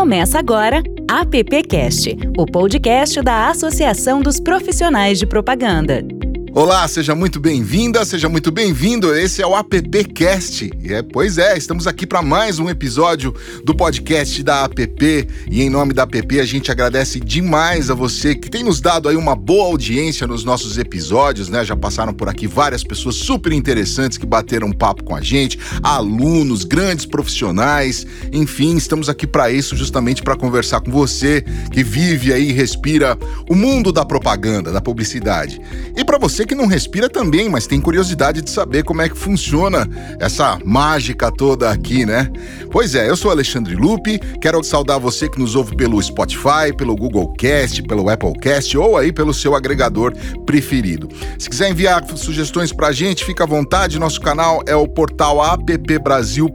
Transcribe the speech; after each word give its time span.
Começa 0.00 0.38
agora 0.38 0.82
AppCast, 1.06 2.16
o 2.38 2.46
podcast 2.46 3.20
da 3.20 3.50
Associação 3.50 4.22
dos 4.22 4.40
Profissionais 4.40 5.18
de 5.18 5.26
Propaganda. 5.26 6.02
Olá, 6.52 6.86
seja 6.88 7.14
muito 7.14 7.38
bem-vinda, 7.38 8.04
seja 8.04 8.28
muito 8.28 8.50
bem-vindo. 8.50 9.14
Esse 9.14 9.40
é 9.40 9.46
o 9.46 9.54
AppCast. 9.54 10.68
É, 10.84 11.00
pois 11.00 11.38
é, 11.38 11.56
estamos 11.56 11.86
aqui 11.86 12.04
para 12.04 12.22
mais 12.22 12.58
um 12.58 12.68
episódio 12.68 13.32
do 13.64 13.72
podcast 13.72 14.42
da 14.42 14.64
App. 14.64 15.28
E 15.48 15.62
em 15.62 15.70
nome 15.70 15.94
da 15.94 16.02
App, 16.02 16.40
a 16.40 16.44
gente 16.44 16.68
agradece 16.68 17.20
demais 17.20 17.88
a 17.88 17.94
você 17.94 18.34
que 18.34 18.50
tem 18.50 18.64
nos 18.64 18.80
dado 18.80 19.08
aí 19.08 19.14
uma 19.14 19.36
boa 19.36 19.66
audiência 19.66 20.26
nos 20.26 20.42
nossos 20.42 20.76
episódios, 20.76 21.48
né? 21.48 21.64
Já 21.64 21.76
passaram 21.76 22.12
por 22.12 22.28
aqui 22.28 22.48
várias 22.48 22.82
pessoas 22.82 23.14
super 23.14 23.52
interessantes 23.52 24.18
que 24.18 24.26
bateram 24.26 24.66
um 24.66 24.72
papo 24.72 25.04
com 25.04 25.14
a 25.14 25.20
gente, 25.20 25.56
alunos, 25.84 26.64
grandes 26.64 27.06
profissionais, 27.06 28.04
enfim, 28.32 28.76
estamos 28.76 29.08
aqui 29.08 29.24
para 29.24 29.52
isso, 29.52 29.76
justamente 29.76 30.20
para 30.20 30.34
conversar 30.34 30.80
com 30.80 30.90
você 30.90 31.44
que 31.70 31.84
vive 31.84 32.32
aí 32.32 32.50
e 32.50 32.52
respira 32.52 33.16
o 33.48 33.54
mundo 33.54 33.92
da 33.92 34.04
propaganda, 34.04 34.72
da 34.72 34.80
publicidade. 34.80 35.60
E 35.96 36.04
para 36.04 36.18
você 36.18 36.39
você 36.40 36.46
que 36.46 36.54
não 36.54 36.66
respira 36.66 37.06
também, 37.06 37.50
mas 37.50 37.66
tem 37.66 37.78
curiosidade 37.78 38.40
de 38.40 38.48
saber 38.48 38.82
como 38.82 39.02
é 39.02 39.10
que 39.10 39.18
funciona 39.18 39.86
essa 40.18 40.58
mágica 40.64 41.30
toda 41.30 41.70
aqui, 41.70 42.06
né? 42.06 42.30
Pois 42.70 42.94
é, 42.94 43.10
eu 43.10 43.16
sou 43.16 43.30
Alexandre 43.30 43.74
Lupe, 43.74 44.18
quero 44.40 44.64
saudar 44.64 44.98
você 44.98 45.28
que 45.28 45.38
nos 45.38 45.54
ouve 45.54 45.76
pelo 45.76 46.02
Spotify, 46.02 46.74
pelo 46.74 46.96
Google 46.96 47.30
Cast, 47.34 47.82
pelo 47.82 48.08
Apple 48.08 48.32
Cast 48.40 48.78
ou 48.78 48.96
aí 48.96 49.12
pelo 49.12 49.34
seu 49.34 49.54
agregador 49.54 50.14
preferido. 50.46 51.10
Se 51.38 51.50
quiser 51.50 51.70
enviar 51.70 52.02
sugestões 52.16 52.72
pra 52.72 52.90
gente, 52.90 53.22
fica 53.22 53.44
à 53.44 53.46
vontade, 53.46 53.98
nosso 53.98 54.22
canal 54.22 54.62
é 54.66 54.74
o 54.74 54.88
portal 54.88 55.42
appbrasil.org 55.42 56.50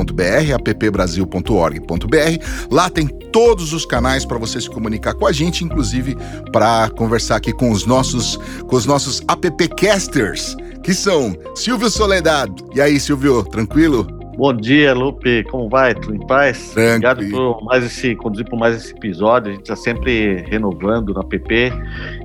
appbrasil.org.br. 0.00 2.44
Lá 2.70 2.90
tem 2.90 3.06
todos 3.06 3.72
os 3.72 3.84
canais 3.84 4.24
para 4.24 4.38
você 4.38 4.60
se 4.60 4.70
comunicar 4.70 5.14
com 5.14 5.26
a 5.26 5.32
gente, 5.32 5.64
inclusive 5.64 6.16
para 6.52 6.88
conversar 6.90 7.36
aqui 7.36 7.52
com 7.52 7.70
os 7.70 7.86
nossos 7.86 8.38
com 8.66 8.76
os 8.76 8.86
nossos 8.86 9.22
appcasters, 9.28 10.56
que 10.82 10.94
são 10.94 11.34
Silvio 11.54 11.90
Soledad. 11.90 12.50
E 12.74 12.80
aí, 12.80 12.98
Silvio, 12.98 13.44
tranquilo? 13.44 14.06
Bom 14.36 14.52
dia, 14.52 14.92
Lupe. 14.92 15.44
Como 15.44 15.68
vai? 15.68 15.94
Tudo 15.94 16.16
em 16.16 16.26
paz? 16.26 16.70
Tranquilo. 16.70 16.96
Obrigado 16.96 17.54
por 17.54 17.64
mais 17.64 17.84
esse, 17.84 18.16
conduzir 18.16 18.48
por 18.48 18.58
mais 18.58 18.76
esse 18.76 18.92
episódio. 18.92 19.50
A 19.50 19.54
gente 19.54 19.62
está 19.62 19.76
sempre 19.76 20.44
renovando 20.48 21.14
na 21.14 21.22
PP 21.22 21.72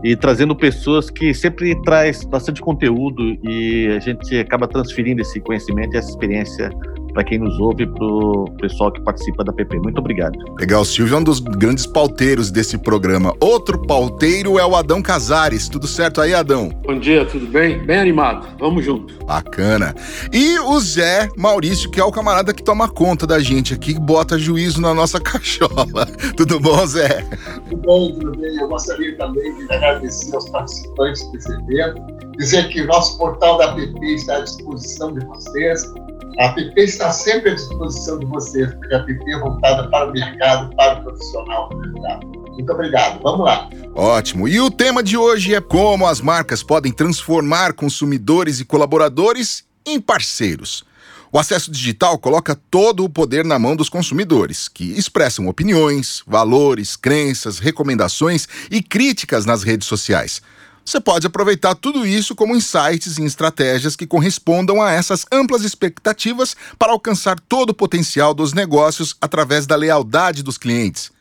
e 0.04 0.16
trazendo 0.16 0.56
pessoas 0.56 1.10
que 1.10 1.34
sempre 1.34 1.80
traz 1.84 2.24
bastante 2.24 2.62
conteúdo 2.62 3.38
e 3.44 3.88
a 3.96 4.00
gente 4.00 4.40
acaba 4.40 4.68
transferindo 4.68 5.22
esse 5.22 5.40
conhecimento 5.40 5.94
e 5.94 5.98
essa 5.98 6.10
experiência 6.10 6.72
para 7.14 7.24
quem 7.24 7.40
nos 7.40 7.60
ouve, 7.60 7.86
para 7.86 8.06
o 8.06 8.46
pessoal 8.60 8.92
que 8.92 9.02
participa 9.02 9.44
da 9.44 9.52
PP. 9.52 9.78
Muito 9.80 10.00
obrigado. 10.00 10.38
Legal, 10.60 10.84
Silvio 10.86 11.16
é 11.16 11.20
um 11.20 11.24
dos 11.24 11.40
grandes 11.40 11.86
pauteiros 11.86 12.52
desse 12.52 12.78
programa. 12.78 13.34
Outro 13.40 13.80
pauteiro 13.86 14.58
é 14.58 14.66
o 14.66 14.76
Adão 14.76 15.02
Casares. 15.02 15.68
Tudo 15.68 15.88
certo 15.88 16.22
aí, 16.22 16.34
Adão? 16.34 16.70
Bom 16.86 17.00
dia, 17.00 17.26
tudo 17.26 17.46
bem? 17.48 17.80
Bem 17.86 18.00
animado. 18.00 18.48
Vamos 18.60 18.86
junto. 18.86 19.14
Bacana. 19.26 19.96
E 20.32 20.60
o 20.60 20.80
Zé 20.80 21.30
Maurício, 21.38 21.90
que 21.90 22.00
é 22.00 22.04
o 22.04 22.12
camarada 22.12 22.54
que 22.54 22.64
toma 22.64 22.88
conta 22.88 23.26
da 23.26 23.40
gente 23.40 23.74
aqui, 23.74 23.94
que 23.94 24.00
bota 24.00 24.38
juízo 24.38 24.82
na 24.82 24.94
nossa 24.94 25.20
cachola. 25.22 26.06
Tudo 26.36 26.60
bom, 26.60 26.86
Zé? 26.86 27.26
Tudo 27.70 27.82
bem, 27.82 28.20
tudo 28.20 28.40
bem. 28.40 28.56
Eu 28.58 28.68
gostaria 28.68 29.16
também 29.18 29.56
de 29.56 29.74
agradecer 29.74 30.36
aos 30.36 30.50
participantes 30.50 31.32
desse 31.32 31.52
evento, 31.52 32.02
dizer 32.38 32.70
que 32.70 32.84
nosso 32.84 33.18
portal 33.18 33.58
da 33.58 33.74
PP 33.74 34.06
está 34.16 34.38
à 34.38 34.42
disposição 34.42 35.14
de 35.14 35.26
vocês 35.26 35.92
a 36.40 36.46
app 36.46 36.74
está 36.78 37.12
sempre 37.12 37.52
à 37.52 37.56
disposição 37.56 38.18
de 38.18 38.26
vocês, 38.26 38.74
porque 38.74 38.96
a 38.96 39.00
app 39.00 39.12
é 39.12 39.40
voltada 39.40 39.90
para 39.90 40.10
o 40.10 40.12
mercado, 40.14 40.74
para 40.76 41.00
o 41.00 41.04
profissional 41.04 41.70
mercado. 41.76 42.28
Muito 42.54 42.72
obrigado. 42.72 43.22
Vamos 43.22 43.46
lá. 43.46 43.70
Ótimo. 43.94 44.48
E 44.48 44.60
o 44.62 44.72
tema 44.72 45.04
de 45.04 45.18
hoje 45.18 45.54
é 45.54 45.60
como 45.60 46.08
as 46.08 46.22
marcas 46.22 46.64
podem 46.64 46.94
transformar 46.94 47.74
consumidores 47.74 48.60
e 48.62 48.66
colaboradores 48.66 49.66
em 49.86 50.00
parceiros. 50.00 50.86
O 51.32 51.38
acesso 51.38 51.70
digital 51.70 52.18
coloca 52.18 52.58
todo 52.72 53.04
o 53.04 53.10
poder 53.10 53.46
na 53.46 53.60
mão 53.60 53.76
dos 53.76 53.88
consumidores, 53.88 54.68
que 54.68 54.98
expressam 54.98 55.48
opiniões, 55.48 56.24
valores, 56.26 56.96
crenças, 56.96 57.60
recomendações 57.60 58.48
e 58.72 58.82
críticas 58.82 59.46
nas 59.46 59.62
redes 59.62 59.88
sociais. 59.88 60.42
Você 60.90 61.00
pode 61.00 61.28
aproveitar 61.28 61.76
tudo 61.76 62.04
isso 62.04 62.34
como 62.34 62.56
insights 62.56 63.20
e 63.20 63.24
estratégias 63.24 63.96
que 63.96 64.08
correspondam 64.08 64.82
a 64.82 64.92
essas 64.92 65.24
amplas 65.32 65.62
expectativas 65.62 66.56
para 66.80 66.92
alcançar 66.92 67.40
todo 67.40 67.70
o 67.70 67.76
potencial 67.76 68.34
dos 68.34 68.54
negócios 68.54 69.16
através 69.22 69.68
da 69.68 69.76
lealdade 69.76 70.42
dos 70.42 70.58
clientes. 70.58 71.12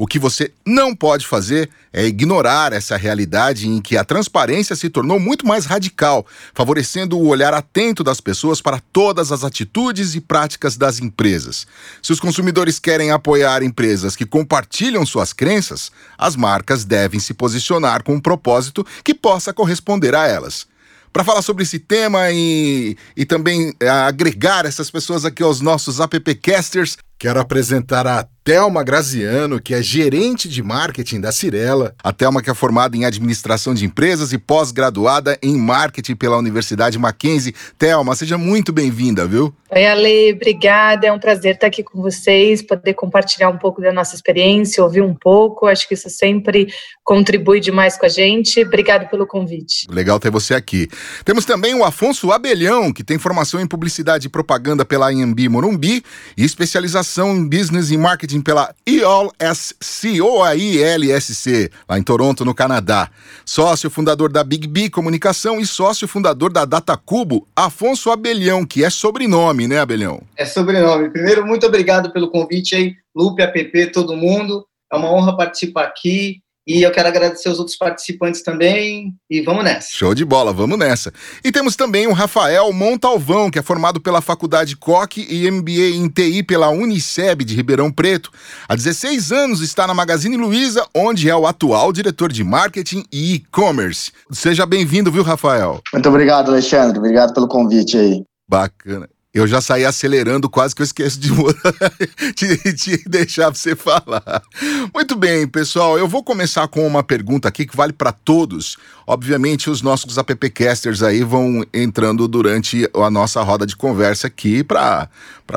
O 0.00 0.06
que 0.06 0.16
você 0.16 0.52
não 0.64 0.94
pode 0.94 1.26
fazer 1.26 1.68
é 1.92 2.06
ignorar 2.06 2.72
essa 2.72 2.96
realidade 2.96 3.68
em 3.68 3.80
que 3.80 3.96
a 3.96 4.04
transparência 4.04 4.76
se 4.76 4.88
tornou 4.88 5.18
muito 5.18 5.44
mais 5.44 5.66
radical, 5.66 6.24
favorecendo 6.54 7.18
o 7.18 7.26
olhar 7.26 7.52
atento 7.52 8.04
das 8.04 8.20
pessoas 8.20 8.60
para 8.60 8.78
todas 8.92 9.32
as 9.32 9.42
atitudes 9.42 10.14
e 10.14 10.20
práticas 10.20 10.76
das 10.76 11.00
empresas. 11.00 11.66
Se 12.00 12.12
os 12.12 12.20
consumidores 12.20 12.78
querem 12.78 13.10
apoiar 13.10 13.60
empresas 13.64 14.14
que 14.14 14.24
compartilham 14.24 15.04
suas 15.04 15.32
crenças, 15.32 15.90
as 16.16 16.36
marcas 16.36 16.84
devem 16.84 17.18
se 17.18 17.34
posicionar 17.34 18.04
com 18.04 18.14
um 18.14 18.20
propósito 18.20 18.86
que 19.02 19.12
possa 19.12 19.52
corresponder 19.52 20.14
a 20.14 20.28
elas. 20.28 20.68
Para 21.12 21.24
falar 21.24 21.42
sobre 21.42 21.64
esse 21.64 21.80
tema 21.80 22.30
e, 22.30 22.96
e 23.16 23.26
também 23.26 23.74
é, 23.80 23.88
agregar 23.88 24.64
essas 24.64 24.92
pessoas 24.92 25.24
aqui 25.24 25.42
aos 25.42 25.60
nossos 25.60 26.00
appcasters, 26.00 26.96
quero 27.18 27.40
apresentar 27.40 28.06
a 28.06 28.28
Thelma 28.48 28.82
Graziano, 28.82 29.60
que 29.60 29.74
é 29.74 29.82
gerente 29.82 30.48
de 30.48 30.62
marketing 30.62 31.20
da 31.20 31.30
Cirela. 31.30 31.94
A 32.02 32.14
Thelma 32.14 32.40
que 32.40 32.48
é 32.48 32.54
formada 32.54 32.96
em 32.96 33.04
administração 33.04 33.74
de 33.74 33.84
empresas 33.84 34.32
e 34.32 34.38
pós-graduada 34.38 35.38
em 35.42 35.54
marketing 35.54 36.16
pela 36.16 36.38
Universidade 36.38 36.98
Mackenzie. 36.98 37.54
Thelma, 37.76 38.16
seja 38.16 38.38
muito 38.38 38.72
bem-vinda, 38.72 39.26
viu? 39.26 39.54
Oi, 39.70 39.84
Ale, 39.84 40.32
obrigada. 40.32 41.06
É 41.06 41.12
um 41.12 41.18
prazer 41.18 41.56
estar 41.56 41.66
aqui 41.66 41.82
com 41.82 42.00
vocês, 42.00 42.62
poder 42.62 42.94
compartilhar 42.94 43.50
um 43.50 43.58
pouco 43.58 43.82
da 43.82 43.92
nossa 43.92 44.14
experiência, 44.14 44.82
ouvir 44.82 45.02
um 45.02 45.14
pouco. 45.14 45.66
Acho 45.66 45.86
que 45.86 45.92
isso 45.92 46.08
sempre 46.08 46.72
contribui 47.04 47.60
demais 47.60 47.98
com 47.98 48.06
a 48.06 48.08
gente. 48.08 48.64
Obrigado 48.64 49.10
pelo 49.10 49.26
convite. 49.26 49.86
Legal 49.90 50.18
ter 50.18 50.30
você 50.30 50.54
aqui. 50.54 50.88
Temos 51.22 51.44
também 51.44 51.74
o 51.74 51.84
Afonso 51.84 52.32
Abelhão, 52.32 52.90
que 52.94 53.04
tem 53.04 53.18
formação 53.18 53.60
em 53.60 53.66
publicidade 53.66 54.26
e 54.26 54.30
propaganda 54.30 54.86
pela 54.86 55.12
IMB 55.12 55.50
Morumbi 55.50 56.02
e 56.34 56.44
especialização 56.46 57.36
em 57.36 57.46
business 57.46 57.90
e 57.90 57.98
marketing 57.98 58.37
pela 58.42 58.74
EOLSC, 58.86 60.20
ou 60.20 60.42
a 60.42 60.54
ILSC, 60.54 61.70
lá 61.88 61.98
em 61.98 62.02
Toronto, 62.02 62.44
no 62.44 62.54
Canadá. 62.54 63.10
Sócio 63.44 63.90
fundador 63.90 64.30
da 64.30 64.44
Big 64.44 64.66
B 64.66 64.90
Comunicação 64.90 65.60
e 65.60 65.66
sócio 65.66 66.08
fundador 66.08 66.52
da 66.52 66.64
Data 66.64 66.96
Cubo, 66.96 67.46
Afonso 67.54 68.10
Abelhão, 68.10 68.64
que 68.66 68.84
é 68.84 68.90
sobrenome, 68.90 69.66
né, 69.66 69.78
Abelhão? 69.78 70.22
É 70.36 70.44
sobrenome. 70.44 71.10
Primeiro, 71.10 71.46
muito 71.46 71.66
obrigado 71.66 72.12
pelo 72.12 72.30
convite 72.30 72.74
aí, 72.74 72.94
Lupe, 73.14 73.42
APP, 73.42 73.92
todo 73.92 74.16
mundo. 74.16 74.66
É 74.92 74.96
uma 74.96 75.12
honra 75.12 75.36
participar 75.36 75.84
aqui. 75.84 76.40
E 76.68 76.82
eu 76.82 76.92
quero 76.92 77.08
agradecer 77.08 77.48
os 77.48 77.58
outros 77.58 77.78
participantes 77.78 78.42
também. 78.42 79.14
E 79.30 79.40
vamos 79.40 79.64
nessa. 79.64 79.88
Show 79.90 80.14
de 80.14 80.22
bola, 80.22 80.52
vamos 80.52 80.78
nessa. 80.78 81.10
E 81.42 81.50
temos 81.50 81.74
também 81.74 82.06
o 82.06 82.12
Rafael 82.12 82.70
Montalvão, 82.74 83.50
que 83.50 83.58
é 83.58 83.62
formado 83.62 83.98
pela 84.02 84.20
Faculdade 84.20 84.76
Coque 84.76 85.26
e 85.30 85.50
MBA 85.50 85.96
em 85.96 86.08
TI 86.10 86.42
pela 86.42 86.68
Uniceb 86.68 87.42
de 87.42 87.54
Ribeirão 87.56 87.90
Preto. 87.90 88.30
Há 88.68 88.76
16 88.76 89.32
anos 89.32 89.62
está 89.62 89.86
na 89.86 89.94
Magazine 89.94 90.36
Luiza, 90.36 90.86
onde 90.94 91.30
é 91.30 91.34
o 91.34 91.46
atual 91.46 91.90
diretor 91.90 92.30
de 92.30 92.44
marketing 92.44 93.02
e 93.10 93.36
e-commerce. 93.36 94.12
Seja 94.30 94.66
bem-vindo, 94.66 95.10
viu, 95.10 95.22
Rafael? 95.22 95.80
Muito 95.90 96.08
obrigado, 96.10 96.50
Alexandre. 96.50 96.98
Obrigado 96.98 97.32
pelo 97.32 97.48
convite 97.48 97.96
aí. 97.96 98.22
Bacana. 98.46 99.08
Eu 99.32 99.46
já 99.46 99.60
saí 99.60 99.84
acelerando, 99.84 100.48
quase 100.48 100.74
que 100.74 100.80
eu 100.80 100.84
esqueço 100.84 101.20
de, 101.20 101.28
de, 102.34 102.72
de 102.72 102.96
deixar 103.06 103.50
você 103.50 103.76
falar. 103.76 104.42
Muito 104.94 105.14
bem, 105.14 105.46
pessoal, 105.46 105.98
eu 105.98 106.08
vou 106.08 106.24
começar 106.24 106.66
com 106.66 106.86
uma 106.86 107.02
pergunta 107.02 107.46
aqui 107.46 107.66
que 107.66 107.76
vale 107.76 107.92
para 107.92 108.10
todos. 108.10 108.78
Obviamente, 109.06 109.68
os 109.68 109.82
nossos 109.82 110.16
appcasters 110.16 111.02
aí 111.02 111.22
vão 111.22 111.62
entrando 111.74 112.26
durante 112.26 112.88
a 112.94 113.10
nossa 113.10 113.42
roda 113.42 113.66
de 113.66 113.76
conversa 113.76 114.28
aqui 114.28 114.64
para 114.64 115.10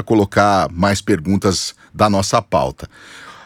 colocar 0.04 0.70
mais 0.70 1.02
perguntas 1.02 1.74
da 1.94 2.10
nossa 2.10 2.42
pauta. 2.42 2.90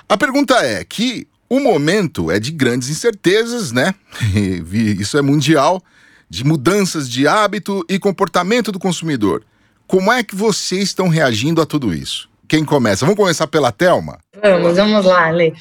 A 0.10 0.18
pergunta 0.18 0.56
é 0.56 0.84
que 0.84 1.28
o 1.48 1.60
momento 1.60 2.32
é 2.32 2.40
de 2.40 2.52
grandes 2.52 2.90
incertezas, 2.90 3.72
né? 3.72 3.94
Isso 5.00 5.20
é 5.20 5.22
mundial, 5.22 5.84
de 6.28 6.44
mudanças 6.44 7.08
de 7.08 7.28
hábito 7.28 7.86
e 7.88 8.00
comportamento 8.00 8.72
do 8.72 8.80
consumidor. 8.80 9.44
Como 9.88 10.12
é 10.12 10.24
que 10.24 10.36
vocês 10.36 10.84
estão 10.84 11.08
reagindo 11.08 11.62
a 11.62 11.66
tudo 11.66 11.94
isso? 11.94 12.30
Quem 12.48 12.64
começa? 12.64 13.06
Vamos 13.06 13.20
começar 13.20 13.48
pela 13.48 13.72
Thelma? 13.72 14.20
Vamos, 14.42 14.76
vamos 14.78 15.06
lá, 15.06 15.30
Lê. 15.32 15.54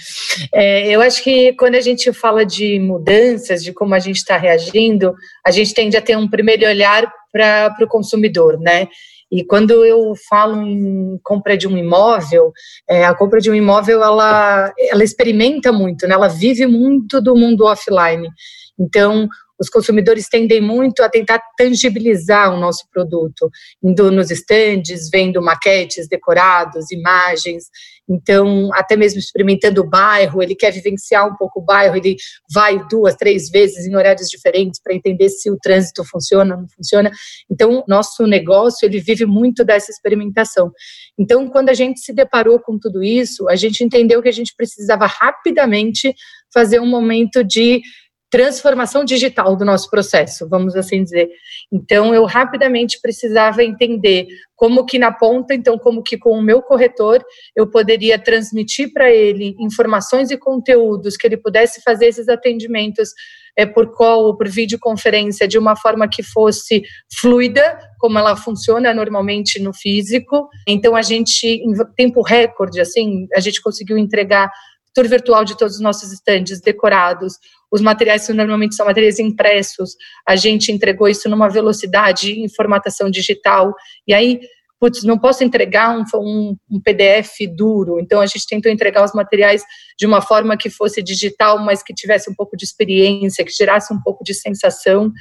É, 0.53 0.91
eu 0.91 1.01
acho 1.01 1.23
que 1.23 1.55
quando 1.55 1.77
a 1.77 1.81
gente 1.81 2.13
fala 2.13 2.45
de 2.45 2.79
mudanças, 2.79 3.63
de 3.63 3.73
como 3.73 3.95
a 3.95 3.99
gente 3.99 4.17
está 4.17 4.37
reagindo, 4.37 5.15
a 5.47 5.51
gente 5.51 5.73
tende 5.73 5.97
a 5.97 6.03
ter 6.03 6.17
um 6.17 6.29
primeiro 6.29 6.67
olhar 6.67 7.11
para 7.33 7.75
o 7.81 7.89
consumidor, 7.89 8.59
né? 8.61 8.87
E 9.33 9.45
quando 9.45 9.85
eu 9.85 10.13
falo 10.29 10.63
em 10.63 11.19
compra 11.23 11.57
de 11.57 11.67
um 11.67 11.77
imóvel, 11.77 12.53
é, 12.89 13.05
a 13.05 13.15
compra 13.15 13.41
de 13.41 13.51
um 13.51 13.55
imóvel 13.55 14.03
ela, 14.03 14.73
ela 14.79 15.03
experimenta 15.03 15.73
muito, 15.73 16.07
né? 16.07 16.15
ela 16.15 16.29
vive 16.29 16.67
muito 16.67 17.21
do 17.21 17.35
mundo 17.35 17.65
offline. 17.65 18.29
Então, 18.79 19.29
os 19.59 19.69
consumidores 19.69 20.29
tendem 20.29 20.61
muito 20.61 21.03
a 21.03 21.09
tentar 21.09 21.41
tangibilizar 21.57 22.53
o 22.53 22.59
nosso 22.59 22.85
produto, 22.93 23.51
indo 23.83 24.11
nos 24.11 24.31
estandes, 24.31 25.09
vendo 25.11 25.43
maquetes, 25.43 26.09
decorados, 26.09 26.91
imagens. 26.91 27.65
Então, 28.09 28.69
até 28.75 28.97
mesmo 28.97 29.19
experimentando 29.19 29.81
o 29.81 29.89
bairro, 29.89 30.43
ele 30.43 30.55
quer 30.55 30.71
vivenciar 30.71 31.27
um 31.27 31.37
pouco 31.37 31.61
o 31.61 31.65
bairro, 31.65 31.97
ele 31.97 32.17
vai 32.53 32.79
duas, 32.89 33.15
três 33.15 33.49
vezes 33.49 33.87
em 33.87 33.97
horários 33.97 34.29
diferentes 34.29 34.81
para 34.83 34.95
entender 34.95 35.29
se 35.31 35.51
o 35.51 35.57
trânsito 35.57 36.05
funciona 36.05 36.55
ou 36.55 36.61
não 36.63 36.69
funciona. 36.69 37.11
Então, 37.51 37.85
nosso 37.89 38.27
negócio, 38.27 38.85
ele 38.85 39.01
vive 39.01 39.25
muito 39.25 39.65
dessa 39.65 39.91
experimentação. 39.91 40.71
Então, 41.19 41.49
quando 41.49 41.71
a 41.71 41.75
gente 41.75 42.01
se 42.01 42.13
deparou 42.13 42.61
com 42.61 42.79
tudo 42.79 43.03
isso, 43.03 43.49
a 43.49 43.57
gente 43.57 43.83
entendeu 43.83 44.21
que 44.21 44.29
a 44.29 44.33
gente 44.33 44.55
precisava 44.55 45.07
rapidamente 45.07 46.15
fazer 46.53 46.81
um 46.81 46.87
momento 46.87 47.43
de 47.43 47.81
transformação 48.35 49.05
digital 49.05 49.55
do 49.55 49.65
nosso 49.65 49.89
processo, 49.89 50.49
vamos 50.49 50.75
assim 50.75 51.05
dizer. 51.05 51.29
Então, 51.73 52.13
eu 52.13 52.25
rapidamente 52.25 52.99
precisava 53.01 53.63
entender 53.63 54.27
como 54.57 54.85
que 54.85 54.99
na 54.99 55.13
ponta, 55.13 55.55
então, 55.55 55.79
como 55.79 56.03
que 56.03 56.19
com 56.19 56.31
o 56.31 56.43
meu 56.43 56.61
corretor 56.61 57.25
eu 57.55 57.71
poderia 57.71 58.19
transmitir 58.19 58.93
para 58.93 59.09
ele 59.09 59.55
informações 59.61 60.33
e 60.33 60.37
conteúdos 60.37 61.17
que 61.17 61.29
ele 61.29 61.37
pudesse 61.37 61.81
fazer 61.83 62.07
esses 62.07 62.29
atendimentos 62.29 63.11
é, 63.57 63.65
por 63.65 63.93
call 63.93 64.25
ou 64.25 64.37
por 64.37 64.49
videoconferência 64.49 65.47
de 65.47 65.57
uma 65.57 65.77
forma 65.77 66.09
que 66.09 66.25
fosse 66.25 66.83
fluida, 67.21 67.79
como 68.01 68.19
ela 68.19 68.35
funciona 68.35 68.93
normalmente 68.93 69.61
no 69.61 69.73
físico. 69.73 70.49
Então, 70.67 70.97
a 70.97 71.03
gente, 71.03 71.47
em 71.47 71.73
tempo 71.97 72.21
recorde, 72.21 72.81
assim, 72.81 73.29
a 73.33 73.39
gente 73.39 73.63
conseguiu 73.63 73.97
entregar 73.97 74.51
tour 74.95 75.09
virtual 75.09 75.45
de 75.45 75.59
todos 75.59 75.75
os 75.75 75.81
nossos 75.81 76.13
estandes 76.13 76.61
decorados, 76.61 77.35
os 77.75 77.81
materiais 77.81 78.29
normalmente 78.29 78.77
são 78.77 78.87
materiais 78.87 79.19
impressos, 79.19 79.97
a 80.25 80.37
gente 80.37 80.71
entregou 80.71 81.09
isso 81.09 81.29
numa 81.29 81.49
velocidade 81.49 82.31
em 82.31 82.49
formatação 82.49 83.11
digital, 83.11 83.75
e 84.07 84.15
aí 84.15 84.39
putz, 84.81 85.03
não 85.05 85.19
posso 85.19 85.43
entregar 85.43 85.97
um, 85.97 86.05
um, 86.17 86.57
um, 86.71 86.81
PDF 86.81 87.47
duro. 87.57 87.99
Então, 88.01 88.21
a 88.21 88.27
gente 88.27 88.47
tentou 88.47 88.71
entregar 88.71 89.05
os 89.05 89.13
materiais 89.13 89.63
de 89.99 90.07
uma 90.07 90.21
forma 90.21 90.57
que 90.57 90.69
fosse 90.69 91.03
digital, 91.03 91.59
mas 91.59 91.83
que 91.83 91.95
tivesse 91.95 92.31
um 92.31 92.35
pouco 92.35 92.57
de 92.57 92.65
experiência, 92.65 93.45
que 93.45 93.53
gerasse 93.53 93.93
um 93.93 94.01
pouco 94.03 94.23
de 94.25 94.35
sensação. 94.35 95.13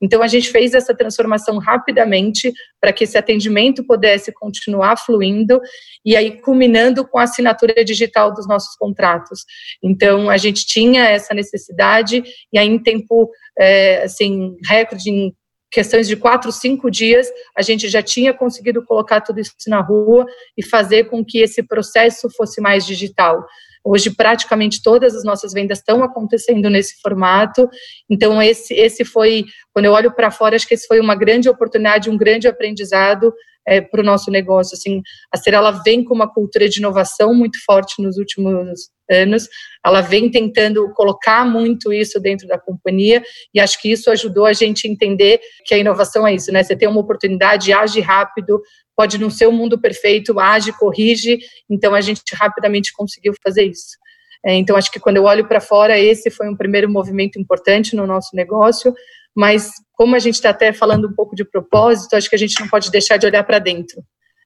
Então, 0.00 0.22
a 0.22 0.26
gente 0.26 0.50
fez 0.50 0.74
essa 0.74 0.94
transformação 0.94 1.58
rapidamente 1.58 2.52
para 2.80 2.92
que 2.92 3.04
esse 3.04 3.16
atendimento 3.16 3.86
pudesse 3.86 4.32
continuar 4.32 4.96
fluindo 4.96 5.60
e 6.04 6.16
aí 6.16 6.40
culminando 6.40 7.06
com 7.06 7.18
a 7.18 7.22
assinatura 7.22 7.84
digital 7.84 8.32
dos 8.32 8.48
nossos 8.48 8.74
contratos. 8.76 9.44
Então, 9.82 10.28
a 10.28 10.36
gente 10.36 10.66
tinha 10.66 11.04
essa 11.04 11.34
necessidade 11.34 12.24
e 12.52 12.58
aí 12.58 12.66
em 12.66 12.82
tempo, 12.82 13.30
é, 13.58 14.02
assim, 14.02 14.56
recorde, 14.66 15.10
em 15.10 15.32
questões 15.72 16.06
de 16.06 16.14
quatro, 16.14 16.52
cinco 16.52 16.90
dias, 16.90 17.26
a 17.56 17.62
gente 17.62 17.88
já 17.88 18.02
tinha 18.02 18.34
conseguido 18.34 18.84
colocar 18.84 19.22
tudo 19.22 19.40
isso 19.40 19.54
na 19.66 19.80
rua 19.80 20.26
e 20.56 20.62
fazer 20.62 21.04
com 21.04 21.24
que 21.24 21.38
esse 21.38 21.62
processo 21.62 22.28
fosse 22.36 22.60
mais 22.60 22.86
digital. 22.86 23.44
Hoje, 23.84 24.10
praticamente 24.10 24.80
todas 24.80 25.16
as 25.16 25.24
nossas 25.24 25.52
vendas 25.52 25.78
estão 25.78 26.04
acontecendo 26.04 26.70
nesse 26.70 27.00
formato. 27.00 27.68
Então, 28.08 28.40
esse, 28.40 28.72
esse 28.74 29.04
foi, 29.04 29.44
quando 29.72 29.86
eu 29.86 29.92
olho 29.92 30.14
para 30.14 30.30
fora, 30.30 30.54
acho 30.54 30.68
que 30.68 30.74
esse 30.74 30.86
foi 30.86 31.00
uma 31.00 31.16
grande 31.16 31.48
oportunidade, 31.48 32.10
um 32.10 32.16
grande 32.16 32.46
aprendizado 32.46 33.32
é, 33.66 33.80
para 33.80 34.00
o 34.00 34.04
nosso 34.04 34.30
negócio. 34.30 34.76
Assim, 34.76 35.00
a 35.32 35.36
Serela 35.36 35.82
vem 35.84 36.04
com 36.04 36.14
uma 36.14 36.32
cultura 36.32 36.68
de 36.68 36.78
inovação 36.78 37.34
muito 37.34 37.58
forte 37.64 38.00
nos 38.00 38.18
últimos 38.18 38.90
anos. 39.12 39.48
Ela 39.84 40.00
vem 40.00 40.30
tentando 40.30 40.92
colocar 40.94 41.44
muito 41.44 41.92
isso 41.92 42.20
dentro 42.20 42.46
da 42.46 42.58
companhia 42.58 43.22
e 43.52 43.60
acho 43.60 43.80
que 43.80 43.90
isso 43.90 44.10
ajudou 44.10 44.46
a 44.46 44.52
gente 44.52 44.86
a 44.86 44.90
entender 44.90 45.40
que 45.64 45.74
a 45.74 45.78
inovação 45.78 46.26
é 46.26 46.34
isso, 46.34 46.52
né? 46.52 46.62
Você 46.62 46.76
tem 46.76 46.88
uma 46.88 47.00
oportunidade, 47.00 47.72
age 47.72 48.00
rápido, 48.00 48.60
pode 48.96 49.18
não 49.18 49.30
ser 49.30 49.46
o 49.46 49.52
mundo 49.52 49.80
perfeito, 49.80 50.38
age, 50.38 50.72
corrige. 50.72 51.38
Então 51.68 51.94
a 51.94 52.00
gente 52.00 52.22
rapidamente 52.34 52.92
conseguiu 52.92 53.34
fazer 53.42 53.64
isso. 53.64 53.96
É, 54.44 54.54
então 54.54 54.76
acho 54.76 54.90
que 54.90 55.00
quando 55.00 55.18
eu 55.18 55.24
olho 55.24 55.46
para 55.46 55.60
fora, 55.60 55.98
esse 55.98 56.30
foi 56.30 56.48
um 56.48 56.56
primeiro 56.56 56.88
movimento 56.90 57.38
importante 57.38 57.94
no 57.94 58.06
nosso 58.06 58.34
negócio. 58.34 58.94
Mas 59.34 59.70
como 59.92 60.14
a 60.14 60.18
gente 60.18 60.34
está 60.34 60.50
até 60.50 60.72
falando 60.72 61.08
um 61.08 61.14
pouco 61.14 61.34
de 61.34 61.44
propósito, 61.44 62.14
acho 62.14 62.28
que 62.28 62.34
a 62.36 62.38
gente 62.38 62.60
não 62.60 62.68
pode 62.68 62.90
deixar 62.90 63.16
de 63.16 63.26
olhar 63.26 63.44
para 63.44 63.58
dentro. 63.58 64.02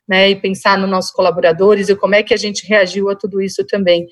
Né, 0.08 0.30
e 0.30 0.36
pensar 0.36 0.78
nos 0.78 0.88
nossos 0.88 1.10
colaboradores 1.10 1.88
e 1.88 1.96
como 1.96 2.14
é 2.14 2.22
que 2.22 2.32
a 2.32 2.36
gente 2.36 2.64
reagiu 2.64 3.10
a 3.10 3.16
tudo 3.16 3.42
isso 3.42 3.66
também. 3.66 4.06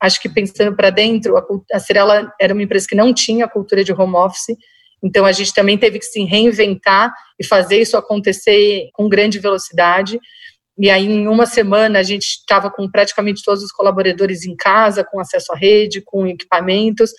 Acho 0.00 0.20
que 0.20 0.28
pensando 0.28 0.74
para 0.76 0.90
dentro, 0.90 1.36
a, 1.36 1.44
a 1.72 1.80
Cirela 1.80 2.32
era 2.40 2.54
uma 2.54 2.62
empresa 2.62 2.86
que 2.88 2.94
não 2.94 3.12
tinha 3.12 3.48
cultura 3.48 3.82
de 3.82 3.92
home 3.92 4.14
office, 4.14 4.56
então 5.02 5.24
a 5.24 5.32
gente 5.32 5.52
também 5.52 5.76
teve 5.76 5.98
que 5.98 6.04
se 6.04 6.24
reinventar 6.24 7.12
e 7.38 7.44
fazer 7.44 7.80
isso 7.80 7.96
acontecer 7.96 8.88
com 8.92 9.08
grande 9.08 9.38
velocidade. 9.38 10.20
E 10.76 10.90
aí, 10.90 11.06
em 11.06 11.26
uma 11.26 11.46
semana, 11.46 11.98
a 11.98 12.02
gente 12.02 12.24
estava 12.24 12.70
com 12.70 12.88
praticamente 12.88 13.42
todos 13.44 13.62
os 13.64 13.72
colaboradores 13.72 14.44
em 14.44 14.54
casa, 14.54 15.04
com 15.04 15.18
acesso 15.18 15.52
à 15.52 15.56
rede, 15.56 16.00
com 16.00 16.26
equipamentos, 16.26 17.12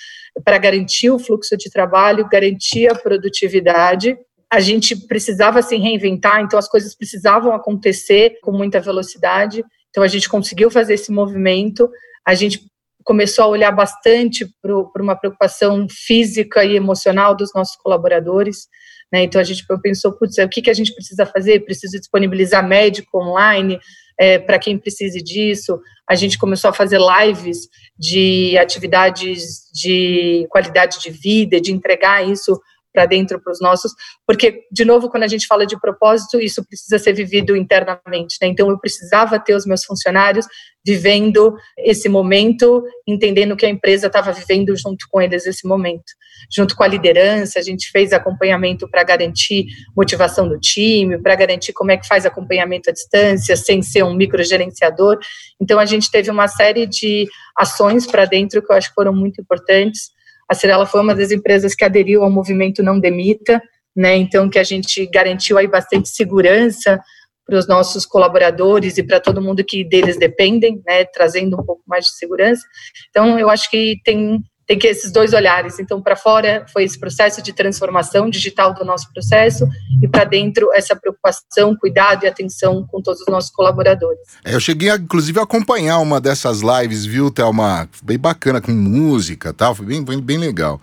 para 0.45 0.57
garantir 0.57 1.09
o 1.09 1.19
fluxo 1.19 1.57
de 1.57 1.69
trabalho, 1.69 2.27
garantir 2.29 2.89
a 2.89 2.95
produtividade. 2.95 4.17
A 4.51 4.61
gente 4.61 4.95
precisava 5.07 5.61
se 5.61 5.75
reinventar, 5.75 6.41
então 6.41 6.57
as 6.57 6.69
coisas 6.69 6.95
precisavam 6.95 7.53
acontecer 7.53 8.39
com 8.41 8.51
muita 8.51 8.79
velocidade. 8.79 9.63
Então 9.89 10.03
a 10.03 10.07
gente 10.07 10.29
conseguiu 10.29 10.71
fazer 10.71 10.93
esse 10.93 11.11
movimento 11.11 11.89
a 12.29 12.35
gente 12.35 12.68
começou 13.09 13.45
a 13.45 13.47
olhar 13.47 13.71
bastante 13.71 14.47
para 14.61 15.01
uma 15.01 15.15
preocupação 15.15 15.87
física 15.89 16.63
e 16.63 16.75
emocional 16.75 17.35
dos 17.35 17.51
nossos 17.55 17.75
colaboradores. 17.77 18.67
Né? 19.11 19.23
Então 19.23 19.41
a 19.41 19.43
gente 19.43 19.65
pensou, 19.81 20.13
putz, 20.13 20.37
o 20.37 20.47
que, 20.47 20.61
que 20.61 20.69
a 20.69 20.75
gente 20.75 20.93
precisa 20.93 21.25
fazer? 21.25 21.61
Precisa 21.61 21.97
disponibilizar 21.97 22.63
médico 22.63 23.19
online 23.19 23.79
é, 24.19 24.37
para 24.37 24.59
quem 24.59 24.77
precise 24.77 25.23
disso. 25.23 25.79
A 26.07 26.13
gente 26.13 26.37
começou 26.37 26.69
a 26.69 26.73
fazer 26.73 26.99
lives 26.99 27.67
de 27.97 28.55
atividades 28.59 29.71
de 29.73 30.45
qualidade 30.51 30.99
de 30.99 31.09
vida, 31.09 31.59
de 31.59 31.71
entregar 31.71 32.23
isso 32.23 32.61
para 32.93 33.05
dentro 33.05 33.39
para 33.41 33.51
os 33.51 33.59
nossos, 33.61 33.93
porque, 34.25 34.63
de 34.71 34.83
novo, 34.83 35.09
quando 35.09 35.23
a 35.23 35.27
gente 35.27 35.45
fala 35.47 35.65
de 35.65 35.79
propósito, 35.79 36.39
isso 36.39 36.65
precisa 36.65 36.97
ser 36.97 37.13
vivido 37.13 37.55
internamente, 37.55 38.37
né? 38.41 38.47
Então, 38.47 38.69
eu 38.69 38.79
precisava 38.79 39.39
ter 39.39 39.53
os 39.53 39.65
meus 39.65 39.83
funcionários 39.83 40.45
vivendo 40.85 41.55
esse 41.77 42.09
momento, 42.09 42.83
entendendo 43.07 43.55
que 43.55 43.65
a 43.65 43.69
empresa 43.69 44.07
estava 44.07 44.31
vivendo 44.31 44.75
junto 44.75 45.05
com 45.09 45.21
eles 45.21 45.45
esse 45.45 45.67
momento. 45.67 46.11
Junto 46.51 46.75
com 46.75 46.83
a 46.83 46.87
liderança, 46.87 47.59
a 47.59 47.61
gente 47.61 47.91
fez 47.91 48.13
acompanhamento 48.13 48.89
para 48.89 49.03
garantir 49.03 49.65
motivação 49.95 50.47
do 50.47 50.59
time, 50.59 51.21
para 51.21 51.35
garantir 51.35 51.73
como 51.73 51.91
é 51.91 51.97
que 51.97 52.07
faz 52.07 52.25
acompanhamento 52.25 52.89
à 52.89 52.93
distância, 52.93 53.55
sem 53.55 53.81
ser 53.81 54.03
um 54.03 54.15
microgerenciador. 54.15 55.19
Então, 55.61 55.79
a 55.79 55.85
gente 55.85 56.09
teve 56.09 56.31
uma 56.31 56.47
série 56.47 56.87
de 56.87 57.27
ações 57.57 58.07
para 58.07 58.25
dentro 58.25 58.61
que 58.61 58.71
eu 58.71 58.75
acho 58.75 58.89
que 58.89 58.95
foram 58.95 59.13
muito 59.13 59.41
importantes 59.41 60.11
a 60.49 60.55
Cirela 60.55 60.85
foi 60.85 61.01
uma 61.01 61.15
das 61.15 61.31
empresas 61.31 61.75
que 61.75 61.85
aderiu 61.85 62.23
ao 62.23 62.31
movimento 62.31 62.81
Não 62.81 62.99
Demita, 62.99 63.61
né? 63.95 64.15
Então, 64.15 64.49
que 64.49 64.57
a 64.57 64.63
gente 64.63 65.05
garantiu 65.07 65.57
aí 65.57 65.67
bastante 65.67 66.09
segurança 66.09 66.99
para 67.45 67.57
os 67.57 67.67
nossos 67.67 68.05
colaboradores 68.05 68.97
e 68.97 69.03
para 69.03 69.19
todo 69.19 69.41
mundo 69.41 69.63
que 69.63 69.83
deles 69.83 70.17
dependem, 70.17 70.81
né? 70.85 71.05
Trazendo 71.05 71.59
um 71.59 71.63
pouco 71.63 71.83
mais 71.87 72.05
de 72.05 72.17
segurança. 72.17 72.63
Então, 73.09 73.37
eu 73.37 73.49
acho 73.49 73.69
que 73.69 73.97
tem 74.03 74.39
tem 74.69 74.77
que 74.77 74.85
esses 74.85 75.11
dois 75.11 75.33
olhares. 75.33 75.79
Então, 75.79 75.99
para 75.99 76.15
fora 76.15 76.63
foi 76.71 76.83
esse 76.83 76.99
processo 76.99 77.41
de 77.41 77.51
transformação 77.51 78.29
digital 78.29 78.71
do 78.71 78.85
nosso 78.85 79.11
processo 79.11 79.67
e 79.99 80.07
para 80.07 80.25
dentro 80.25 80.71
essa 80.75 80.95
preocupação, 80.95 81.75
cuidado 81.75 82.23
e 82.23 82.27
atenção 82.27 82.85
com 82.85 83.01
todos 83.01 83.21
os 83.21 83.27
nossos 83.27 83.49
colaboradores. 83.49 84.19
É, 84.45 84.53
eu 84.53 84.59
cheguei, 84.59 84.91
a, 84.91 84.95
inclusive, 84.95 85.39
a 85.39 85.43
acompanhar 85.43 85.97
uma 85.97 86.21
dessas 86.21 86.61
lives, 86.61 87.03
viu, 87.03 87.31
Thelma? 87.31 87.89
Bem 88.03 88.19
bacana, 88.19 88.61
com 88.61 88.71
música 88.71 89.51
tal, 89.51 89.73
foi 89.73 89.87
bem, 89.87 90.03
bem, 90.03 90.21
bem 90.21 90.37
legal. 90.37 90.79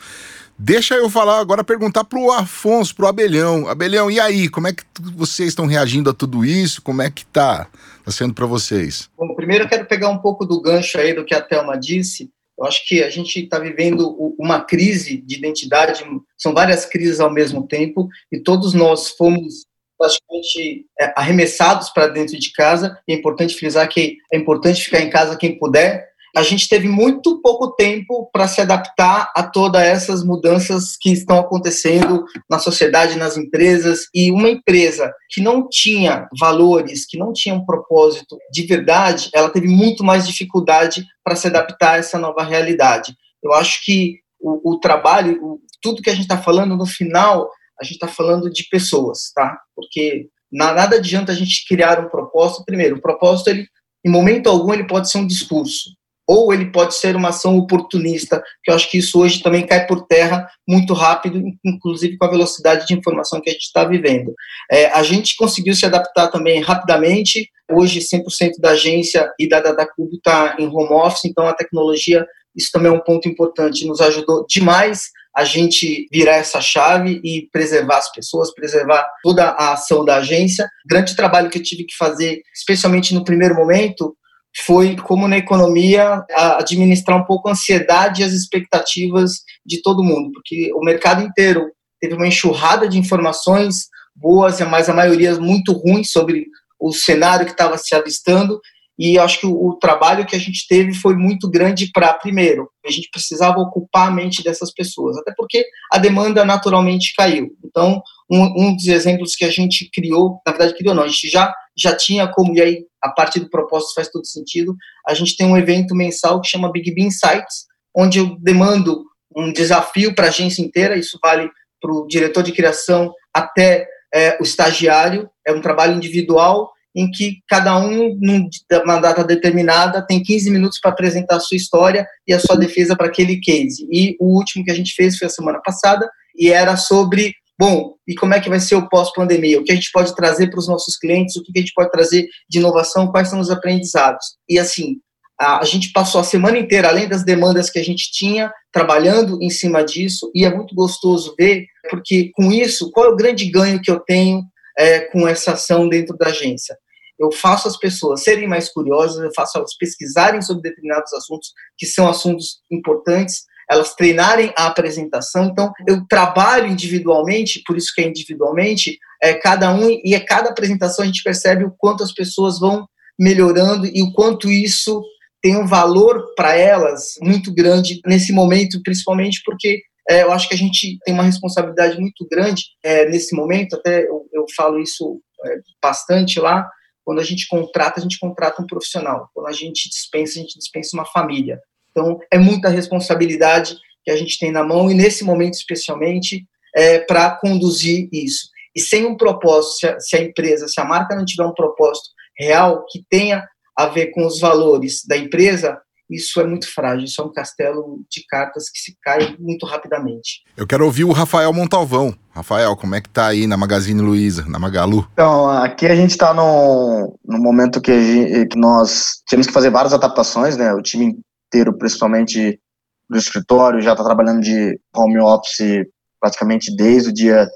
Deixa 0.59 0.95
eu 0.95 1.09
falar 1.09 1.38
agora, 1.38 1.62
perguntar 1.62 2.02
para 2.02 2.19
o 2.19 2.33
Afonso, 2.33 2.93
para 2.93 3.05
o 3.05 3.09
Abelhão. 3.09 3.69
Abelhão, 3.69 4.11
e 4.11 4.19
aí, 4.19 4.49
como 4.49 4.66
é 4.66 4.73
que 4.73 4.83
vocês 5.14 5.50
estão 5.50 5.66
reagindo 5.66 6.11
a 6.11 6.14
tudo 6.14 6.45
isso? 6.45 6.83
Como 6.83 7.02
é 7.02 7.11
que 7.11 7.25
tá, 7.26 7.69
tá 8.05 8.11
sendo 8.11 8.35
para 8.35 8.47
vocês? 8.47 9.09
Bom, 9.16 9.33
primeiro 9.37 9.64
eu 9.64 9.69
quero 9.69 9.87
pegar 9.87 10.09
um 10.09 10.19
pouco 10.19 10.45
do 10.45 10.61
gancho 10.61 10.99
aí 10.99 11.14
do 11.14 11.25
que 11.25 11.35
a 11.35 11.43
Thelma 11.43 11.78
disse, 11.78 12.31
eu 12.58 12.64
acho 12.64 12.86
que 12.86 13.02
a 13.02 13.10
gente 13.10 13.40
está 13.40 13.58
vivendo 13.58 14.34
uma 14.38 14.60
crise 14.60 15.18
de 15.18 15.36
identidade, 15.36 16.04
são 16.38 16.54
várias 16.54 16.86
crises 16.86 17.20
ao 17.20 17.32
mesmo 17.32 17.66
tempo, 17.66 18.08
e 18.32 18.38
todos 18.38 18.72
nós 18.72 19.10
fomos 19.10 19.66
praticamente 19.98 20.86
é, 21.00 21.12
arremessados 21.16 21.90
para 21.90 22.08
dentro 22.08 22.38
de 22.38 22.52
casa. 22.52 22.98
E 23.08 23.12
é 23.12 23.16
importante 23.16 23.56
frisar 23.56 23.88
que 23.88 24.18
é 24.32 24.36
importante 24.36 24.82
ficar 24.82 25.00
em 25.00 25.10
casa 25.10 25.36
quem 25.36 25.58
puder. 25.58 26.08
A 26.37 26.43
gente 26.43 26.69
teve 26.69 26.87
muito 26.87 27.40
pouco 27.40 27.75
tempo 27.75 28.28
para 28.31 28.47
se 28.47 28.61
adaptar 28.61 29.33
a 29.35 29.43
todas 29.43 29.81
essas 29.81 30.23
mudanças 30.23 30.95
que 31.00 31.11
estão 31.11 31.38
acontecendo 31.38 32.26
na 32.50 32.59
sociedade, 32.59 33.16
nas 33.16 33.38
empresas. 33.38 34.07
E 34.14 34.31
uma 34.31 34.50
empresa 34.50 35.11
que 35.31 35.40
não 35.40 35.66
tinha 35.66 36.28
valores, 36.38 37.07
que 37.07 37.16
não 37.16 37.33
tinha 37.33 37.55
um 37.55 37.64
propósito 37.64 38.37
de 38.52 38.66
verdade, 38.66 39.31
ela 39.33 39.49
teve 39.49 39.66
muito 39.66 40.05
mais 40.05 40.26
dificuldade 40.26 41.07
para 41.25 41.37
se 41.37 41.47
adaptar 41.47 41.95
a 41.95 41.97
essa 41.97 42.19
nova 42.19 42.45
realidade. 42.45 43.16
Eu 43.43 43.55
acho 43.55 43.83
que 43.83 44.16
o, 44.38 44.75
o 44.75 44.78
trabalho, 44.78 45.43
o, 45.43 45.59
tudo 45.81 46.02
que 46.02 46.11
a 46.11 46.14
gente 46.14 46.25
está 46.25 46.37
falando, 46.37 46.76
no 46.76 46.85
final, 46.85 47.50
a 47.81 47.85
gente 47.85 47.95
está 47.95 48.09
falando 48.09 48.50
de 48.50 48.69
pessoas, 48.69 49.33
tá? 49.35 49.59
Porque 49.75 50.28
nada 50.52 50.97
adianta 50.97 51.33
a 51.33 51.35
gente 51.35 51.66
criar 51.66 51.99
um 51.99 52.11
propósito. 52.11 52.64
Primeiro, 52.66 52.97
o 52.97 53.00
propósito, 53.00 53.49
ele, 53.49 53.66
em 54.05 54.11
momento 54.11 54.50
algum, 54.50 54.75
ele 54.75 54.87
pode 54.87 55.11
ser 55.11 55.16
um 55.16 55.26
discurso, 55.26 55.97
ou 56.26 56.52
ele 56.52 56.73
pode 56.73 56.95
ser 56.95 57.14
uma 57.14 57.28
ação 57.28 57.56
oportunista, 57.56 58.42
que 58.64 58.71
eu 58.71 58.75
acho 58.75 58.90
que 58.90 58.99
isso 58.99 59.18
hoje 59.21 59.42
também 59.42 59.66
cai 59.66 59.87
por 59.87 60.06
terra 60.06 60.49
muito 60.68 60.92
rápido, 60.92 61.42
inclusive 61.64 62.16
com 62.16 62.25
a 62.25 62.30
velocidade 62.30 62.87
de 62.87 62.95
informação 62.95 63.40
que 63.40 63.49
a 63.49 63.52
gente 63.52 63.62
está 63.62 63.85
vivendo. 63.85 64.35
É, 64.71 64.87
a 64.87 65.02
gente 65.02 65.37
conseguiu 65.37 65.75
se 65.75 65.87
adaptar 65.87 66.28
também 66.28 66.61
rapidamente. 66.61 67.49
Hoje, 67.71 68.00
100% 68.00 68.61
da 68.61 68.71
agência 68.71 69.30
e 69.38 69.49
da 69.49 69.61
Datacube 69.61 70.16
está 70.16 70.56
em 70.59 70.66
home 70.66 70.92
office, 70.92 71.25
então 71.25 71.47
a 71.47 71.54
tecnologia, 71.54 72.26
isso 72.54 72.71
também 72.73 72.90
é 72.90 72.95
um 72.95 73.00
ponto 73.00 73.28
importante, 73.28 73.87
nos 73.87 74.00
ajudou 74.00 74.45
demais 74.49 75.11
a 75.37 75.45
gente 75.45 76.09
virar 76.11 76.37
essa 76.37 76.62
chave 76.62 77.21
e 77.23 77.47
preservar 77.52 77.99
as 77.99 78.11
pessoas, 78.11 78.54
preservar 78.54 79.06
toda 79.23 79.45
a 79.45 79.75
ação 79.75 80.02
da 80.02 80.16
agência. 80.16 80.66
Grande 80.87 81.14
trabalho 81.14 81.50
que 81.50 81.59
eu 81.59 81.62
tive 81.62 81.85
que 81.85 81.95
fazer, 81.95 82.40
especialmente 82.54 83.14
no 83.14 83.23
primeiro 83.23 83.54
momento, 83.54 84.16
foi 84.64 84.96
como 84.96 85.28
na 85.28 85.36
economia 85.36 86.25
administrar 86.58 87.18
um 87.18 87.25
pouco 87.25 87.48
a 87.48 87.52
ansiedade 87.52 88.22
e 88.22 88.25
as 88.25 88.32
expectativas 88.32 89.42
de 89.64 89.82
todo 89.82 90.04
mundo, 90.04 90.30
porque 90.32 90.70
o 90.75 90.80
mercado 90.80 91.22
inteiro 91.22 91.70
teve 92.00 92.14
uma 92.14 92.26
enxurrada 92.26 92.88
de 92.88 92.98
informações 92.98 93.88
boas, 94.14 94.60
mas 94.60 94.88
a 94.88 94.94
maioria 94.94 95.38
muito 95.38 95.72
ruins 95.72 96.10
sobre 96.10 96.46
o 96.80 96.92
cenário 96.92 97.46
que 97.46 97.52
estava 97.52 97.76
se 97.76 97.94
avistando 97.94 98.60
e 98.98 99.18
acho 99.18 99.40
que 99.40 99.46
o, 99.46 99.52
o, 99.52 99.78
trabalho 99.78 100.25
que 100.25 100.34
a 100.34 100.38
gente 100.38 100.66
teve 100.66 100.94
foi 100.94 101.14
muito 101.14 101.50
grande 101.50 101.90
para, 101.92 102.14
primeiro, 102.14 102.70
a 102.84 102.90
gente 102.90 103.10
precisava 103.10 103.58
ocupar 103.58 104.08
a 104.08 104.10
mente 104.10 104.42
dessas 104.42 104.72
pessoas, 104.72 105.18
até 105.18 105.34
porque 105.36 105.64
a 105.92 105.98
demanda 105.98 106.44
naturalmente 106.44 107.12
caiu. 107.14 107.50
Então, 107.62 108.00
um, 108.30 108.68
um 108.68 108.75
dos 108.75 108.86
exemplos 108.86 109.34
que 109.34 109.44
a 109.44 109.50
gente 109.50 109.90
criou, 109.92 110.40
na 110.46 110.52
verdade, 110.52 110.76
criou 110.76 110.94
não, 110.94 111.02
a 111.02 111.08
gente 111.08 111.28
já, 111.28 111.52
já 111.76 111.95
tinha 111.95 112.26
como, 112.28 112.54
e 112.54 112.61
aí 112.61 112.85
a 113.02 113.11
parte 113.11 113.38
do 113.38 113.50
propósito 113.50 113.95
faz 113.95 114.09
todo 114.09 114.26
sentido, 114.26 114.75
a 115.06 115.14
gente 115.14 115.37
tem 115.37 115.47
um 115.47 115.56
evento 115.56 115.95
mensal 115.95 116.40
que 116.40 116.49
chama 116.49 116.73
Big 116.73 116.95
Bean 116.95 117.06
Insights, 117.06 117.66
onde 117.95 118.18
eu 118.18 118.37
demando 118.40 119.04
um 119.37 119.52
desafio 119.52 120.14
para 120.14 120.26
a 120.26 120.28
agência 120.28 120.62
inteira, 120.62 120.97
isso 120.97 121.18
vale 121.23 121.50
para 121.80 121.92
o 121.92 122.06
diretor 122.06 122.42
de 122.42 122.52
criação 122.52 123.12
até 123.33 123.87
é, 124.14 124.38
o 124.40 124.42
estagiário, 124.42 125.28
é 125.47 125.52
um 125.52 125.61
trabalho 125.61 125.95
individual, 125.95 126.71
em 126.95 127.11
que 127.11 127.40
cada 127.47 127.78
um, 127.78 128.18
numa 128.18 128.99
data 128.99 129.23
determinada, 129.23 130.04
tem 130.04 130.23
15 130.23 130.50
minutos 130.50 130.80
para 130.80 130.90
apresentar 130.90 131.37
a 131.37 131.40
sua 131.40 131.56
história 131.56 132.06
e 132.26 132.33
a 132.33 132.40
sua 132.40 132.56
defesa 132.56 132.97
para 132.97 133.06
aquele 133.06 133.38
case. 133.38 133.87
E 133.92 134.16
o 134.18 134.35
último 134.35 134.64
que 134.64 134.71
a 134.71 134.75
gente 134.75 134.95
fez 134.95 135.18
foi 135.18 135.26
a 135.26 135.30
semana 135.30 135.61
passada, 135.62 136.09
e 136.35 136.50
era 136.50 136.75
sobre, 136.76 137.35
bom, 137.58 137.94
e 138.06 138.14
como 138.14 138.34
é 138.34 138.40
que 138.40 138.48
vai 138.48 138.60
ser 138.60 138.76
o 138.76 138.88
pós-pandemia? 138.88 139.60
O 139.60 139.64
que 139.64 139.72
a 139.72 139.75
gente 139.75 139.90
pode 139.92 140.14
trazer 140.14 140.48
para 140.50 140.58
os 140.58 140.68
nossos 140.68 140.96
clientes? 140.96 141.36
O 141.36 141.42
que 141.42 141.52
a 141.56 141.60
gente 141.60 141.72
pode 141.75 141.90
trazer 141.90 142.26
de 142.48 142.58
inovação? 142.58 143.10
Quais 143.10 143.28
são 143.28 143.40
os 143.40 143.50
aprendizados? 143.50 144.36
E 144.48 144.58
assim, 144.58 144.96
a, 145.40 145.64
gente 145.64 145.92
passou 145.92 146.20
a 146.20 146.25
semana 146.25 146.58
inteira, 146.58 146.88
além 146.88 147.08
das 147.08 147.25
demandas 147.25 147.70
que 147.70 147.78
a 147.78 147.84
gente 147.84 148.10
tinha, 148.12 148.52
trabalhando 148.72 149.38
em 149.42 149.50
cima 149.50 149.84
disso, 149.84 150.30
e 150.34 150.44
é 150.44 150.54
muito 150.54 150.75
gostoso 150.75 151.34
ver, 151.38 151.66
porque 151.90 152.30
com 152.34 152.52
isso, 152.52 152.90
qual 152.90 153.06
é 153.06 153.08
o 153.10 153.16
grande 153.16 153.50
ganho 153.50 153.80
que 153.80 153.90
eu 153.90 154.00
tenho 154.00 154.42
é, 154.78 155.00
com 155.00 155.26
essa 155.26 155.52
ação 155.52 155.88
dentro 155.88 156.16
da 156.16 156.28
agência? 156.28 156.76
eu 157.18 157.32
faço 157.32 157.66
as 157.66 157.78
pessoas 157.78 158.22
serem 158.22 158.46
mais 158.46 158.68
curiosas, 158.68 159.22
eu 159.22 159.32
faço 159.34 159.56
elas 159.56 159.76
pesquisarem 159.76 160.42
sobre 160.42 160.62
determinados 160.62 161.12
assuntos 161.12 161.52
que 161.76 161.86
são 161.86 162.08
assuntos 162.08 162.60
importantes, 162.70 163.44
elas 163.70 163.94
treinarem 163.94 164.52
a 164.56 164.66
apresentação. 164.66 165.46
Então, 165.46 165.73
eu 165.87 166.06
trabalho 166.08 166.68
individualmente, 166.68 167.62
por 167.66 167.76
isso 167.76 167.92
que 167.94 168.00
é 168.00 168.08
individualmente, 168.08 168.99
é 169.23 169.35
cada 169.35 169.73
um 169.75 169.88
e 170.04 170.14
a 170.14 170.25
cada 170.25 170.50
apresentação 170.50 171.02
a 171.02 171.06
gente 171.06 171.23
percebe 171.23 171.64
o 171.64 171.75
quanto 171.76 172.02
as 172.02 172.12
pessoas 172.12 172.58
vão 172.58 172.87
melhorando 173.18 173.87
e 173.87 174.02
o 174.02 174.12
quanto 174.12 174.50
isso 174.50 175.02
tem 175.42 175.56
um 175.56 175.66
valor 175.66 176.35
para 176.35 176.56
elas 176.56 177.14
muito 177.20 177.52
grande 177.52 178.00
nesse 178.04 178.32
momento, 178.32 178.82
principalmente 178.82 179.40
porque 179.44 179.80
é, 180.08 180.23
eu 180.23 180.32
acho 180.32 180.49
que 180.49 180.54
a 180.54 180.58
gente 180.58 180.99
tem 181.04 181.14
uma 181.14 181.23
responsabilidade 181.23 181.99
muito 181.99 182.26
grande 182.30 182.64
é, 182.82 183.08
nesse 183.08 183.35
momento, 183.35 183.75
até 183.76 184.06
eu, 184.06 184.26
eu 184.32 184.44
falo 184.56 184.78
isso 184.80 185.20
é, 185.44 185.56
bastante 185.82 186.38
lá, 186.38 186.68
quando 187.04 187.20
a 187.20 187.25
gente 187.25 187.46
contrata, 187.46 188.00
a 188.00 188.02
gente 188.02 188.18
contrata 188.18 188.61
um 188.61 188.66
profissional. 188.66 189.30
Quando 189.32 189.46
a 189.46 189.52
gente 189.52 189.88
dispensa, 189.88 190.38
a 190.38 190.42
gente 190.42 190.58
dispensa 190.58 190.90
uma 190.94 191.06
família. 191.06 191.61
Então, 191.96 192.18
é 192.30 192.38
muita 192.38 192.68
responsabilidade 192.68 193.74
que 194.04 194.10
a 194.10 194.16
gente 194.16 194.38
tem 194.38 194.52
na 194.52 194.62
mão 194.62 194.90
e, 194.90 194.94
nesse 194.94 195.24
momento 195.24 195.54
especialmente, 195.54 196.46
é, 196.74 196.98
para 196.98 197.30
conduzir 197.30 198.06
isso. 198.12 198.48
E 198.74 198.80
sem 198.80 199.06
um 199.06 199.16
propósito, 199.16 199.78
se 199.78 199.86
a, 199.86 200.00
se 200.00 200.16
a 200.16 200.20
empresa, 200.20 200.68
se 200.68 200.78
a 200.78 200.84
marca 200.84 201.16
não 201.16 201.24
tiver 201.24 201.46
um 201.46 201.54
propósito 201.54 202.10
real 202.38 202.84
que 202.90 203.02
tenha 203.08 203.42
a 203.74 203.86
ver 203.86 204.08
com 204.08 204.26
os 204.26 204.38
valores 204.38 205.02
da 205.08 205.16
empresa, 205.16 205.78
isso 206.10 206.38
é 206.38 206.46
muito 206.46 206.72
frágil, 206.72 207.06
isso 207.06 207.20
é 207.20 207.24
um 207.24 207.32
castelo 207.32 208.04
de 208.10 208.24
cartas 208.28 208.68
que 208.68 208.78
se 208.78 208.96
cai 209.02 209.34
muito 209.38 209.64
rapidamente. 209.64 210.42
Eu 210.56 210.66
quero 210.66 210.84
ouvir 210.84 211.04
o 211.04 211.12
Rafael 211.12 211.52
Montalvão. 211.52 212.14
Rafael, 212.30 212.76
como 212.76 212.94
é 212.94 213.00
que 213.00 213.08
tá 213.08 213.28
aí 213.28 213.46
na 213.46 213.56
Magazine 213.56 214.00
Luiza, 214.00 214.44
na 214.46 214.58
Magalu? 214.58 215.08
Então, 215.14 215.48
aqui 215.48 215.86
a 215.86 215.96
gente 215.96 216.10
está 216.10 216.34
no, 216.34 217.18
no 217.24 217.38
momento 217.38 217.80
que, 217.80 217.92
gente, 218.00 218.46
que, 218.48 218.58
nós 218.58 219.22
temos 219.28 219.46
que 219.46 219.52
fazer 219.52 219.70
várias 219.70 219.94
adaptações, 219.94 220.56
né? 220.56 220.72
O 220.74 220.82
time 220.82 221.18
inteiro, 221.56 221.76
principalmente 221.76 222.60
do 223.08 223.16
escritório, 223.16 223.80
já 223.80 223.92
está 223.92 224.04
trabalhando 224.04 224.40
de 224.40 224.78
home 224.94 225.18
office 225.18 225.86
praticamente 226.20 226.75
desde 226.75 227.10
o 227.10 227.12
dia 227.12 227.48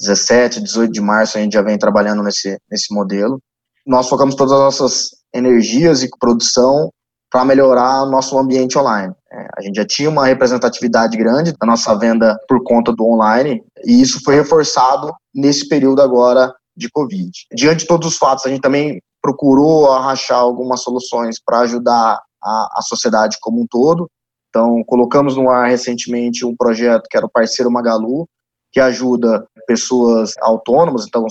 17, 0.00 0.60
18 0.60 0.92
de 0.92 1.00
março, 1.00 1.36
a 1.36 1.40
gente 1.40 1.54
já 1.54 1.62
vem 1.62 1.78
trabalhando 1.78 2.22
nesse, 2.22 2.58
nesse 2.70 2.94
modelo. 2.94 3.40
Nós 3.86 4.08
focamos 4.08 4.34
todas 4.34 4.52
as 4.52 4.60
nossas 4.60 5.08
energias 5.34 6.02
e 6.02 6.10
produção 6.18 6.90
para 7.30 7.44
melhorar 7.44 8.04
o 8.04 8.10
nosso 8.10 8.38
ambiente 8.38 8.78
online. 8.78 9.12
É, 9.30 9.48
a 9.56 9.62
gente 9.62 9.76
já 9.76 9.86
tinha 9.86 10.08
uma 10.08 10.26
representatividade 10.26 11.16
grande 11.16 11.52
da 11.52 11.66
nossa 11.66 11.94
venda 11.94 12.38
por 12.48 12.62
conta 12.62 12.92
do 12.92 13.04
online 13.04 13.62
e 13.84 14.00
isso 14.00 14.22
foi 14.22 14.36
reforçado 14.36 15.12
nesse 15.34 15.68
período 15.68 16.00
agora 16.00 16.52
de 16.76 16.88
Covid. 16.90 17.30
Diante 17.54 17.80
de 17.80 17.86
todos 17.86 18.08
os 18.08 18.16
fatos, 18.16 18.46
a 18.46 18.48
gente 18.48 18.60
também 18.60 19.00
procurou 19.20 19.90
arrachar 19.90 20.38
algumas 20.38 20.82
soluções 20.82 21.36
para 21.44 21.60
ajudar 21.60 22.20
a, 22.42 22.78
a 22.78 22.82
sociedade 22.82 23.36
como 23.40 23.62
um 23.62 23.66
todo. 23.68 24.10
Então, 24.48 24.82
colocamos 24.84 25.36
no 25.36 25.50
ar 25.50 25.68
recentemente 25.68 26.44
um 26.44 26.56
projeto 26.56 27.06
que 27.08 27.16
era 27.16 27.26
o 27.26 27.30
Parceiro 27.30 27.70
Magalu, 27.70 28.26
que 28.72 28.80
ajuda 28.80 29.46
pessoas 29.66 30.32
autônomas, 30.40 31.06
então 31.06 31.24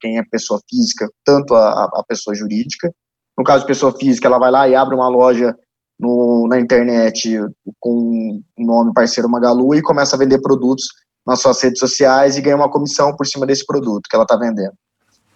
quem 0.00 0.18
é 0.18 0.22
pessoa 0.30 0.60
física, 0.68 1.08
tanto 1.24 1.54
a, 1.54 1.84
a 1.84 2.04
pessoa 2.06 2.34
jurídica, 2.34 2.92
no 3.38 3.44
caso 3.44 3.60
de 3.60 3.68
pessoa 3.68 3.96
física, 3.96 4.26
ela 4.26 4.38
vai 4.38 4.50
lá 4.50 4.68
e 4.68 4.74
abre 4.74 4.94
uma 4.94 5.08
loja 5.08 5.56
no, 5.98 6.46
na 6.48 6.58
internet 6.58 7.38
com 7.78 8.40
o 8.58 8.64
nome 8.64 8.92
parceiro 8.92 9.28
Magalu 9.28 9.76
e 9.76 9.82
começa 9.82 10.16
a 10.16 10.18
vender 10.18 10.40
produtos 10.40 10.84
nas 11.26 11.40
suas 11.40 11.62
redes 11.62 11.78
sociais 11.78 12.36
e 12.36 12.40
ganha 12.40 12.56
uma 12.56 12.70
comissão 12.70 13.14
por 13.14 13.26
cima 13.26 13.46
desse 13.46 13.64
produto 13.64 14.08
que 14.08 14.16
ela 14.16 14.24
está 14.24 14.36
vendendo. 14.36 14.72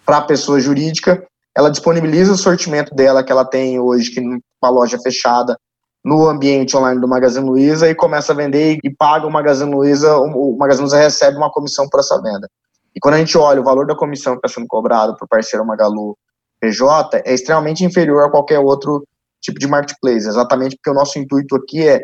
Para 0.05 0.17
a 0.17 0.21
pessoa 0.21 0.59
jurídica, 0.59 1.25
ela 1.55 1.69
disponibiliza 1.69 2.31
o 2.33 2.37
sortimento 2.37 2.93
dela 2.95 3.23
que 3.23 3.31
ela 3.31 3.45
tem 3.45 3.79
hoje, 3.79 4.11
que 4.11 4.19
uma 4.19 4.69
loja 4.69 4.99
fechada, 4.99 5.57
no 6.03 6.27
ambiente 6.27 6.75
online 6.75 6.99
do 6.99 7.07
Magazine 7.07 7.45
Luiza 7.45 7.89
e 7.89 7.95
começa 7.95 8.33
a 8.33 8.35
vender 8.35 8.77
e 8.83 8.89
paga 8.89 9.25
o 9.25 9.31
Magazine 9.31 9.73
Luiza, 9.73 10.17
o 10.17 10.57
Magazine 10.57 10.83
Luiza 10.83 10.97
recebe 10.97 11.37
uma 11.37 11.49
comissão 11.49 11.87
por 11.87 12.01
essa 12.01 12.21
venda. 12.21 12.49
E 12.93 12.99
quando 12.99 13.15
a 13.15 13.19
gente 13.19 13.37
olha 13.37 13.61
o 13.61 13.63
valor 13.63 13.87
da 13.87 13.95
comissão 13.95 14.33
que 14.33 14.45
está 14.45 14.59
sendo 14.59 14.67
cobrado 14.67 15.15
para 15.15 15.25
o 15.25 15.27
parceiro 15.27 15.65
Magalu 15.65 16.17
PJ 16.59 17.21
é 17.25 17.33
extremamente 17.33 17.85
inferior 17.85 18.25
a 18.25 18.29
qualquer 18.29 18.59
outro 18.59 19.07
tipo 19.41 19.59
de 19.59 19.67
marketplace, 19.67 20.27
exatamente 20.27 20.75
porque 20.75 20.89
o 20.89 20.93
nosso 20.93 21.17
intuito 21.17 21.55
aqui 21.55 21.87
é 21.87 22.01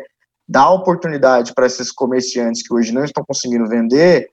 dar 0.48 0.70
oportunidade 0.70 1.54
para 1.54 1.66
esses 1.66 1.92
comerciantes 1.92 2.66
que 2.66 2.72
hoje 2.72 2.92
não 2.92 3.04
estão 3.04 3.24
conseguindo 3.26 3.68
vender, 3.68 4.28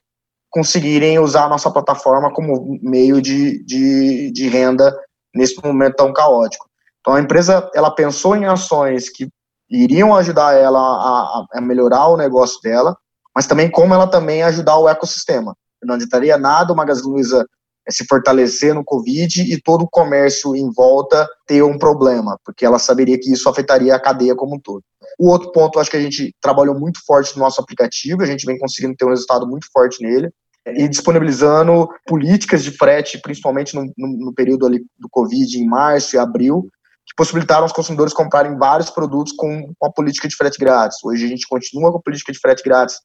conseguirem 0.50 1.18
usar 1.18 1.44
a 1.44 1.48
nossa 1.48 1.70
plataforma 1.70 2.32
como 2.32 2.78
meio 2.82 3.20
de, 3.20 3.62
de, 3.64 4.30
de 4.32 4.48
renda 4.48 4.94
nesse 5.38 5.62
momento 5.64 5.96
tão 5.96 6.12
caótico. 6.12 6.66
Então 7.00 7.14
a 7.14 7.20
empresa 7.20 7.70
ela 7.74 7.90
pensou 7.90 8.36
em 8.36 8.44
ações 8.44 9.08
que 9.08 9.28
iriam 9.70 10.14
ajudar 10.14 10.54
ela 10.54 10.78
a, 10.78 11.46
a 11.54 11.60
melhorar 11.60 12.08
o 12.08 12.16
negócio 12.16 12.60
dela, 12.62 12.96
mas 13.34 13.46
também 13.46 13.70
como 13.70 13.94
ela 13.94 14.06
também 14.06 14.42
ajudar 14.42 14.76
o 14.78 14.88
ecossistema. 14.88 15.54
Não 15.82 15.94
adiantaria 15.94 16.36
nada 16.36 16.72
o 16.72 16.76
Magazine 16.76 17.12
Luiza 17.12 17.46
se 17.90 18.04
fortalecer 18.06 18.74
no 18.74 18.84
Covid 18.84 19.42
e 19.42 19.60
todo 19.60 19.82
o 19.82 19.88
comércio 19.90 20.54
em 20.54 20.70
volta 20.70 21.26
ter 21.46 21.62
um 21.62 21.78
problema, 21.78 22.38
porque 22.44 22.66
ela 22.66 22.78
saberia 22.78 23.18
que 23.18 23.32
isso 23.32 23.48
afetaria 23.48 23.94
a 23.94 24.00
cadeia 24.00 24.36
como 24.36 24.56
um 24.56 24.60
todo. 24.60 24.82
O 25.18 25.28
outro 25.28 25.50
ponto, 25.52 25.80
acho 25.80 25.90
que 25.90 25.96
a 25.96 26.02
gente 26.02 26.34
trabalhou 26.40 26.78
muito 26.78 27.00
forte 27.06 27.34
no 27.36 27.42
nosso 27.42 27.60
aplicativo, 27.60 28.22
a 28.22 28.26
gente 28.26 28.44
vem 28.44 28.58
conseguindo 28.58 28.94
ter 28.94 29.06
um 29.06 29.10
resultado 29.10 29.46
muito 29.46 29.66
forte 29.72 30.02
nele, 30.02 30.30
e 30.74 30.88
disponibilizando 30.88 31.88
políticas 32.06 32.64
de 32.64 32.70
frete, 32.70 33.20
principalmente 33.20 33.74
no, 33.74 33.92
no, 33.96 34.32
período 34.34 34.66
ali 34.66 34.80
do 34.98 35.08
Covid, 35.10 35.58
em 35.58 35.66
março 35.66 36.16
e 36.16 36.18
abril, 36.18 36.68
que 37.06 37.14
possibilitaram 37.16 37.66
os 37.66 37.72
consumidores 37.72 38.12
comprarem 38.12 38.56
vários 38.56 38.90
produtos 38.90 39.32
com, 39.32 39.72
com 39.78 39.86
a 39.86 39.92
política 39.92 40.28
de 40.28 40.36
frete 40.36 40.58
grátis. 40.58 40.98
Hoje 41.04 41.24
a 41.24 41.28
gente 41.28 41.46
continua 41.48 41.90
com 41.90 41.98
a 41.98 42.02
política 42.02 42.32
de 42.32 42.38
frete 42.38 42.62
grátis 42.62 42.96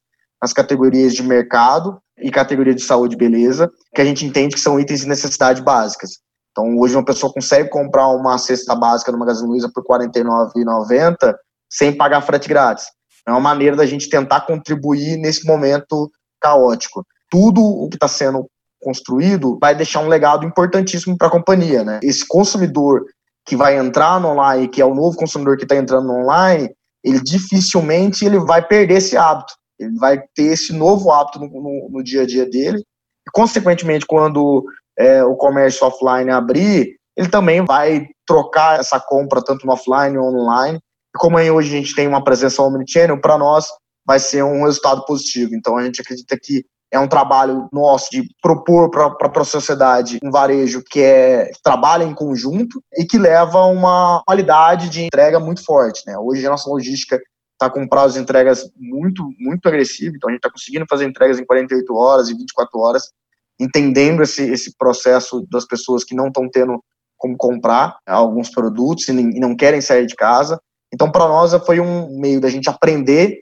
nas 0.42 0.52
categorias 0.52 1.14
de 1.14 1.22
mercado 1.22 1.98
e 2.18 2.30
categoria 2.30 2.74
de 2.74 2.82
saúde 2.82 3.14
e 3.14 3.18
beleza, 3.18 3.70
que 3.94 4.00
a 4.00 4.04
gente 4.04 4.24
entende 4.24 4.54
que 4.54 4.60
são 4.60 4.78
itens 4.78 5.00
de 5.00 5.08
necessidade 5.08 5.62
básicas. 5.62 6.18
Então, 6.50 6.78
hoje 6.78 6.94
uma 6.94 7.04
pessoa 7.04 7.32
consegue 7.32 7.68
comprar 7.68 8.08
uma 8.08 8.38
cesta 8.38 8.76
básica 8.76 9.10
no 9.10 9.18
Magazine 9.18 9.48
Luiza 9.48 9.70
por 9.74 9.82
R$ 9.82 10.06
49,90 10.06 11.34
sem 11.68 11.96
pagar 11.96 12.20
frete 12.20 12.48
grátis. 12.48 12.86
É 13.26 13.30
uma 13.30 13.40
maneira 13.40 13.74
da 13.74 13.86
gente 13.86 14.08
tentar 14.08 14.42
contribuir 14.42 15.16
nesse 15.16 15.46
momento 15.46 16.10
caótico. 16.40 17.04
Tudo 17.34 17.60
o 17.60 17.88
que 17.88 17.96
está 17.96 18.06
sendo 18.06 18.46
construído 18.80 19.58
vai 19.60 19.74
deixar 19.74 19.98
um 19.98 20.06
legado 20.06 20.46
importantíssimo 20.46 21.18
para 21.18 21.26
a 21.26 21.30
companhia. 21.32 21.82
Né? 21.82 21.98
Esse 22.00 22.24
consumidor 22.24 23.04
que 23.44 23.56
vai 23.56 23.76
entrar 23.76 24.20
no 24.20 24.28
online, 24.28 24.68
que 24.68 24.80
é 24.80 24.84
o 24.84 24.94
novo 24.94 25.16
consumidor 25.16 25.56
que 25.56 25.64
está 25.64 25.74
entrando 25.74 26.06
no 26.06 26.20
online, 26.20 26.70
ele 27.02 27.20
dificilmente 27.20 28.24
ele 28.24 28.38
vai 28.38 28.64
perder 28.64 28.98
esse 28.98 29.16
hábito. 29.16 29.52
Ele 29.80 29.98
vai 29.98 30.22
ter 30.32 30.44
esse 30.44 30.72
novo 30.72 31.10
hábito 31.10 31.40
no, 31.40 31.48
no, 31.48 31.88
no 31.90 32.04
dia 32.04 32.22
a 32.22 32.26
dia 32.26 32.48
dele. 32.48 32.78
E, 32.78 33.30
consequentemente, 33.32 34.06
quando 34.06 34.64
é, 34.96 35.24
o 35.24 35.34
comércio 35.34 35.84
offline 35.84 36.30
abrir, 36.30 36.94
ele 37.16 37.28
também 37.28 37.64
vai 37.64 38.06
trocar 38.24 38.78
essa 38.78 39.00
compra 39.00 39.42
tanto 39.42 39.66
no 39.66 39.72
offline 39.72 40.16
ou 40.16 40.32
online. 40.32 40.78
E 40.78 41.18
como 41.18 41.36
aí 41.36 41.50
hoje 41.50 41.74
a 41.74 41.80
gente 41.80 41.96
tem 41.96 42.06
uma 42.06 42.22
presença 42.22 42.62
omnichannel, 42.62 43.20
para 43.20 43.36
nós 43.36 43.66
vai 44.06 44.20
ser 44.20 44.44
um 44.44 44.64
resultado 44.64 45.04
positivo. 45.04 45.52
Então 45.52 45.76
a 45.76 45.82
gente 45.82 46.00
acredita 46.00 46.38
que 46.40 46.64
é 46.94 46.98
um 47.00 47.08
trabalho 47.08 47.68
nosso 47.72 48.08
de 48.08 48.22
propor 48.40 48.88
para 48.88 49.42
a 49.42 49.44
sociedade 49.44 50.20
um 50.22 50.30
varejo 50.30 50.80
que 50.88 51.00
é 51.00 51.50
trabalha 51.62 52.04
em 52.04 52.14
conjunto 52.14 52.80
e 52.96 53.04
que 53.04 53.18
leva 53.18 53.64
uma 53.66 54.22
qualidade 54.24 54.88
de 54.88 55.02
entrega 55.02 55.40
muito 55.40 55.64
forte. 55.64 56.02
Né? 56.06 56.16
Hoje 56.16 56.46
a 56.46 56.50
nossa 56.50 56.70
logística 56.70 57.20
está 57.52 57.68
com 57.68 57.88
prazo 57.88 58.14
de 58.14 58.20
entregas 58.20 58.70
muito, 58.76 59.28
muito 59.40 59.66
agressivo, 59.66 60.14
então 60.14 60.28
a 60.28 60.32
gente 60.32 60.38
está 60.38 60.50
conseguindo 60.50 60.86
fazer 60.88 61.04
entregas 61.04 61.38
em 61.38 61.44
48 61.44 61.94
horas 61.94 62.28
e 62.28 62.34
24 62.34 62.78
horas, 62.78 63.10
entendendo 63.58 64.22
esse, 64.22 64.42
esse 64.42 64.76
processo 64.76 65.44
das 65.50 65.66
pessoas 65.66 66.04
que 66.04 66.14
não 66.14 66.28
estão 66.28 66.48
tendo 66.48 66.80
como 67.16 67.36
comprar 67.36 67.96
alguns 68.06 68.50
produtos 68.50 69.08
e 69.08 69.12
não 69.12 69.56
querem 69.56 69.80
sair 69.80 70.06
de 70.06 70.14
casa. 70.14 70.60
Então, 70.92 71.10
para 71.10 71.26
nós, 71.26 71.52
foi 71.64 71.80
um 71.80 72.20
meio 72.20 72.40
da 72.40 72.50
gente 72.50 72.68
aprender, 72.68 73.40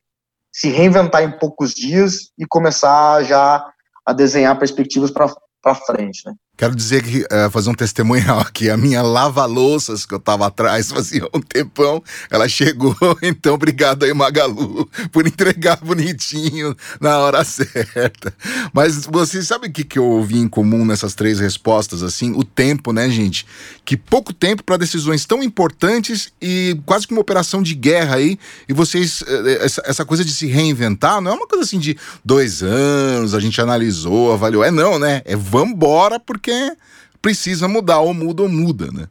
se 0.52 0.68
reinventar 0.68 1.22
em 1.22 1.38
poucos 1.38 1.72
dias 1.72 2.30
e 2.38 2.46
começar 2.46 3.22
já 3.24 3.72
a 4.04 4.12
desenhar 4.12 4.58
perspectivas 4.58 5.10
para 5.10 5.74
frente. 5.74 6.26
Né? 6.26 6.34
Quero 6.62 6.76
dizer 6.76 7.02
que, 7.02 7.22
uh, 7.22 7.50
fazer 7.50 7.70
um 7.70 7.74
testemunhal 7.74 8.38
aqui, 8.38 8.70
a 8.70 8.76
minha 8.76 9.02
lava-louças 9.02 10.06
que 10.06 10.14
eu 10.14 10.20
tava 10.20 10.46
atrás 10.46 10.92
fazia 10.92 11.26
um 11.34 11.40
tempão, 11.40 12.00
ela 12.30 12.48
chegou, 12.48 12.96
então 13.20 13.54
obrigado 13.54 14.04
aí 14.04 14.14
Magalu 14.14 14.88
por 15.10 15.26
entregar 15.26 15.78
bonitinho 15.78 16.76
na 17.00 17.18
hora 17.18 17.42
certa. 17.42 18.32
Mas 18.72 19.06
você 19.06 19.42
sabe 19.42 19.66
o 19.66 19.72
que, 19.72 19.82
que 19.82 19.98
eu 19.98 20.04
ouvi 20.04 20.38
em 20.38 20.46
comum 20.46 20.84
nessas 20.84 21.16
três 21.16 21.40
respostas, 21.40 22.00
assim? 22.00 22.30
O 22.30 22.44
tempo, 22.44 22.92
né, 22.92 23.10
gente? 23.10 23.44
Que 23.84 23.96
pouco 23.96 24.32
tempo 24.32 24.62
para 24.62 24.76
decisões 24.76 25.24
tão 25.24 25.42
importantes 25.42 26.32
e 26.40 26.78
quase 26.86 27.08
que 27.08 27.12
uma 27.12 27.22
operação 27.22 27.60
de 27.60 27.74
guerra 27.74 28.14
aí, 28.14 28.38
e 28.68 28.72
vocês, 28.72 29.24
eh, 29.26 29.64
essa, 29.64 29.82
essa 29.84 30.04
coisa 30.04 30.24
de 30.24 30.32
se 30.32 30.46
reinventar, 30.46 31.20
não 31.20 31.32
é 31.32 31.34
uma 31.34 31.48
coisa 31.48 31.64
assim 31.64 31.80
de 31.80 31.98
dois 32.24 32.62
anos, 32.62 33.34
a 33.34 33.40
gente 33.40 33.60
analisou, 33.60 34.32
avaliou, 34.32 34.62
é 34.62 34.70
não, 34.70 34.96
né? 34.96 35.22
É 35.24 35.34
vambora 35.34 36.20
porque 36.20 36.51
porque 36.52 36.76
precisa 37.20 37.66
mudar, 37.66 38.00
ou 38.00 38.12
muda 38.12 38.42
ou 38.42 38.48
muda, 38.48 38.90
né? 38.92 39.06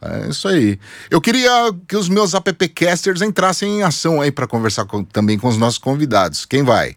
É 0.00 0.28
isso 0.28 0.46
aí. 0.48 0.78
Eu 1.10 1.20
queria 1.20 1.50
que 1.88 1.96
os 1.96 2.08
meus 2.08 2.34
appcasters 2.34 3.22
entrassem 3.22 3.78
em 3.78 3.82
ação 3.82 4.20
aí 4.20 4.30
para 4.30 4.46
conversar 4.46 4.84
com, 4.84 5.04
também 5.04 5.38
com 5.38 5.48
os 5.48 5.56
nossos 5.56 5.78
convidados. 5.78 6.44
Quem 6.44 6.62
vai? 6.62 6.96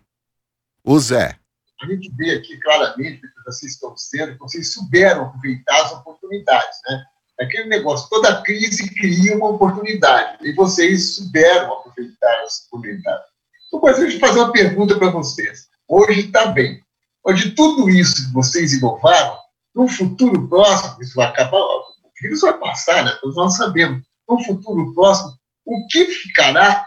O 0.84 1.00
Zé. 1.00 1.36
A 1.82 1.86
gente 1.86 2.12
vê 2.18 2.32
aqui 2.32 2.58
claramente 2.58 3.22
que 3.22 3.44
vocês 3.46 3.74
estão 3.74 3.96
sendo, 3.96 4.34
que 4.34 4.40
vocês 4.40 4.74
souberam 4.74 5.28
aproveitar 5.28 5.82
as 5.86 5.94
oportunidades, 5.94 6.78
né? 6.88 7.04
Aquele 7.40 7.70
negócio, 7.70 8.10
toda 8.10 8.42
crise 8.42 8.94
cria 8.96 9.38
uma 9.38 9.52
oportunidade 9.52 10.46
e 10.46 10.54
vocês 10.54 11.16
souberam 11.16 11.72
aproveitar 11.74 12.44
as 12.44 12.66
oportunidades. 12.68 13.28
Então, 13.68 13.80
deixa 13.82 14.18
eu 14.18 14.20
fazer 14.20 14.40
uma 14.40 14.52
pergunta 14.52 14.98
para 14.98 15.10
vocês. 15.10 15.70
Hoje 15.88 16.20
está 16.20 16.48
bem. 16.48 16.84
Hoje, 17.24 17.52
tudo 17.52 17.90
isso 17.90 18.28
que 18.28 18.34
vocês 18.34 18.74
inovaram 18.74 19.39
no 19.76 19.88
futuro 19.88 20.48
próximo, 20.48 21.02
isso 21.02 21.16
vai 21.16 21.28
acabar, 21.28 21.58
o 21.58 21.84
vírus 22.22 22.42
vai 22.42 22.58
passar, 22.58 23.04
né? 23.04 23.12
Todos 23.22 23.36
nós 23.36 23.56
sabemos. 23.56 24.04
No 24.28 24.44
futuro 24.44 24.94
próximo, 24.94 25.34
o 25.66 25.88
que 25.88 26.06
ficará 26.06 26.86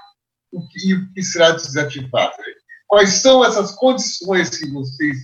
o 0.52 0.68
que, 0.68 0.90
e 0.90 0.94
o 0.94 1.12
que 1.12 1.22
será 1.22 1.50
desativado? 1.52 2.32
Quais 2.86 3.10
são 3.14 3.44
essas 3.44 3.72
condições 3.72 4.50
que 4.50 4.70
vocês 4.70 5.16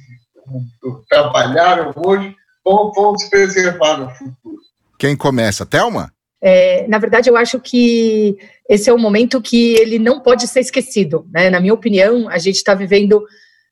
trabalharam 1.09 1.93
hoje 1.97 2.35
vão, 2.65 2.93
vão 2.93 3.19
se 3.19 3.29
preservar 3.29 3.99
no 3.99 4.11
futuro? 4.11 4.59
Quem 4.99 5.17
começa? 5.17 5.67
Thelma? 5.67 6.13
É, 6.41 6.87
na 6.87 6.99
verdade, 6.99 7.29
eu 7.29 7.37
acho 7.37 7.61
que 7.61 8.39
esse 8.69 8.89
é 8.89 8.95
um 8.95 8.99
momento 8.99 9.43
que 9.43 9.75
ele 9.75 9.99
não 9.99 10.21
pode 10.21 10.47
ser 10.47 10.61
esquecido. 10.61 11.27
Né? 11.31 11.51
Na 11.51 11.61
minha 11.61 11.75
opinião, 11.75 12.29
a 12.29 12.39
gente 12.39 12.57
está 12.57 12.75
vivendo 12.75 13.25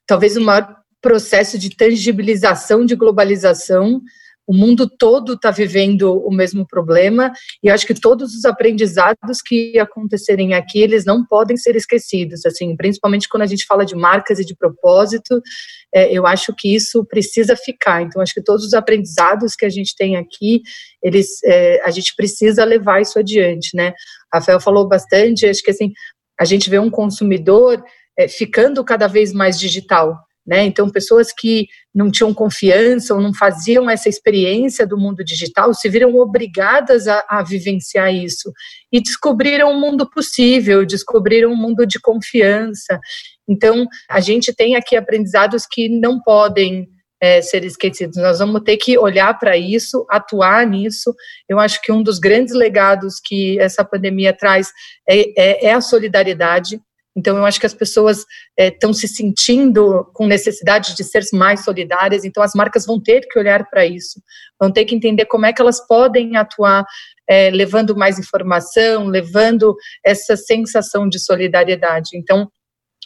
talvez 0.06 0.36
o 0.36 0.40
maior 0.40 0.75
processo 1.00 1.58
de 1.58 1.74
tangibilização 1.74 2.84
de 2.84 2.94
globalização. 2.94 4.00
O 4.48 4.54
mundo 4.54 4.88
todo 4.88 5.32
está 5.32 5.50
vivendo 5.50 6.24
o 6.24 6.30
mesmo 6.30 6.64
problema 6.64 7.32
e 7.60 7.68
acho 7.68 7.84
que 7.84 8.00
todos 8.00 8.32
os 8.32 8.44
aprendizados 8.44 9.42
que 9.44 9.76
acontecerem 9.76 10.54
aqui 10.54 10.80
eles 10.80 11.04
não 11.04 11.26
podem 11.26 11.56
ser 11.56 11.74
esquecidos. 11.74 12.46
Assim, 12.46 12.76
principalmente 12.76 13.28
quando 13.28 13.42
a 13.42 13.46
gente 13.46 13.66
fala 13.66 13.84
de 13.84 13.96
marcas 13.96 14.38
e 14.38 14.44
de 14.44 14.54
propósito, 14.54 15.42
é, 15.92 16.12
eu 16.12 16.24
acho 16.28 16.54
que 16.56 16.72
isso 16.72 17.04
precisa 17.04 17.56
ficar. 17.56 18.02
Então, 18.02 18.22
acho 18.22 18.34
que 18.34 18.42
todos 18.42 18.64
os 18.64 18.72
aprendizados 18.72 19.56
que 19.56 19.66
a 19.66 19.70
gente 19.70 19.96
tem 19.96 20.16
aqui, 20.16 20.62
eles, 21.02 21.42
é, 21.44 21.82
a 21.84 21.90
gente 21.90 22.14
precisa 22.14 22.64
levar 22.64 23.02
isso 23.02 23.18
adiante, 23.18 23.76
né? 23.76 23.92
Rafael 24.32 24.60
falou 24.60 24.86
bastante. 24.86 25.44
Acho 25.44 25.62
que 25.62 25.72
assim 25.72 25.92
a 26.38 26.44
gente 26.44 26.68
vê 26.68 26.78
um 26.78 26.90
consumidor 26.90 27.82
é, 28.16 28.28
ficando 28.28 28.84
cada 28.84 29.06
vez 29.06 29.32
mais 29.32 29.58
digital. 29.58 30.16
Né? 30.46 30.64
Então, 30.64 30.88
pessoas 30.88 31.32
que 31.32 31.66
não 31.92 32.10
tinham 32.10 32.32
confiança 32.32 33.14
ou 33.14 33.20
não 33.20 33.34
faziam 33.34 33.90
essa 33.90 34.08
experiência 34.08 34.86
do 34.86 34.96
mundo 34.96 35.24
digital 35.24 35.74
se 35.74 35.88
viram 35.88 36.14
obrigadas 36.14 37.08
a, 37.08 37.24
a 37.28 37.42
vivenciar 37.42 38.14
isso 38.14 38.52
e 38.92 39.00
descobriram 39.00 39.72
um 39.72 39.80
mundo 39.80 40.08
possível, 40.08 40.86
descobriram 40.86 41.50
um 41.50 41.56
mundo 41.56 41.84
de 41.84 41.98
confiança. 41.98 43.00
Então, 43.48 43.88
a 44.08 44.20
gente 44.20 44.54
tem 44.54 44.76
aqui 44.76 44.94
aprendizados 44.94 45.66
que 45.66 45.88
não 45.88 46.20
podem 46.20 46.86
é, 47.20 47.40
ser 47.40 47.64
esquecidos. 47.64 48.16
Nós 48.16 48.38
vamos 48.38 48.62
ter 48.62 48.76
que 48.76 48.98
olhar 48.98 49.36
para 49.38 49.56
isso, 49.56 50.06
atuar 50.10 50.66
nisso. 50.66 51.14
Eu 51.48 51.58
acho 51.58 51.80
que 51.82 51.90
um 51.90 52.02
dos 52.02 52.18
grandes 52.18 52.54
legados 52.54 53.20
que 53.24 53.58
essa 53.58 53.84
pandemia 53.84 54.32
traz 54.32 54.70
é, 55.08 55.64
é, 55.64 55.66
é 55.66 55.72
a 55.72 55.80
solidariedade. 55.80 56.80
Então, 57.16 57.36
eu 57.36 57.46
acho 57.46 57.58
que 57.58 57.66
as 57.66 57.74
pessoas 57.74 58.26
estão 58.58 58.90
é, 58.90 58.92
se 58.92 59.08
sentindo 59.08 60.04
com 60.12 60.26
necessidade 60.26 60.94
de 60.94 61.02
ser 61.02 61.22
mais 61.32 61.64
solidárias, 61.64 62.24
então 62.24 62.42
as 62.42 62.52
marcas 62.54 62.84
vão 62.84 63.00
ter 63.00 63.26
que 63.30 63.38
olhar 63.38 63.68
para 63.70 63.86
isso, 63.86 64.20
vão 64.60 64.70
ter 64.70 64.84
que 64.84 64.94
entender 64.94 65.24
como 65.24 65.46
é 65.46 65.52
que 65.52 65.62
elas 65.62 65.84
podem 65.86 66.36
atuar 66.36 66.84
é, 67.28 67.50
levando 67.50 67.96
mais 67.96 68.18
informação, 68.18 69.06
levando 69.06 69.74
essa 70.04 70.36
sensação 70.36 71.08
de 71.08 71.18
solidariedade. 71.18 72.10
Então, 72.14 72.50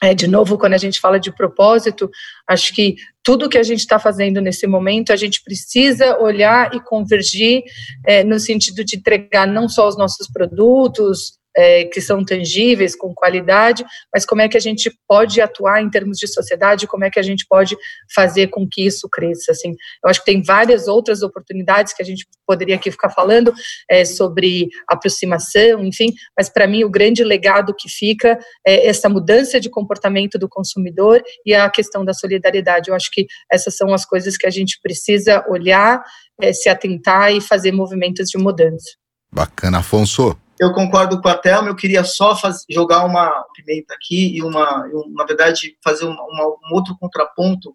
é, 0.02 0.14
de 0.14 0.26
novo, 0.26 0.56
quando 0.56 0.72
a 0.72 0.78
gente 0.78 0.98
fala 0.98 1.20
de 1.20 1.30
propósito, 1.30 2.10
acho 2.48 2.74
que 2.74 2.96
tudo 3.22 3.50
que 3.50 3.58
a 3.58 3.62
gente 3.62 3.80
está 3.80 3.98
fazendo 3.98 4.40
nesse 4.40 4.66
momento, 4.66 5.12
a 5.12 5.16
gente 5.16 5.42
precisa 5.44 6.18
olhar 6.18 6.74
e 6.74 6.80
convergir 6.80 7.62
é, 8.06 8.24
no 8.24 8.40
sentido 8.40 8.82
de 8.82 8.96
entregar 8.96 9.46
não 9.46 9.68
só 9.68 9.86
os 9.86 9.98
nossos 9.98 10.26
produtos, 10.32 11.38
é, 11.60 11.84
que 11.84 12.00
são 12.00 12.24
tangíveis, 12.24 12.96
com 12.96 13.14
qualidade, 13.14 13.84
mas 14.12 14.24
como 14.24 14.40
é 14.40 14.48
que 14.48 14.56
a 14.56 14.60
gente 14.60 14.90
pode 15.06 15.42
atuar 15.42 15.82
em 15.82 15.90
termos 15.90 16.16
de 16.16 16.26
sociedade, 16.26 16.86
como 16.86 17.04
é 17.04 17.10
que 17.10 17.18
a 17.18 17.22
gente 17.22 17.44
pode 17.46 17.76
fazer 18.14 18.46
com 18.46 18.66
que 18.66 18.86
isso 18.86 19.06
cresça, 19.10 19.52
assim. 19.52 19.74
Eu 20.02 20.08
acho 20.08 20.20
que 20.20 20.32
tem 20.32 20.42
várias 20.42 20.88
outras 20.88 21.22
oportunidades 21.22 21.92
que 21.92 22.02
a 22.02 22.04
gente 22.04 22.26
poderia 22.46 22.76
aqui 22.76 22.90
ficar 22.90 23.10
falando 23.10 23.52
é, 23.90 24.06
sobre 24.06 24.68
aproximação, 24.88 25.84
enfim, 25.84 26.14
mas 26.36 26.48
para 26.48 26.66
mim 26.66 26.82
o 26.82 26.90
grande 26.90 27.22
legado 27.22 27.74
que 27.74 27.90
fica 27.90 28.38
é 28.66 28.86
essa 28.88 29.08
mudança 29.08 29.60
de 29.60 29.68
comportamento 29.68 30.38
do 30.38 30.48
consumidor 30.48 31.22
e 31.44 31.54
a 31.54 31.68
questão 31.68 32.06
da 32.06 32.14
solidariedade. 32.14 32.88
Eu 32.88 32.94
acho 32.94 33.10
que 33.12 33.26
essas 33.52 33.76
são 33.76 33.92
as 33.92 34.06
coisas 34.06 34.38
que 34.38 34.46
a 34.46 34.50
gente 34.50 34.78
precisa 34.82 35.44
olhar, 35.46 36.02
é, 36.40 36.54
se 36.54 36.70
atentar 36.70 37.32
e 37.32 37.40
fazer 37.40 37.70
movimentos 37.70 38.30
de 38.30 38.38
mudança. 38.38 38.90
Bacana, 39.30 39.78
Afonso. 39.78 40.36
Eu 40.60 40.74
concordo 40.74 41.22
com 41.22 41.28
a 41.28 41.38
Thelma, 41.38 41.68
eu 41.68 41.74
queria 41.74 42.04
só 42.04 42.36
faz, 42.36 42.66
jogar 42.68 43.06
uma 43.06 43.30
pimenta 43.54 43.94
aqui 43.94 44.36
e, 44.36 44.42
uma, 44.42 44.86
na 45.16 45.24
verdade, 45.24 45.78
fazer 45.82 46.04
uma, 46.04 46.22
um 46.22 46.74
outro 46.74 46.94
contraponto 47.00 47.74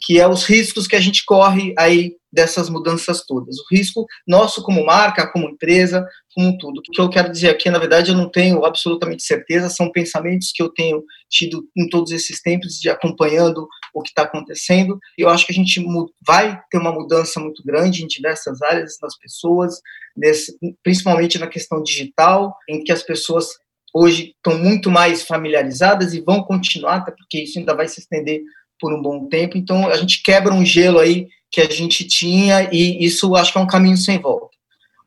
que 0.00 0.18
é 0.18 0.26
os 0.26 0.44
riscos 0.44 0.86
que 0.86 0.96
a 0.96 1.00
gente 1.00 1.24
corre 1.24 1.74
aí 1.78 2.12
dessas 2.32 2.70
mudanças 2.70 3.24
todas. 3.26 3.56
O 3.58 3.64
risco 3.74 4.06
nosso 4.26 4.62
como 4.62 4.84
marca, 4.84 5.30
como 5.30 5.48
empresa, 5.48 6.06
como 6.34 6.56
tudo. 6.58 6.78
O 6.78 6.82
que 6.82 7.00
eu 7.00 7.10
quero 7.10 7.30
dizer 7.30 7.50
aqui, 7.50 7.68
na 7.68 7.78
verdade, 7.78 8.10
eu 8.10 8.16
não 8.16 8.30
tenho 8.30 8.64
absolutamente 8.64 9.22
certeza, 9.22 9.68
são 9.68 9.90
pensamentos 9.90 10.52
que 10.54 10.62
eu 10.62 10.68
tenho 10.68 11.02
tido 11.28 11.64
em 11.76 11.88
todos 11.88 12.12
esses 12.12 12.40
tempos 12.40 12.78
de 12.78 12.88
acompanhando 12.88 13.66
o 13.92 14.02
que 14.02 14.10
está 14.10 14.22
acontecendo. 14.22 14.98
Eu 15.18 15.28
acho 15.28 15.44
que 15.44 15.52
a 15.52 15.54
gente 15.54 15.84
vai 16.24 16.60
ter 16.70 16.78
uma 16.78 16.92
mudança 16.92 17.40
muito 17.40 17.62
grande 17.64 18.04
em 18.04 18.06
diversas 18.06 18.62
áreas 18.62 18.96
das 19.00 19.18
pessoas, 19.18 19.80
nesse, 20.16 20.56
principalmente 20.82 21.38
na 21.38 21.48
questão 21.48 21.82
digital, 21.82 22.54
em 22.68 22.82
que 22.84 22.92
as 22.92 23.02
pessoas 23.02 23.48
hoje 23.92 24.34
estão 24.36 24.56
muito 24.56 24.88
mais 24.88 25.22
familiarizadas 25.22 26.14
e 26.14 26.20
vão 26.20 26.44
continuar, 26.44 27.04
porque 27.04 27.42
isso 27.42 27.58
ainda 27.58 27.74
vai 27.74 27.88
se 27.88 28.00
estender 28.00 28.40
por 28.80 28.92
um 28.92 29.02
bom 29.02 29.28
tempo. 29.28 29.56
Então, 29.56 29.88
a 29.88 29.96
gente 29.96 30.22
quebra 30.22 30.52
um 30.52 30.64
gelo 30.64 30.98
aí 30.98 31.28
que 31.50 31.60
a 31.60 31.68
gente 31.68 32.06
tinha 32.06 32.68
e 32.72 33.04
isso 33.04 33.34
acho 33.34 33.52
que 33.52 33.58
é 33.58 33.60
um 33.60 33.66
caminho 33.66 33.96
sem 33.96 34.18
volta. 34.18 34.56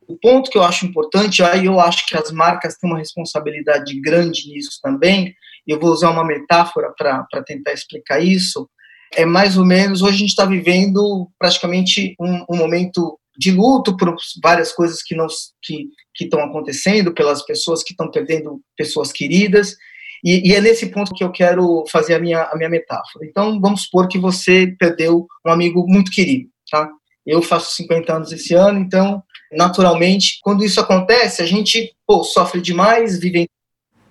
O 0.08 0.18
ponto 0.18 0.52
que 0.52 0.58
eu 0.58 0.64
acho 0.64 0.86
importante, 0.86 1.42
aí 1.42 1.66
eu 1.66 1.80
acho 1.80 2.06
que 2.06 2.16
as 2.16 2.32
marcas 2.32 2.76
têm 2.76 2.90
uma 2.90 3.00
responsabilidade 3.00 4.00
grande 4.02 4.50
nisso 4.50 4.80
também, 4.82 5.34
eu 5.66 5.80
vou 5.80 5.92
usar 5.92 6.10
uma 6.10 6.26
metáfora 6.26 6.94
para 6.98 7.44
tentar 7.46 7.72
explicar 7.72 8.22
isso, 8.22 8.70
é 9.16 9.26
mais 9.26 9.58
ou 9.58 9.66
menos, 9.66 10.02
hoje 10.02 10.16
a 10.16 10.20
gente 10.20 10.30
está 10.30 10.46
vivendo 10.46 11.30
praticamente 11.40 12.16
um, 12.20 12.46
um, 12.50 12.58
momento 12.58 13.18
de 13.38 13.52
luto 13.52 13.96
por 13.96 14.14
várias 14.42 14.74
coisas 14.74 15.02
que 15.02 15.16
não 15.16 15.28
que 15.62 15.88
estão 16.20 16.42
acontecendo, 16.42 17.14
pelas 17.14 17.44
pessoas 17.44 17.84
que 17.84 17.94
estão 17.94 18.12
perdendo 18.12 18.62
pessoas 18.78 19.12
queridas, 19.12 19.76
e, 20.24 20.50
e, 20.52 20.56
é 20.56 20.62
nesse 20.62 20.88
ponto 20.88 21.14
que 21.14 21.24
eu 21.24 21.32
quero 21.32 21.84
fazer 21.92 22.16
a 22.16 22.20
minha, 22.20 22.44
a 22.44 22.56
minha 22.56 22.70
metáfora. 22.70 23.26
Então, 23.26 23.60
vamos 23.60 23.84
supor 23.84 24.08
que 24.08 24.18
você 24.18 24.74
perdeu 24.80 25.28
um 25.46 25.52
amigo 25.52 25.86
muito 25.88 26.12
querido, 26.12 26.50
tá? 26.72 26.90
Eu 27.26 27.42
faço 27.42 27.76
50 27.76 28.14
anos 28.14 28.32
esse 28.32 28.54
ano, 28.54 28.80
então, 28.80 29.22
naturalmente, 29.52 30.40
quando 30.42 30.64
isso 30.64 30.80
acontece, 30.80 31.42
a 31.42 31.46
gente 31.46 31.94
pô, 32.06 32.24
sofre 32.24 32.62
demais, 32.62 33.20
vive 33.20 33.50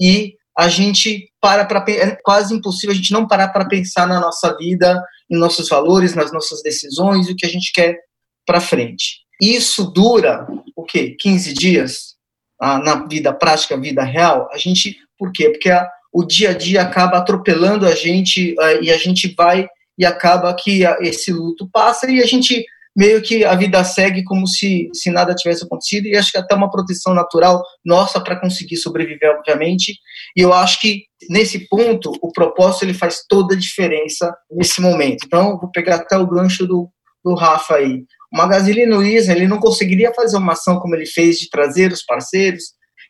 e 0.00 0.34
a 0.56 0.68
gente 0.68 1.30
para 1.40 1.64
para 1.64 1.84
é 1.90 2.16
quase 2.22 2.54
impossível 2.54 2.92
a 2.92 2.96
gente 2.96 3.12
não 3.12 3.26
parar 3.26 3.48
para 3.48 3.68
pensar 3.68 4.06
na 4.06 4.20
nossa 4.20 4.54
vida, 4.56 5.02
em 5.30 5.38
nossos 5.38 5.68
valores, 5.68 6.14
nas 6.14 6.32
nossas 6.32 6.62
decisões 6.62 7.28
o 7.28 7.36
que 7.36 7.46
a 7.46 7.48
gente 7.48 7.72
quer 7.72 7.98
para 8.46 8.60
frente. 8.60 9.22
Isso 9.40 9.90
dura 9.90 10.46
o 10.76 10.84
quê? 10.84 11.16
15 11.18 11.52
dias 11.54 12.16
ah, 12.60 12.78
na 12.78 13.06
vida 13.06 13.32
prática, 13.32 13.76
vida 13.76 14.04
real. 14.04 14.48
A 14.52 14.58
gente, 14.58 14.96
por 15.18 15.32
quê? 15.32 15.50
Porque 15.50 15.70
a, 15.70 15.88
o 16.12 16.24
dia 16.24 16.50
a 16.50 16.54
dia 16.54 16.82
acaba 16.82 17.18
atropelando 17.18 17.86
a 17.86 17.94
gente 17.94 18.54
e 18.80 18.90
a 18.90 18.96
gente 18.96 19.34
vai 19.36 19.66
e 19.98 20.04
acaba 20.04 20.54
que 20.54 20.82
esse 21.00 21.32
luto 21.32 21.68
passa 21.72 22.10
e 22.10 22.20
a 22.20 22.26
gente 22.26 22.64
meio 22.94 23.22
que 23.22 23.44
a 23.44 23.54
vida 23.54 23.82
segue 23.84 24.22
como 24.22 24.46
se, 24.46 24.88
se 24.92 25.10
nada 25.10 25.34
tivesse 25.34 25.64
acontecido 25.64 26.06
e 26.06 26.16
acho 26.16 26.30
que 26.30 26.38
até 26.38 26.54
uma 26.54 26.70
proteção 26.70 27.14
natural 27.14 27.62
nossa 27.84 28.20
para 28.20 28.38
conseguir 28.38 28.76
sobreviver, 28.76 29.30
obviamente. 29.30 29.94
E 30.36 30.42
eu 30.42 30.52
acho 30.52 30.78
que 30.80 31.04
nesse 31.30 31.66
ponto 31.68 32.12
o 32.20 32.30
propósito 32.30 32.84
ele 32.84 32.94
faz 32.94 33.24
toda 33.26 33.54
a 33.54 33.58
diferença 33.58 34.34
nesse 34.50 34.80
momento. 34.80 35.24
Então, 35.24 35.58
vou 35.58 35.70
pegar 35.70 35.96
até 35.96 36.18
o 36.18 36.26
gancho 36.26 36.66
do, 36.66 36.90
do 37.24 37.34
Rafa 37.34 37.76
aí. 37.76 38.04
O 38.32 38.36
Magazine 38.36 38.84
Luiza, 38.84 39.32
ele 39.32 39.48
não 39.48 39.58
conseguiria 39.58 40.12
fazer 40.12 40.36
uma 40.36 40.52
ação 40.52 40.78
como 40.78 40.94
ele 40.94 41.06
fez 41.06 41.38
de 41.38 41.48
trazer 41.48 41.92
os 41.92 42.04
parceiros 42.04 42.64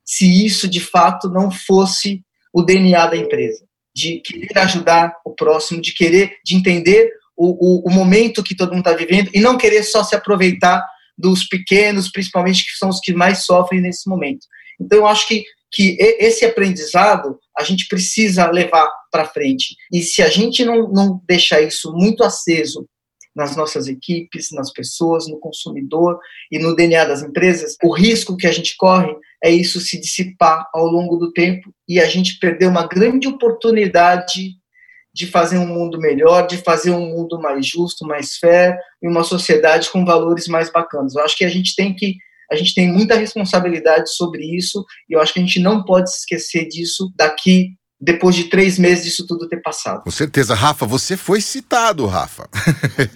se 0.05 0.45
isso 0.45 0.69
de 0.69 0.81
fato 0.81 1.29
não 1.29 1.51
fosse 1.51 2.23
o 2.53 2.63
DNA 2.63 3.07
da 3.07 3.17
empresa, 3.17 3.65
de 3.95 4.21
querer 4.21 4.59
ajudar 4.59 5.15
o 5.25 5.35
próximo, 5.35 5.81
de 5.81 5.95
querer, 5.95 6.37
de 6.45 6.57
entender 6.57 7.11
o, 7.37 7.83
o, 7.83 7.89
o 7.89 7.91
momento 7.91 8.43
que 8.43 8.55
todo 8.55 8.71
mundo 8.71 8.87
está 8.87 8.93
vivendo 8.93 9.31
e 9.33 9.41
não 9.41 9.57
querer 9.57 9.83
só 9.83 10.05
se 10.05 10.15
aproveitar 10.15 10.85
dos 11.17 11.45
pequenos, 11.47 12.11
principalmente 12.11 12.65
que 12.65 12.77
são 12.77 12.89
os 12.89 13.01
que 13.01 13.13
mais 13.13 13.45
sofrem 13.45 13.81
nesse 13.81 14.09
momento. 14.09 14.47
Então, 14.81 14.99
eu 14.99 15.07
acho 15.07 15.27
que, 15.29 15.45
que 15.71 15.97
esse 16.01 16.45
aprendizado 16.45 17.39
a 17.57 17.65
gente 17.65 17.87
precisa 17.89 18.51
levar 18.51 18.89
para 19.11 19.29
frente. 19.29 19.77
E 19.93 20.03
se 20.03 20.23
a 20.23 20.29
gente 20.29 20.65
não, 20.65 20.91
não 20.91 21.21
deixar 21.27 21.61
isso 21.61 21.93
muito 21.93 22.25
aceso 22.25 22.87
nas 23.35 23.57
nossas 23.57 23.89
equipes, 23.89 24.51
nas 24.53 24.71
pessoas, 24.73 25.27
no 25.27 25.39
consumidor 25.39 26.19
e 26.51 26.59
no 26.59 26.75
DNA 26.75 27.05
das 27.05 27.23
empresas, 27.23 27.77
o 27.83 27.95
risco 27.95 28.37
que 28.37 28.47
a 28.47 28.53
gente 28.53 28.77
corre 28.77 29.15
é 29.43 29.51
isso 29.51 29.81
se 29.81 30.01
dissipar 30.01 30.69
ao 30.73 30.87
longo 30.87 31.17
do 31.17 31.33
tempo 31.33 31.75
e 31.89 32.01
a 32.01 32.07
gente 32.07 32.39
perder 32.39 32.67
uma 32.67 32.87
grande 32.87 33.27
oportunidade 33.27 34.53
de 35.15 35.27
fazer 35.27 35.59
um 35.59 35.67
mundo 35.67 35.99
melhor, 35.99 36.47
de 36.47 36.57
fazer 36.59 36.91
um 36.91 37.07
mundo 37.07 37.39
mais 37.41 37.67
justo, 37.67 38.07
mais 38.07 38.37
fair 38.37 38.77
e 39.03 39.09
uma 39.09 39.25
sociedade 39.25 39.91
com 39.91 40.05
valores 40.05 40.47
mais 40.47 40.71
bacanas. 40.71 41.15
Eu 41.15 41.25
acho 41.25 41.37
que 41.37 41.45
a 41.45 41.51
gente 41.51 41.75
tem 41.75 41.95
que 41.95 42.17
a 42.51 42.55
gente 42.55 42.75
tem 42.75 42.87
muita 42.93 43.15
responsabilidade 43.15 44.15
sobre 44.15 44.45
isso 44.45 44.85
e 45.09 45.15
eu 45.15 45.21
acho 45.21 45.33
que 45.33 45.41
a 45.41 45.43
gente 45.43 45.59
não 45.59 45.85
pode 45.85 46.13
se 46.13 46.19
esquecer 46.19 46.69
disso 46.69 47.11
daqui 47.17 47.71
depois 47.99 48.35
de 48.35 48.45
três 48.45 48.79
meses 48.79 49.05
disso 49.05 49.27
tudo 49.27 49.49
ter 49.49 49.63
passado. 49.63 50.03
Com 50.03 50.11
certeza. 50.11 50.55
Rafa, 50.55 50.85
você 50.85 51.17
foi 51.17 51.41
citado, 51.41 52.05
Rafa. 52.05 52.49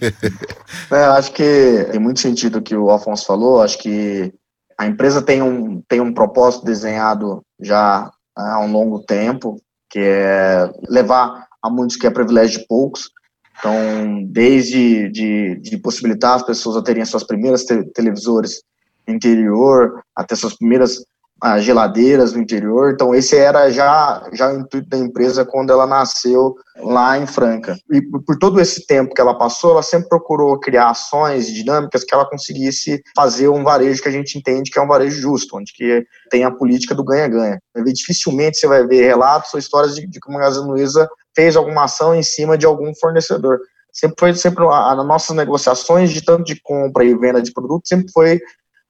é, 0.89 1.03
acho 1.17 1.31
que 1.33 1.87
tem 1.91 1.99
muito 1.99 2.21
sentido 2.21 2.59
o 2.59 2.61
que 2.61 2.75
o 2.75 2.89
Alfonso 2.89 3.25
falou. 3.25 3.61
Acho 3.61 3.77
que 3.77 4.33
a 4.77 4.85
empresa 4.85 5.21
tem 5.21 5.41
um, 5.41 5.81
tem 5.87 5.99
um 5.99 6.13
propósito 6.13 6.65
desenhado 6.65 7.41
já 7.59 8.11
há 8.35 8.59
um 8.59 8.71
longo 8.71 8.99
tempo, 8.99 9.59
que 9.89 9.99
é 9.99 10.71
levar 10.87 11.47
a 11.61 11.69
muitos 11.69 11.95
que 11.95 12.05
é 12.05 12.11
privilégio 12.11 12.59
de 12.59 12.67
poucos. 12.67 13.09
Então, 13.57 14.23
desde 14.25 15.09
de, 15.09 15.59
de 15.59 15.77
possibilitar 15.79 16.35
as 16.35 16.43
pessoas 16.43 16.77
a 16.77 16.83
terem 16.83 17.03
suas 17.05 17.23
primeiras 17.23 17.63
te 17.63 17.83
televisores 17.91 18.61
interior, 19.07 20.03
até 20.15 20.35
suas 20.35 20.55
primeiras 20.55 21.03
as 21.41 21.63
geladeiras 21.63 22.33
no 22.33 22.41
interior. 22.41 22.91
Então, 22.91 23.13
esse 23.13 23.37
era 23.37 23.69
já, 23.71 24.27
já 24.33 24.51
o 24.51 24.59
intuito 24.59 24.89
da 24.89 24.97
empresa 24.97 25.45
quando 25.45 25.71
ela 25.71 25.85
nasceu 25.85 26.55
lá 26.77 27.17
em 27.17 27.27
Franca. 27.27 27.77
E 27.91 28.01
por 28.01 28.37
todo 28.37 28.59
esse 28.59 28.85
tempo 28.85 29.13
que 29.13 29.21
ela 29.21 29.37
passou, 29.37 29.71
ela 29.71 29.83
sempre 29.83 30.09
procurou 30.09 30.59
criar 30.59 30.89
ações 30.89 31.47
dinâmicas 31.47 32.03
que 32.03 32.13
ela 32.13 32.29
conseguisse 32.29 33.01
fazer 33.15 33.49
um 33.49 33.63
varejo 33.63 34.01
que 34.01 34.09
a 34.09 34.11
gente 34.11 34.37
entende 34.37 34.71
que 34.71 34.79
é 34.79 34.81
um 34.81 34.87
varejo 34.87 35.19
justo, 35.21 35.57
onde 35.57 35.71
que 35.73 36.03
tem 36.29 36.43
a 36.43 36.51
política 36.51 36.95
do 36.95 37.03
ganha-ganha. 37.03 37.59
Dificilmente 37.93 38.57
você 38.57 38.67
vai 38.67 38.85
ver 38.85 39.05
relatos 39.05 39.53
ou 39.53 39.59
histórias 39.59 39.95
de, 39.95 40.07
de 40.07 40.19
que 40.19 40.29
uma 40.29 40.39
Magazine 40.39 40.67
Luiza 40.67 41.07
fez 41.35 41.55
alguma 41.55 41.83
ação 41.83 42.15
em 42.15 42.23
cima 42.23 42.57
de 42.57 42.65
algum 42.65 42.93
fornecedor 42.95 43.59
sempre 43.91 44.15
foi 44.19 44.33
sempre 44.35 44.63
as 44.67 45.07
nossas 45.07 45.35
negociações 45.35 46.11
de 46.11 46.21
tanto 46.23 46.43
de 46.43 46.61
compra 46.61 47.03
e 47.03 47.15
venda 47.15 47.41
de 47.41 47.51
produto 47.51 47.87
sempre 47.87 48.11
foi 48.11 48.39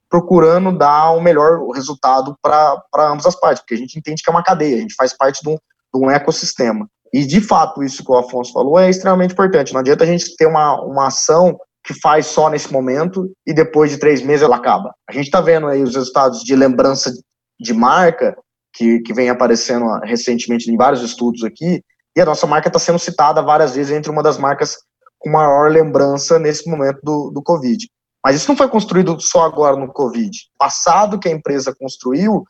procurando 0.09 0.77
dar 0.77 1.11
o 1.11 1.21
melhor 1.21 1.67
resultado 1.69 2.35
para 2.41 2.81
ambas 3.11 3.25
as 3.25 3.39
partes, 3.39 3.61
porque 3.61 3.75
a 3.75 3.77
gente 3.77 3.97
entende 3.97 4.21
que 4.23 4.29
é 4.29 4.33
uma 4.33 4.43
cadeia, 4.43 4.77
a 4.77 4.79
gente 4.79 4.95
faz 4.95 5.15
parte 5.15 5.41
de 5.41 5.49
um, 5.49 5.55
de 5.55 6.05
um 6.05 6.09
ecossistema. 6.09 6.87
E, 7.13 7.25
de 7.25 7.41
fato, 7.41 7.83
isso 7.83 8.03
que 8.03 8.11
o 8.11 8.17
Afonso 8.17 8.51
falou 8.51 8.77
é 8.77 8.89
extremamente 8.89 9.31
importante. 9.31 9.73
Não 9.73 9.79
adianta 9.79 10.03
a 10.03 10.07
gente 10.07 10.35
ter 10.35 10.45
uma, 10.45 10.81
uma 10.81 11.07
ação 11.07 11.57
que 11.83 11.93
faz 11.93 12.25
só 12.25 12.49
nesse 12.49 12.71
momento 12.71 13.31
e 13.45 13.53
depois 13.53 13.91
de 13.91 13.97
três 13.97 14.21
meses 14.21 14.43
ela 14.43 14.57
acaba. 14.57 14.93
A 15.09 15.13
gente 15.13 15.25
está 15.25 15.39
vendo 15.39 15.67
aí 15.67 15.81
os 15.81 15.95
resultados 15.95 16.43
de 16.43 16.55
lembrança 16.55 17.11
de 17.59 17.73
marca 17.73 18.35
que, 18.73 18.99
que 18.99 19.13
vem 19.13 19.29
aparecendo 19.29 19.85
recentemente 20.03 20.69
em 20.69 20.75
vários 20.75 21.01
estudos 21.01 21.43
aqui, 21.43 21.81
e 22.15 22.21
a 22.21 22.25
nossa 22.25 22.45
marca 22.45 22.67
está 22.67 22.79
sendo 22.79 22.99
citada 22.99 23.41
várias 23.41 23.75
vezes 23.75 23.91
entre 23.91 24.11
uma 24.11 24.21
das 24.21 24.37
marcas 24.37 24.77
com 25.17 25.29
maior 25.29 25.71
lembrança 25.71 26.37
nesse 26.37 26.69
momento 26.69 26.99
do, 27.03 27.31
do 27.31 27.41
Covid. 27.41 27.87
Mas 28.27 28.35
isso 28.35 28.49
não 28.49 28.57
foi 28.57 28.67
construído 28.67 29.17
só 29.21 29.45
agora 29.45 29.77
no 29.77 29.87
Covid. 29.87 30.37
O 30.55 30.57
passado 30.57 31.17
que 31.17 31.29
a 31.29 31.31
empresa 31.31 31.73
construiu 31.73 32.43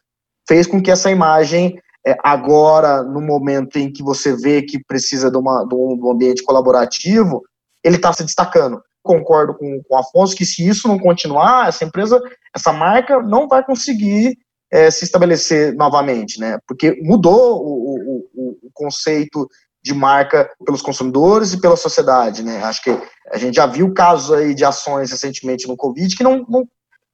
fez 0.50 0.66
com 0.66 0.82
que 0.82 0.90
essa 0.90 1.12
imagem, 1.12 1.80
é, 2.04 2.18
agora, 2.24 3.04
no 3.04 3.22
momento 3.22 3.78
em 3.78 3.94
que 3.94 4.02
você 4.02 4.36
vê 4.36 4.64
que 4.64 4.84
precisa 4.84 5.30
de, 5.30 5.38
uma, 5.38 5.64
de 5.66 5.76
um 5.76 6.12
ambiente 6.12 6.42
colaborativo, 6.42 7.44
ele 7.84 7.98
está 7.98 8.12
se 8.12 8.24
destacando. 8.24 8.82
Concordo 9.04 9.54
com, 9.54 9.80
o 9.88 9.96
Afonso 9.96 10.36
que 10.36 10.48
se 10.48 10.68
isso 10.68 10.88
não 10.88 10.98
continuar, 10.98 11.70
essa 11.70 11.86
empresa, 11.86 12.20
essa 12.56 12.74
marca 12.74 13.22
não 13.22 13.48
vai 13.48 13.64
conseguir 13.64 14.36
é, 14.72 14.90
se 14.90 15.06
estabelecer 15.06 15.76
novamente, 15.76 16.40
né? 16.40 16.58
Porque 16.68 17.00
mudou 17.04 17.64
o, 17.64 18.26
o, 18.34 18.58
o, 18.64 18.70
conceito 18.74 19.48
de 19.88 19.94
marca 19.94 20.50
pelos 20.66 20.82
consumidores 20.82 21.54
e 21.54 21.62
pela 21.62 21.78
sociedade, 21.78 22.44
né? 22.44 22.62
Acho 22.64 22.84
que 22.84 23.02
a 23.32 23.38
gente 23.38 23.56
já 23.56 23.66
viu 23.66 23.94
casos 23.94 24.32
aí 24.32 24.54
de 24.54 24.66
ações 24.66 25.10
recentemente 25.10 25.68
no 25.68 25.78
Covid 25.78 26.16
que 26.16 26.24
não, 26.24 26.46
não 26.48 26.68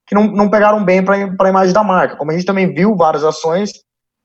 que 0.06 0.16
não, 0.16 0.28
não 0.28 0.50
pegaram 0.50 0.84
bem 0.84 1.04
para 1.04 1.16
a 1.16 1.50
imagem 1.50 1.74
da 1.74 1.84
marca, 1.84 2.18
como 2.18 2.32
a 2.32 2.34
gente 2.34 2.46
também 2.46 2.74
viu 2.74 2.96
várias 2.96 3.24
ações 3.24 3.72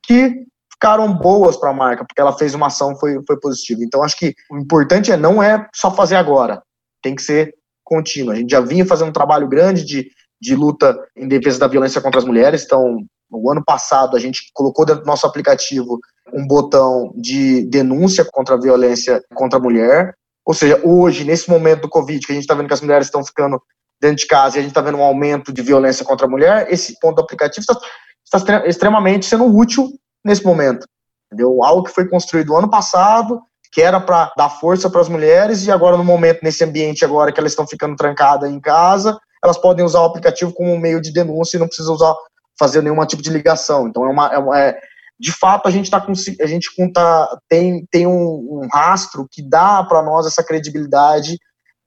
que 0.04 0.44
ficaram 0.72 1.12
boas 1.12 1.56
para 1.56 1.70
a 1.70 1.74
marca, 1.74 2.04
porque 2.04 2.20
ela 2.20 2.36
fez 2.36 2.54
uma 2.54 2.66
ação 2.66 2.96
foi 2.96 3.20
foi 3.26 3.38
positiva. 3.38 3.80
Então 3.84 4.02
acho 4.02 4.16
que 4.16 4.34
o 4.50 4.58
importante 4.58 5.12
é 5.12 5.16
não 5.16 5.42
é 5.42 5.68
só 5.74 5.94
fazer 5.94 6.16
agora, 6.16 6.62
tem 7.02 7.14
que 7.14 7.22
ser 7.22 7.54
contínuo. 7.84 8.32
A 8.32 8.36
gente 8.36 8.50
já 8.50 8.60
vinha 8.60 8.86
fazendo 8.86 9.08
um 9.08 9.12
trabalho 9.12 9.46
grande 9.46 9.84
de, 9.84 10.10
de 10.40 10.56
luta 10.56 10.96
em 11.16 11.28
defesa 11.28 11.60
da 11.60 11.68
violência 11.68 12.00
contra 12.00 12.18
as 12.18 12.24
mulheres, 12.24 12.64
então 12.64 13.04
no 13.30 13.50
ano 13.50 13.62
passado 13.64 14.16
a 14.16 14.20
gente 14.20 14.50
colocou 14.54 14.86
dentro 14.86 15.02
do 15.02 15.06
nosso 15.06 15.26
aplicativo 15.26 16.00
um 16.32 16.46
botão 16.46 17.12
de 17.16 17.64
denúncia 17.64 18.24
contra 18.24 18.54
a 18.54 18.60
violência 18.60 19.22
contra 19.34 19.58
a 19.58 19.62
mulher. 19.62 20.14
Ou 20.44 20.54
seja, 20.54 20.80
hoje, 20.82 21.24
nesse 21.24 21.50
momento 21.50 21.82
do 21.82 21.88
Covid, 21.88 22.26
que 22.26 22.32
a 22.32 22.34
gente 22.34 22.44
está 22.44 22.54
vendo 22.54 22.68
que 22.68 22.74
as 22.74 22.80
mulheres 22.80 23.06
estão 23.06 23.24
ficando 23.24 23.60
dentro 24.00 24.16
de 24.16 24.26
casa 24.26 24.56
e 24.56 24.58
a 24.60 24.62
gente 24.62 24.70
está 24.70 24.80
vendo 24.80 24.98
um 24.98 25.02
aumento 25.02 25.52
de 25.52 25.62
violência 25.62 26.04
contra 26.04 26.26
a 26.26 26.30
mulher, 26.30 26.66
esse 26.70 26.98
ponto 27.00 27.16
do 27.16 27.22
aplicativo 27.22 27.60
está, 27.60 27.78
está 28.24 28.66
extremamente 28.66 29.26
sendo 29.26 29.44
útil 29.44 29.88
nesse 30.24 30.44
momento. 30.44 30.86
Entendeu? 31.26 31.62
Algo 31.62 31.84
que 31.84 31.92
foi 31.92 32.08
construído 32.08 32.56
ano 32.56 32.70
passado, 32.70 33.42
que 33.72 33.82
era 33.82 34.00
para 34.00 34.32
dar 34.36 34.48
força 34.48 34.88
para 34.88 35.00
as 35.00 35.08
mulheres, 35.08 35.66
e 35.66 35.70
agora, 35.70 35.96
no 35.96 36.04
momento, 36.04 36.40
nesse 36.42 36.64
ambiente 36.64 37.04
agora 37.04 37.32
que 37.32 37.38
elas 37.38 37.52
estão 37.52 37.66
ficando 37.66 37.96
trancadas 37.96 38.50
em 38.50 38.60
casa, 38.60 39.18
elas 39.42 39.58
podem 39.58 39.84
usar 39.84 40.00
o 40.00 40.04
aplicativo 40.04 40.52
como 40.52 40.72
um 40.72 40.78
meio 40.78 41.00
de 41.00 41.12
denúncia 41.12 41.56
e 41.56 41.60
não 41.60 41.66
precisa 41.66 41.92
usar, 41.92 42.14
fazer 42.58 42.82
nenhum 42.82 43.04
tipo 43.04 43.22
de 43.22 43.30
ligação. 43.30 43.86
Então, 43.86 44.04
é 44.04 44.08
uma, 44.08 44.56
é, 44.56 44.68
é 44.68 44.78
de 45.18 45.32
fato, 45.32 45.66
a 45.66 45.70
gente, 45.70 45.84
está 45.84 46.04
a 46.40 46.46
gente 46.46 46.74
conta, 46.76 47.40
tem, 47.48 47.84
tem 47.90 48.06
um, 48.06 48.62
um 48.62 48.68
rastro 48.72 49.26
que 49.30 49.42
dá 49.42 49.82
para 49.82 50.02
nós 50.02 50.26
essa 50.26 50.44
credibilidade 50.44 51.36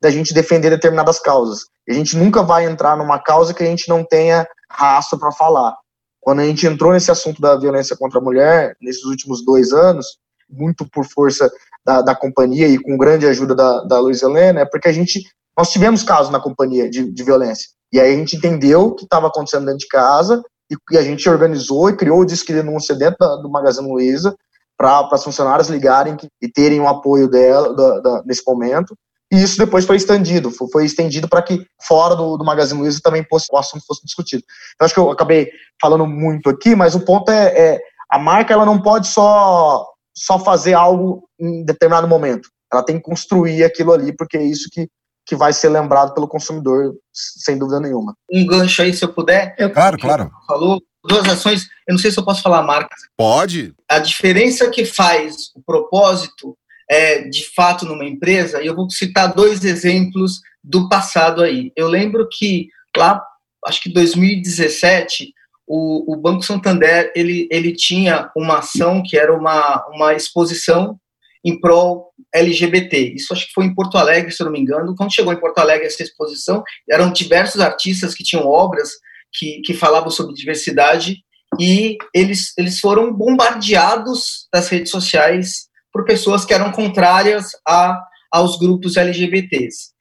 da 0.02 0.10
gente 0.10 0.34
defender 0.34 0.70
determinadas 0.70 1.20
causas. 1.20 1.62
A 1.88 1.94
gente 1.94 2.18
nunca 2.18 2.44
vai 2.44 2.66
entrar 2.66 2.98
numa 2.98 3.20
causa 3.20 3.54
que 3.54 3.64
a 3.64 3.66
gente 3.66 3.88
não 3.88 4.04
tenha 4.04 4.46
rastro 4.70 5.18
para 5.18 5.32
falar. 5.32 5.76
Quando 6.20 6.40
a 6.40 6.46
gente 6.46 6.68
entrou 6.68 6.92
nesse 6.92 7.10
assunto 7.10 7.42
da 7.42 7.56
violência 7.56 7.96
contra 7.96 8.20
a 8.20 8.24
mulher, 8.24 8.76
nesses 8.82 9.04
últimos 9.06 9.44
dois 9.46 9.72
anos, 9.72 10.18
muito 10.50 10.86
por 10.90 11.06
força 11.06 11.50
da, 11.86 12.02
da 12.02 12.16
companhia 12.16 12.68
e 12.68 12.78
com 12.78 12.98
grande 12.98 13.26
ajuda 13.26 13.56
da, 13.56 13.84
da 13.86 14.00
Luiz 14.00 14.22
Helena, 14.22 14.62
é 14.62 14.66
porque 14.66 14.90
a 14.90 14.94
gente, 14.94 15.24
nós 15.58 15.72
tivemos 15.72 16.04
casos 16.04 16.32
na 16.32 16.40
companhia 16.40 16.90
de, 16.90 17.12
de 17.12 17.24
violência. 17.24 17.70
E 17.94 18.00
aí 18.00 18.14
a 18.14 18.18
gente 18.18 18.36
entendeu 18.36 18.88
o 18.88 18.96
que 18.96 19.04
estava 19.04 19.28
acontecendo 19.28 19.66
dentro 19.66 19.80
de 19.80 19.88
casa 19.88 20.44
e, 20.92 20.98
a 20.98 21.02
gente 21.02 21.30
organizou 21.30 21.90
e 21.90 21.96
criou 21.96 22.20
o 22.20 22.26
disque 22.26 22.54
de 22.54 22.62
denúncia 22.62 22.96
dentro 22.96 23.18
da, 23.20 23.36
do 23.38 23.50
Magazine 23.50 23.88
Luiza 23.88 24.36
para 24.78 25.08
as 25.12 25.24
funcionárias 25.24 25.70
ligarem 25.70 26.18
e 26.42 26.48
terem 26.48 26.80
o 26.80 26.88
apoio 26.88 27.30
dela 27.30 27.76
da, 27.76 28.00
da, 28.00 28.24
nesse 28.26 28.42
momento. 28.46 28.96
E 29.32 29.42
isso 29.42 29.58
depois 29.58 29.86
foi 29.86 29.96
estendido, 29.96 30.52
foi, 30.52 30.68
foi 30.72 30.86
estendido 30.86 31.30
para 31.30 31.42
que 31.42 31.66
fora 31.82 32.16
do, 32.16 32.38
do 32.38 32.44
Magazine 32.44 32.82
Luiza 32.82 33.00
também 33.02 33.26
fosse, 33.30 33.48
o 33.52 33.58
assunto 33.58 33.86
fosse 33.86 34.04
discutido. 34.04 34.44
Então 34.76 34.86
acho 34.86 34.94
que 34.94 35.00
eu 35.00 35.12
acabei 35.12 35.50
falando 35.80 36.06
muito 36.06 36.50
aqui, 36.50 36.76
mas 36.76 36.96
o 36.96 37.06
ponto 37.06 37.32
é, 37.32 37.48
é 37.48 37.82
a 38.10 38.20
marca 38.20 38.54
ela 38.54 38.66
não 38.66 38.82
pode 38.82 39.08
só 39.08 39.88
só 40.14 40.38
fazer 40.40 40.74
algo 40.74 41.24
em 41.40 41.64
determinado 41.64 42.08
momento. 42.08 42.50
Ela 42.72 42.84
tem 42.84 42.98
que 42.98 43.04
construir 43.04 43.64
aquilo 43.64 43.92
ali, 43.92 44.16
porque 44.16 44.38
é 44.38 44.44
isso 44.44 44.70
que, 44.72 44.88
que 45.32 45.36
vai 45.38 45.54
ser 45.54 45.70
lembrado 45.70 46.14
pelo 46.14 46.28
consumidor, 46.28 46.94
sem 47.14 47.58
dúvida 47.58 47.80
nenhuma. 47.80 48.14
Um 48.30 48.46
gancho 48.46 48.82
aí, 48.82 48.94
se 48.94 49.06
eu 49.06 49.14
puder. 49.14 49.56
Eu, 49.58 49.70
claro, 49.70 49.98
claro. 49.98 50.30
Falou 50.46 50.82
duas 51.06 51.26
ações, 51.30 51.70
eu 51.88 51.94
não 51.94 51.98
sei 51.98 52.12
se 52.12 52.20
eu 52.20 52.26
posso 52.26 52.42
falar 52.42 52.62
marcas. 52.64 53.00
Pode. 53.16 53.74
A 53.90 54.00
diferença 54.00 54.70
que 54.70 54.84
faz 54.84 55.50
o 55.56 55.62
propósito 55.66 56.58
é, 56.90 57.30
de 57.30 57.50
fato 57.56 57.86
numa 57.86 58.04
empresa, 58.04 58.62
e 58.62 58.68
eu 58.68 58.76
vou 58.76 58.90
citar 58.90 59.34
dois 59.34 59.64
exemplos 59.64 60.42
do 60.62 60.90
passado 60.90 61.42
aí. 61.42 61.72
Eu 61.78 61.88
lembro 61.88 62.28
que 62.30 62.68
lá, 62.98 63.24
acho 63.66 63.82
que 63.84 63.94
2017, 63.94 65.34
o, 65.66 66.14
o 66.14 66.18
Banco 66.18 66.44
Santander 66.44 67.10
ele, 67.16 67.48
ele 67.50 67.72
tinha 67.72 68.30
uma 68.36 68.58
ação 68.58 69.02
que 69.02 69.18
era 69.18 69.34
uma, 69.34 69.82
uma 69.94 70.14
exposição 70.14 71.00
em 71.44 71.60
prol 71.60 72.12
LGBT. 72.34 73.14
Isso 73.16 73.34
acho 73.34 73.48
que 73.48 73.54
foi 73.54 73.66
em 73.66 73.74
Porto 73.74 73.98
Alegre, 73.98 74.32
se 74.32 74.42
eu 74.42 74.46
não 74.46 74.54
me 74.54 74.60
engano. 74.60 74.96
Quando 74.96 75.14
chegou 75.14 75.34
em 75.34 75.40
Porto 75.40 75.60
Alegre 75.60 75.88
essa 75.88 76.04
exposição, 76.04 76.64
eram 76.90 77.12
diversos 77.12 77.62
artistas 77.62 78.14
que 78.14 78.24
tinham 78.24 78.46
obras 78.46 78.92
que, 79.34 79.62
que 79.62 79.74
falavam 79.74 80.10
sobre 80.10 80.36
diversidade 80.36 81.18
e 81.60 81.98
eles, 82.14 82.54
eles 82.58 82.80
foram 82.80 83.14
bombardeados 83.14 84.48
das 84.54 84.70
redes 84.70 84.92
sociais 84.92 85.70
por 85.92 86.06
pessoas 86.06 86.46
que 86.46 86.54
eram 86.54 86.72
contrárias 86.72 87.52
a, 87.68 88.02
aos 88.32 88.58
grupos 88.58 88.96
LGBTs. 88.96 89.92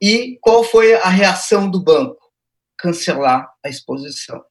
E 0.00 0.38
qual 0.40 0.62
foi 0.62 0.94
a 0.94 1.08
reação 1.08 1.70
do 1.70 1.82
banco? 1.82 2.18
Cancelar 2.78 3.48
a 3.64 3.68
exposição. 3.68 4.42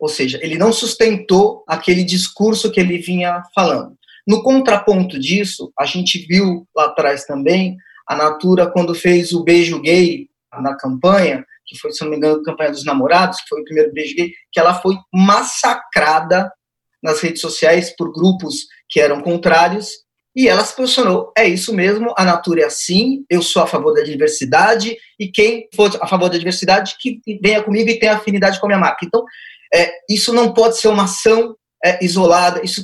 Ou 0.00 0.08
seja, 0.08 0.38
ele 0.42 0.58
não 0.58 0.72
sustentou 0.72 1.64
aquele 1.68 2.04
discurso 2.04 2.70
que 2.70 2.80
ele 2.80 2.98
vinha 2.98 3.42
falando. 3.54 3.96
No 4.26 4.42
contraponto 4.42 5.18
disso, 5.18 5.72
a 5.78 5.84
gente 5.84 6.26
viu 6.26 6.66
lá 6.74 6.86
atrás 6.86 7.24
também 7.24 7.76
a 8.06 8.16
Natura 8.16 8.70
quando 8.70 8.94
fez 8.94 9.32
o 9.32 9.44
beijo 9.44 9.80
gay 9.80 10.28
na 10.60 10.76
campanha, 10.76 11.44
que 11.66 11.78
foi, 11.78 11.92
se 11.92 12.02
não 12.02 12.10
me 12.10 12.16
engano, 12.16 12.40
a 12.40 12.44
campanha 12.44 12.70
dos 12.70 12.84
namorados, 12.84 13.40
que 13.40 13.48
foi 13.48 13.60
o 13.60 13.64
primeiro 13.64 13.92
beijo 13.92 14.14
gay, 14.14 14.32
que 14.52 14.60
ela 14.60 14.74
foi 14.74 14.96
massacrada 15.12 16.50
nas 17.02 17.20
redes 17.20 17.40
sociais 17.40 17.94
por 17.96 18.12
grupos 18.12 18.66
que 18.88 19.00
eram 19.00 19.20
contrários 19.20 20.04
e 20.36 20.48
ela 20.48 20.64
se 20.64 20.74
posicionou: 20.74 21.32
é 21.36 21.46
isso 21.46 21.72
mesmo, 21.72 22.12
a 22.16 22.24
Natura 22.24 22.62
é 22.62 22.64
assim, 22.64 23.24
eu 23.30 23.40
sou 23.40 23.62
a 23.62 23.66
favor 23.66 23.94
da 23.94 24.02
diversidade, 24.02 24.96
e 25.18 25.28
quem 25.28 25.68
for 25.74 25.90
a 26.00 26.06
favor 26.06 26.28
da 26.28 26.38
diversidade, 26.38 26.96
que 26.98 27.20
venha 27.40 27.62
comigo 27.62 27.88
e 27.88 27.98
tenha 27.98 28.16
afinidade 28.16 28.58
com 28.58 28.66
a 28.66 28.68
minha 28.68 28.80
marca. 28.80 29.04
Então, 29.04 29.24
é, 29.72 29.92
isso 30.10 30.32
não 30.32 30.52
pode 30.52 30.78
ser 30.78 30.88
uma 30.88 31.04
ação 31.04 31.54
é, 31.84 32.02
isolada, 32.02 32.62
isso, 32.64 32.82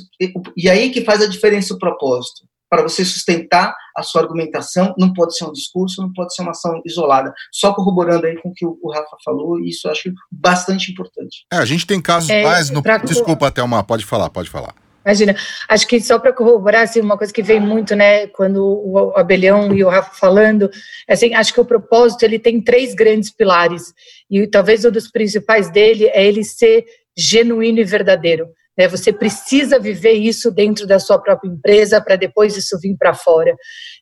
e 0.55 0.69
aí 0.69 0.91
que 0.91 1.03
faz 1.03 1.21
a 1.21 1.27
diferença 1.27 1.73
o 1.73 1.79
propósito. 1.79 2.45
Para 2.69 2.83
você 2.83 3.03
sustentar 3.03 3.75
a 3.97 4.01
sua 4.01 4.21
argumentação, 4.21 4.93
não 4.97 5.11
pode 5.11 5.35
ser 5.35 5.43
um 5.43 5.51
discurso, 5.51 6.01
não 6.01 6.13
pode 6.13 6.33
ser 6.33 6.41
uma 6.41 6.51
ação 6.51 6.81
isolada. 6.85 7.33
Só 7.51 7.73
corroborando 7.73 8.25
aí 8.25 8.37
com 8.41 8.49
o 8.49 8.53
que 8.53 8.65
o, 8.65 8.91
Rafa 8.93 9.17
falou, 9.25 9.59
e 9.59 9.69
isso 9.69 9.87
eu 9.87 9.91
acho 9.91 10.13
bastante 10.31 10.89
importante. 10.89 11.45
É, 11.51 11.57
a 11.57 11.65
gente 11.65 11.85
tem 11.85 12.01
casos 12.01 12.29
é, 12.29 12.43
mais 12.43 12.69
no. 12.69 12.81
Pra... 12.81 12.97
Desculpa, 12.97 13.51
Thelma, 13.51 13.83
pode 13.83 14.05
falar, 14.05 14.29
pode 14.29 14.49
falar. 14.49 14.73
Imagina, 15.03 15.35
acho 15.67 15.87
que 15.87 15.99
só 15.99 16.19
para 16.19 16.31
corroborar, 16.31 16.83
assim, 16.83 17.01
uma 17.01 17.17
coisa 17.17 17.33
que 17.33 17.41
vem 17.41 17.59
muito, 17.59 17.95
né, 17.95 18.27
quando 18.27 18.63
o 18.63 19.17
Abelhão 19.17 19.75
e 19.75 19.83
o 19.83 19.89
Rafa 19.89 20.13
falando, 20.13 20.69
assim, 21.09 21.33
acho 21.33 21.53
que 21.53 21.59
o 21.59 21.65
propósito, 21.65 22.23
ele 22.23 22.37
tem 22.37 22.61
três 22.61 22.93
grandes 22.93 23.31
pilares, 23.31 23.93
e 24.29 24.45
talvez 24.45 24.85
um 24.85 24.91
dos 24.91 25.09
principais 25.09 25.71
dele 25.71 26.05
é 26.05 26.23
ele 26.25 26.43
ser 26.43 26.85
genuíno 27.17 27.79
e 27.79 27.83
verdadeiro. 27.83 28.47
Né? 28.81 28.87
Você 28.87 29.13
precisa 29.13 29.79
viver 29.79 30.13
isso 30.13 30.49
dentro 30.49 30.87
da 30.87 30.99
sua 30.99 31.19
própria 31.19 31.47
empresa 31.49 32.01
para 32.01 32.15
depois 32.15 32.57
isso 32.57 32.79
vir 32.79 32.95
para 32.97 33.13
fora. 33.13 33.55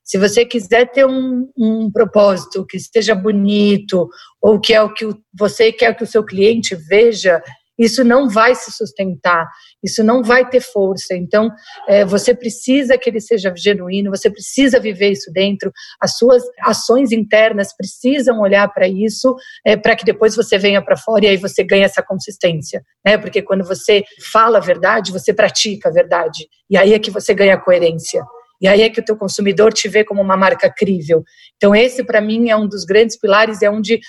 Se 0.05 0.17
você 0.17 0.45
quiser 0.45 0.89
ter 0.89 1.05
um, 1.05 1.49
um 1.57 1.91
propósito 1.91 2.65
que 2.65 2.77
esteja 2.77 3.13
bonito, 3.13 4.07
ou 4.41 4.57
que 4.57 4.73
é 4.73 4.81
o 4.81 4.93
que 4.93 5.05
você 5.37 5.73
quer 5.73 5.93
que 5.97 6.03
o 6.03 6.07
seu 6.07 6.23
cliente 6.23 6.75
veja, 6.75 7.43
isso 7.79 8.03
não 8.03 8.29
vai 8.29 8.53
se 8.53 8.71
sustentar, 8.71 9.47
isso 9.81 10.03
não 10.03 10.21
vai 10.21 10.47
ter 10.47 10.59
força. 10.59 11.15
Então, 11.15 11.49
é, 11.87 12.03
você 12.03 12.35
precisa 12.35 12.97
que 12.97 13.09
ele 13.09 13.21
seja 13.21 13.53
genuíno, 13.55 14.11
você 14.11 14.29
precisa 14.29 14.79
viver 14.79 15.11
isso 15.11 15.31
dentro, 15.31 15.71
as 15.99 16.17
suas 16.17 16.43
ações 16.61 17.13
internas 17.13 17.75
precisam 17.75 18.41
olhar 18.41 18.67
para 18.67 18.87
isso, 18.87 19.33
é, 19.65 19.77
para 19.77 19.95
que 19.95 20.03
depois 20.03 20.35
você 20.35 20.57
venha 20.57 20.81
para 20.81 20.97
fora 20.97 21.25
e 21.25 21.29
aí 21.29 21.37
você 21.37 21.63
ganha 21.63 21.85
essa 21.85 22.03
consistência. 22.03 22.83
Né? 23.05 23.17
Porque 23.17 23.41
quando 23.41 23.63
você 23.63 24.03
fala 24.31 24.57
a 24.57 24.61
verdade, 24.61 25.11
você 25.11 25.33
pratica 25.33 25.87
a 25.87 25.91
verdade, 25.91 26.47
e 26.69 26.77
aí 26.77 26.93
é 26.93 26.99
que 26.99 27.09
você 27.09 27.33
ganha 27.33 27.57
coerência. 27.57 28.21
E 28.61 28.67
aí 28.67 28.81
é 28.81 28.89
que 28.89 28.99
o 28.99 29.05
teu 29.05 29.15
consumidor 29.15 29.71
te 29.71 29.87
vê 29.87 30.03
como 30.03 30.21
uma 30.21 30.35
marca 30.35 30.69
crível. 30.69 31.23
Então 31.55 31.73
esse 31.73 32.03
para 32.03 32.19
mim 32.19 32.49
é 32.49 32.57
um 32.57 32.67
dos 32.67 32.83
grandes 32.83 33.17
pilares, 33.17 33.61
é 33.61 33.69
onde 33.69 33.99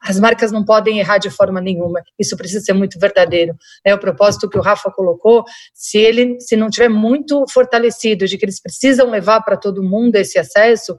as 0.00 0.18
marcas 0.18 0.52
não 0.52 0.64
podem 0.64 0.98
errar 0.98 1.18
de 1.18 1.30
forma 1.30 1.60
nenhuma. 1.60 2.02
Isso 2.18 2.36
precisa 2.36 2.64
ser 2.64 2.72
muito 2.72 2.98
verdadeiro. 2.98 3.54
É 3.84 3.94
o 3.94 3.98
propósito 3.98 4.48
que 4.48 4.58
o 4.58 4.62
Rafa 4.62 4.90
colocou. 4.90 5.44
Se 5.74 5.98
ele, 5.98 6.40
se 6.40 6.56
não 6.56 6.70
tiver 6.70 6.88
muito 6.88 7.44
fortalecido 7.52 8.26
de 8.26 8.38
que 8.38 8.44
eles 8.44 8.60
precisam 8.60 9.10
levar 9.10 9.40
para 9.42 9.56
todo 9.56 9.82
mundo 9.82 10.16
esse 10.16 10.38
acesso, 10.38 10.96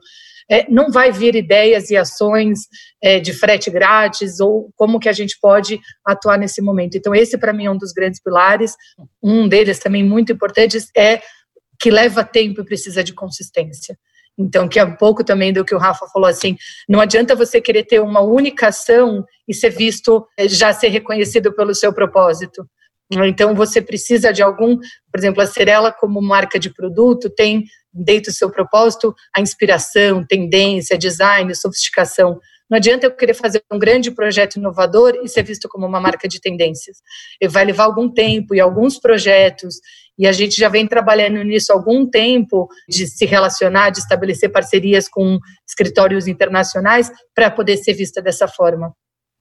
é, 0.50 0.68
não 0.68 0.90
vai 0.90 1.12
vir 1.12 1.36
ideias 1.36 1.90
e 1.90 1.96
ações 1.96 2.60
é, 3.00 3.20
de 3.20 3.32
frete 3.32 3.70
grátis 3.70 4.40
ou 4.40 4.70
como 4.74 4.98
que 4.98 5.08
a 5.08 5.12
gente 5.12 5.38
pode 5.40 5.80
atuar 6.04 6.36
nesse 6.36 6.60
momento. 6.60 6.96
Então 6.96 7.14
esse 7.14 7.38
para 7.38 7.52
mim 7.52 7.66
é 7.66 7.70
um 7.70 7.78
dos 7.78 7.92
grandes 7.92 8.20
pilares. 8.20 8.74
Um 9.22 9.48
deles 9.48 9.78
também 9.78 10.04
muito 10.04 10.32
importante 10.32 10.76
é 10.96 11.22
que 11.80 11.90
leva 11.90 12.24
tempo 12.24 12.60
e 12.60 12.64
precisa 12.64 13.02
de 13.02 13.14
consistência. 13.14 13.96
Então, 14.38 14.68
que 14.68 14.78
é 14.78 14.84
um 14.84 14.96
pouco 14.96 15.22
também 15.22 15.52
do 15.52 15.64
que 15.64 15.74
o 15.74 15.78
Rafa 15.78 16.06
falou, 16.06 16.28
assim, 16.28 16.56
não 16.88 17.00
adianta 17.00 17.34
você 17.34 17.60
querer 17.60 17.84
ter 17.84 18.00
uma 18.00 18.20
única 18.20 18.68
ação 18.68 19.24
e 19.46 19.54
ser 19.54 19.70
visto, 19.70 20.26
eh, 20.38 20.48
já 20.48 20.72
ser 20.72 20.88
reconhecido 20.88 21.54
pelo 21.54 21.74
seu 21.74 21.92
propósito. 21.92 22.64
Então, 23.12 23.54
você 23.54 23.82
precisa 23.82 24.32
de 24.32 24.40
algum, 24.40 24.76
por 24.76 25.18
exemplo, 25.18 25.42
a 25.42 25.46
Cerela, 25.46 25.92
como 25.92 26.22
marca 26.22 26.60
de 26.60 26.72
produto, 26.72 27.28
tem 27.28 27.64
dentro 27.92 28.30
do 28.30 28.34
seu 28.34 28.50
propósito 28.50 29.12
a 29.36 29.40
inspiração, 29.40 30.24
tendência, 30.24 30.96
design, 30.96 31.52
sofisticação. 31.54 32.38
Não 32.70 32.76
adianta 32.76 33.06
eu 33.06 33.10
querer 33.10 33.34
fazer 33.34 33.64
um 33.72 33.80
grande 33.80 34.12
projeto 34.12 34.56
inovador 34.56 35.18
e 35.24 35.28
ser 35.28 35.42
visto 35.42 35.68
como 35.68 35.86
uma 35.86 36.00
marca 36.00 36.28
de 36.28 36.40
tendências. 36.40 36.98
Vai 37.48 37.64
levar 37.64 37.84
algum 37.84 38.08
tempo 38.08 38.54
e 38.54 38.60
alguns 38.60 38.96
projetos, 38.96 39.80
e 40.20 40.26
a 40.26 40.32
gente 40.32 40.54
já 40.58 40.68
vem 40.68 40.86
trabalhando 40.86 41.42
nisso 41.42 41.72
há 41.72 41.74
algum 41.74 42.04
tempo, 42.04 42.68
de 42.86 43.06
se 43.06 43.24
relacionar, 43.24 43.88
de 43.88 44.00
estabelecer 44.00 44.52
parcerias 44.52 45.08
com 45.08 45.38
escritórios 45.66 46.26
internacionais 46.26 47.10
para 47.34 47.50
poder 47.50 47.78
ser 47.78 47.94
vista 47.94 48.20
dessa 48.20 48.46
forma. 48.46 48.92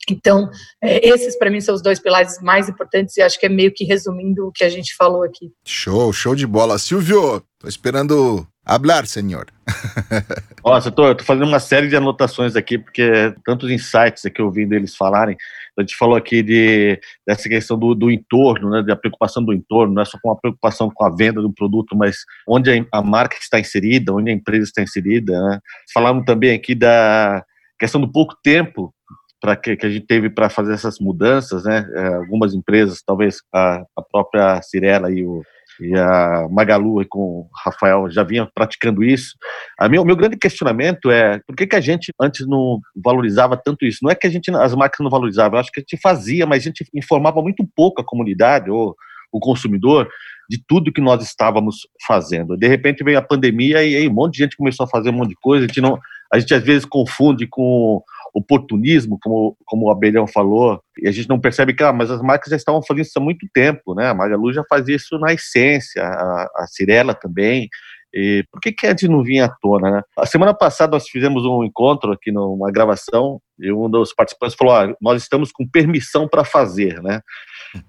Então, 0.09 0.49
é, 0.81 1.05
esses 1.05 1.37
para 1.37 1.51
mim 1.51 1.59
são 1.59 1.75
os 1.75 1.81
dois 1.81 1.99
pilares 1.99 2.39
mais 2.41 2.69
importantes 2.69 3.17
e 3.17 3.21
acho 3.21 3.37
que 3.37 3.45
é 3.45 3.49
meio 3.49 3.73
que 3.73 3.83
resumindo 3.83 4.47
o 4.47 4.51
que 4.53 4.63
a 4.63 4.69
gente 4.69 4.95
falou 4.95 5.21
aqui. 5.23 5.51
Show, 5.65 6.13
show 6.13 6.33
de 6.33 6.47
bola. 6.47 6.79
Silvio, 6.79 7.43
tô 7.59 7.67
esperando 7.67 8.47
hablar, 8.65 9.05
senhor. 9.05 9.47
Nossa, 10.63 10.87
eu 10.87 10.91
tô, 10.93 11.07
eu 11.07 11.15
tô, 11.15 11.25
fazendo 11.25 11.47
uma 11.47 11.59
série 11.59 11.89
de 11.89 11.95
anotações 11.97 12.55
aqui, 12.55 12.77
porque 12.77 13.33
tantos 13.43 13.69
insights 13.69 14.23
que 14.33 14.41
eu 14.41 14.45
ouvindo 14.45 14.73
eles 14.73 14.95
falarem. 14.95 15.35
A 15.79 15.83
gente 15.83 15.95
falou 15.95 16.15
aqui 16.15 16.43
de, 16.43 16.99
dessa 17.25 17.47
questão 17.47 17.77
do, 17.77 17.95
do 17.95 18.11
entorno, 18.11 18.69
né, 18.69 18.83
da 18.83 18.95
preocupação 18.95 19.43
do 19.43 19.53
entorno, 19.53 19.93
não 19.93 20.01
é 20.01 20.05
só 20.05 20.17
com 20.21 20.31
a 20.31 20.35
preocupação 20.35 20.91
com 20.93 21.05
a 21.05 21.09
venda 21.09 21.41
do 21.41 21.53
produto, 21.53 21.95
mas 21.95 22.17
onde 22.47 22.85
a, 22.91 23.01
marca 23.01 23.37
está 23.39 23.59
inserida, 23.59 24.13
onde 24.13 24.29
a 24.29 24.33
empresa 24.33 24.65
está 24.65 24.81
inserida. 24.81 25.39
Né? 25.41 25.59
Falamos 25.93 26.25
também 26.25 26.53
aqui 26.53 26.75
da 26.75 27.43
questão 27.79 28.01
do 28.01 28.11
pouco 28.11 28.35
tempo 28.43 28.93
para 29.41 29.55
que, 29.55 29.77
que, 29.77 29.85
a 29.85 29.89
gente 29.89 30.05
teve 30.05 30.29
para 30.29 30.49
fazer 30.49 30.73
essas 30.73 30.99
mudanças, 30.99 31.63
né? 31.63 31.89
É, 31.95 32.07
algumas 32.15 32.53
empresas, 32.53 33.01
talvez 33.01 33.37
a, 33.53 33.85
a 33.95 34.01
própria 34.01 34.61
Cirela 34.61 35.09
e, 35.09 35.23
o, 35.23 35.41
e 35.81 35.97
a 35.97 36.47
Magalu 36.49 37.01
e 37.01 37.05
com 37.05 37.19
o 37.19 37.49
Rafael 37.63 38.09
já 38.09 38.23
vinham 38.23 38.49
praticando 38.53 39.03
isso. 39.03 39.35
A 39.79 39.87
meu, 39.87 40.03
meu 40.03 40.15
grande 40.15 40.37
questionamento 40.37 41.09
é 41.09 41.39
por 41.47 41.55
que, 41.55 41.67
que 41.67 41.75
a 41.75 41.81
gente 41.81 42.11
antes 42.19 42.47
não 42.47 42.79
valorizava 42.95 43.55
tanto 43.57 43.85
isso? 43.85 43.99
Não 44.03 44.11
é 44.11 44.15
que 44.15 44.27
a 44.27 44.29
gente, 44.29 44.51
as 44.51 44.75
marcas 44.75 44.99
não 45.03 45.09
valorizavam, 45.09 45.57
eu 45.57 45.61
acho 45.61 45.71
que 45.71 45.79
a 45.79 45.83
gente 45.83 46.01
fazia, 46.01 46.45
mas 46.45 46.63
a 46.63 46.65
gente 46.65 46.85
informava 46.93 47.41
muito 47.41 47.67
pouco 47.75 48.01
a 48.01 48.05
comunidade 48.05 48.69
ou 48.69 48.95
o 49.31 49.39
consumidor 49.39 50.09
de 50.49 50.61
tudo 50.67 50.91
que 50.91 51.01
nós 51.01 51.23
estávamos 51.23 51.87
fazendo. 52.07 52.57
De 52.57 52.67
repente 52.67 53.03
veio 53.03 53.19
a 53.19 53.21
pandemia 53.21 53.83
e 53.83 53.95
aí 53.95 54.07
um 54.07 54.13
monte 54.13 54.33
de 54.33 54.39
gente 54.39 54.57
começou 54.57 54.85
a 54.85 54.89
fazer 54.89 55.09
um 55.09 55.13
monte 55.13 55.29
de 55.29 55.35
coisa, 55.35 55.65
a 55.65 55.67
gente, 55.67 55.79
não, 55.79 55.99
a 56.33 56.39
gente 56.39 56.53
às 56.53 56.63
vezes 56.63 56.85
confunde 56.85 57.45
com 57.47 58.01
oportunismo, 58.33 59.17
como, 59.21 59.57
como 59.65 59.87
o 59.87 59.91
Abelhão 59.91 60.27
falou, 60.27 60.81
e 60.97 61.07
a 61.07 61.11
gente 61.11 61.29
não 61.29 61.39
percebe 61.39 61.73
que, 61.73 61.83
ah, 61.83 61.93
mas 61.93 62.11
as 62.11 62.21
marcas 62.21 62.49
já 62.49 62.55
estavam 62.55 62.81
fazendo 62.81 63.05
isso 63.05 63.17
há 63.17 63.21
muito 63.21 63.47
tempo, 63.53 63.93
né? 63.95 64.07
A 64.07 64.13
Magalu 64.13 64.53
já 64.53 64.63
fazia 64.69 64.95
isso 64.95 65.17
na 65.19 65.33
essência, 65.33 66.03
a, 66.03 66.49
a 66.55 66.67
Cirela 66.67 67.13
também. 67.13 67.67
E 68.13 68.43
por 68.51 68.59
que, 68.59 68.71
que 68.71 68.87
a 68.87 68.89
gente 68.89 69.07
não 69.07 69.23
vinha 69.23 69.45
à 69.45 69.49
tona, 69.61 69.91
né? 69.91 70.01
A 70.17 70.25
semana 70.25 70.53
passada 70.53 70.93
nós 70.93 71.07
fizemos 71.07 71.45
um 71.45 71.63
encontro 71.63 72.11
aqui 72.11 72.31
numa 72.31 72.71
gravação 72.71 73.39
e 73.59 73.71
um 73.71 73.89
dos 73.89 74.13
participantes 74.13 74.55
falou: 74.55 74.73
ah, 74.73 74.95
nós 74.99 75.21
estamos 75.21 75.51
com 75.51 75.67
permissão 75.67 76.27
para 76.27 76.43
fazer, 76.43 77.01
né? 77.03 77.21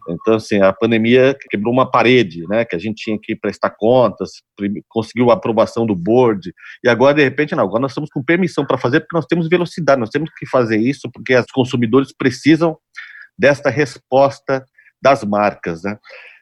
Então, 0.08 0.34
assim, 0.34 0.60
a 0.60 0.72
pandemia 0.72 1.36
quebrou 1.48 1.72
uma 1.72 1.90
parede, 1.90 2.46
né? 2.48 2.64
Que 2.64 2.76
a 2.76 2.78
gente 2.78 3.02
tinha 3.04 3.18
que 3.20 3.34
prestar 3.34 3.70
contas, 3.70 4.30
conseguiu 4.88 5.30
a 5.30 5.34
aprovação 5.34 5.86
do 5.86 5.94
board, 5.94 6.52
e 6.84 6.88
agora, 6.88 7.14
de 7.14 7.22
repente, 7.22 7.54
não, 7.54 7.64
agora 7.64 7.82
nós 7.82 7.92
estamos 7.92 8.10
com 8.10 8.22
permissão 8.22 8.66
para 8.66 8.78
fazer 8.78 9.00
porque 9.00 9.16
nós 9.16 9.26
temos 9.26 9.48
velocidade, 9.48 10.00
nós 10.00 10.10
temos 10.10 10.30
que 10.36 10.46
fazer 10.46 10.78
isso 10.78 11.10
porque 11.12 11.34
os 11.34 11.50
consumidores 11.52 12.12
precisam 12.16 12.76
desta 13.38 13.70
resposta 13.70 14.64
das 15.02 15.24
marcas, 15.24 15.82
né? 15.82 15.98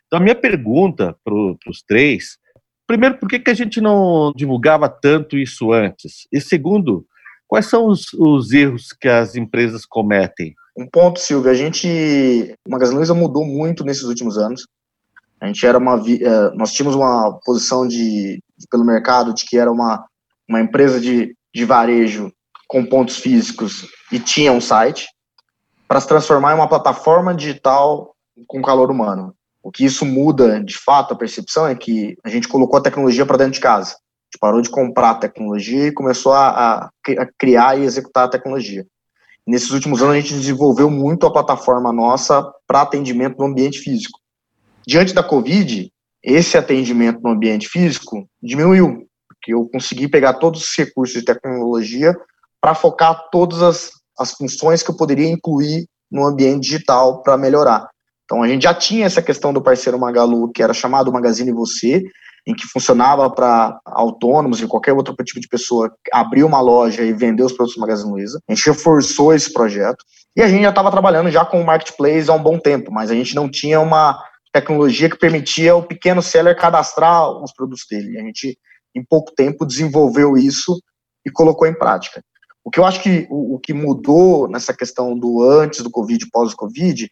Então, 0.07 0.19
a 0.19 0.23
minha 0.23 0.35
pergunta 0.35 1.15
para 1.23 1.35
os 1.71 1.83
três, 1.87 2.39
primeiro, 2.87 3.19
por 3.19 3.29
que, 3.29 3.39
que 3.39 3.51
a 3.51 3.55
gente 3.55 3.81
não 3.81 4.33
divulgava 4.35 4.89
tanto 4.89 5.37
isso 5.37 5.73
antes? 5.73 6.27
E 6.33 6.41
segundo, 6.41 7.07
quais 7.47 7.67
são 7.67 7.87
os, 7.87 8.13
os 8.15 8.53
erros 8.53 8.89
que 8.99 9.07
as 9.07 9.37
empresas 9.37 9.85
cometem? 9.85 10.55
Um 10.79 10.87
ponto, 10.87 11.19
Silvio, 11.19 11.51
a 11.51 11.55
gente, 11.55 12.55
o 12.65 12.71
Magazine 12.71 13.05
mudou 13.19 13.45
muito 13.45 13.85
nesses 13.85 14.05
últimos 14.05 14.39
anos. 14.39 14.65
A 15.41 15.47
gente 15.49 15.67
era 15.67 15.77
uma, 15.77 15.97
é, 15.97 16.55
nós 16.55 16.73
tínhamos 16.73 16.95
uma 16.95 17.37
posição 17.45 17.87
de, 17.87 18.41
pelo 18.71 18.85
mercado 18.85 19.35
de 19.35 19.45
que 19.45 19.59
era 19.59 19.73
uma, 19.73 20.07
uma 20.49 20.61
empresa 20.61 21.01
de, 21.01 21.35
de 21.53 21.65
varejo 21.65 22.33
com 22.69 22.87
pontos 22.87 23.17
físicos 23.17 23.89
e 24.13 24.21
tinha 24.21 24.53
um 24.53 24.61
site 24.61 25.09
para 25.89 26.01
se 26.01 26.07
transformar 26.07 26.53
em 26.53 26.55
uma 26.55 26.69
plataforma 26.69 27.35
digital 27.35 28.15
com 28.47 28.63
calor 28.63 28.89
humano. 28.89 29.35
O 29.61 29.73
que 29.73 29.85
isso 29.85 30.07
muda, 30.07 30.63
de 30.63 30.79
fato, 30.79 31.13
a 31.13 31.19
percepção 31.19 31.67
é 31.67 31.75
que 31.75 32.17
a 32.23 32.29
gente 32.29 32.47
colocou 32.47 32.79
a 32.79 32.83
tecnologia 32.83 33.27
para 33.27 33.39
dentro 33.39 33.55
de 33.55 33.61
casa. 33.61 33.95
A 33.95 34.31
gente 34.31 34.39
parou 34.41 34.63
de 34.63 34.71
comprar 34.71 35.11
a 35.11 35.19
tecnologia 35.19 35.89
e 35.89 35.93
começou 35.93 36.33
a, 36.33 36.85
a 36.85 36.91
criar 37.37 37.77
e 37.77 37.83
executar 37.83 38.27
a 38.27 38.31
tecnologia. 38.31 38.87
Nesses 39.49 39.71
últimos 39.71 40.03
anos, 40.03 40.15
a 40.15 40.21
gente 40.21 40.35
desenvolveu 40.35 40.91
muito 40.91 41.27
a 41.27 41.33
plataforma 41.33 41.91
nossa 41.91 42.47
para 42.67 42.83
atendimento 42.83 43.39
no 43.39 43.47
ambiente 43.47 43.79
físico. 43.79 44.21
Diante 44.87 45.15
da 45.15 45.23
Covid, 45.23 45.91
esse 46.23 46.59
atendimento 46.59 47.23
no 47.23 47.31
ambiente 47.31 47.67
físico 47.67 48.29
diminuiu, 48.43 49.07
porque 49.27 49.55
eu 49.55 49.67
consegui 49.73 50.07
pegar 50.07 50.35
todos 50.35 50.61
os 50.61 50.77
recursos 50.77 51.19
de 51.19 51.25
tecnologia 51.25 52.15
para 52.61 52.75
focar 52.75 53.31
todas 53.33 53.63
as, 53.63 53.91
as 54.19 54.33
funções 54.33 54.83
que 54.83 54.91
eu 54.91 54.97
poderia 54.97 55.31
incluir 55.31 55.89
no 56.13 56.27
ambiente 56.27 56.65
digital 56.65 57.23
para 57.23 57.39
melhorar. 57.39 57.89
Então, 58.27 58.43
a 58.43 58.49
gente 58.49 58.65
já 58.65 58.75
tinha 58.75 59.07
essa 59.07 59.23
questão 59.23 59.51
do 59.51 59.63
parceiro 59.63 59.99
Magalu, 59.99 60.53
que 60.53 60.63
era 60.63 60.75
chamado 60.75 61.11
Magazine 61.11 61.53
Você, 61.53 62.03
em 62.49 62.55
que 62.55 62.67
funcionava 62.67 63.29
para 63.29 63.79
autônomos 63.85 64.59
e 64.59 64.67
qualquer 64.67 64.95
outro 64.95 65.15
tipo 65.23 65.39
de 65.39 65.47
pessoa 65.47 65.95
abrir 66.11 66.45
uma 66.45 66.63
loja 66.63 67.03
e 67.03 67.13
vender 67.13 67.43
os 67.43 67.53
produtos 67.53 67.77
do 67.77 67.81
Magazine 67.83 68.11
Luiza. 68.11 68.41
A 68.49 68.55
gente 68.55 68.65
reforçou 68.65 69.35
esse 69.35 69.53
projeto 69.53 70.03
e 70.35 70.41
a 70.41 70.49
gente 70.49 70.63
já 70.63 70.71
estava 70.71 70.91
trabalhando 70.91 71.31
já 71.31 71.45
com 71.45 71.61
o 71.61 71.67
marketplace 71.67 72.31
há 72.31 72.33
um 72.33 72.43
bom 72.43 72.59
tempo, 72.59 72.91
mas 72.91 73.11
a 73.11 73.15
gente 73.15 73.35
não 73.35 73.51
tinha 73.51 73.79
uma 73.79 74.19
tecnologia 74.51 75.11
que 75.11 75.19
permitia 75.19 75.77
o 75.77 75.83
pequeno 75.83 76.23
seller 76.23 76.57
cadastrar 76.57 77.31
os 77.31 77.53
produtos 77.53 77.85
dele. 77.89 78.19
A 78.19 78.23
gente, 78.23 78.59
em 78.97 79.05
pouco 79.05 79.31
tempo, 79.35 79.67
desenvolveu 79.67 80.35
isso 80.39 80.81
e 81.27 81.31
colocou 81.31 81.69
em 81.69 81.75
prática. 81.75 82.25
O 82.65 82.71
que 82.71 82.81
eu 82.81 82.87
acho 82.87 83.03
que 83.03 83.27
o, 83.29 83.57
o 83.57 83.59
que 83.59 83.75
mudou 83.75 84.49
nessa 84.49 84.73
questão 84.73 85.15
do 85.19 85.43
antes 85.43 85.83
do 85.83 85.91
Covid 85.91 86.25
e 86.25 86.31
pós-Covid 86.31 87.11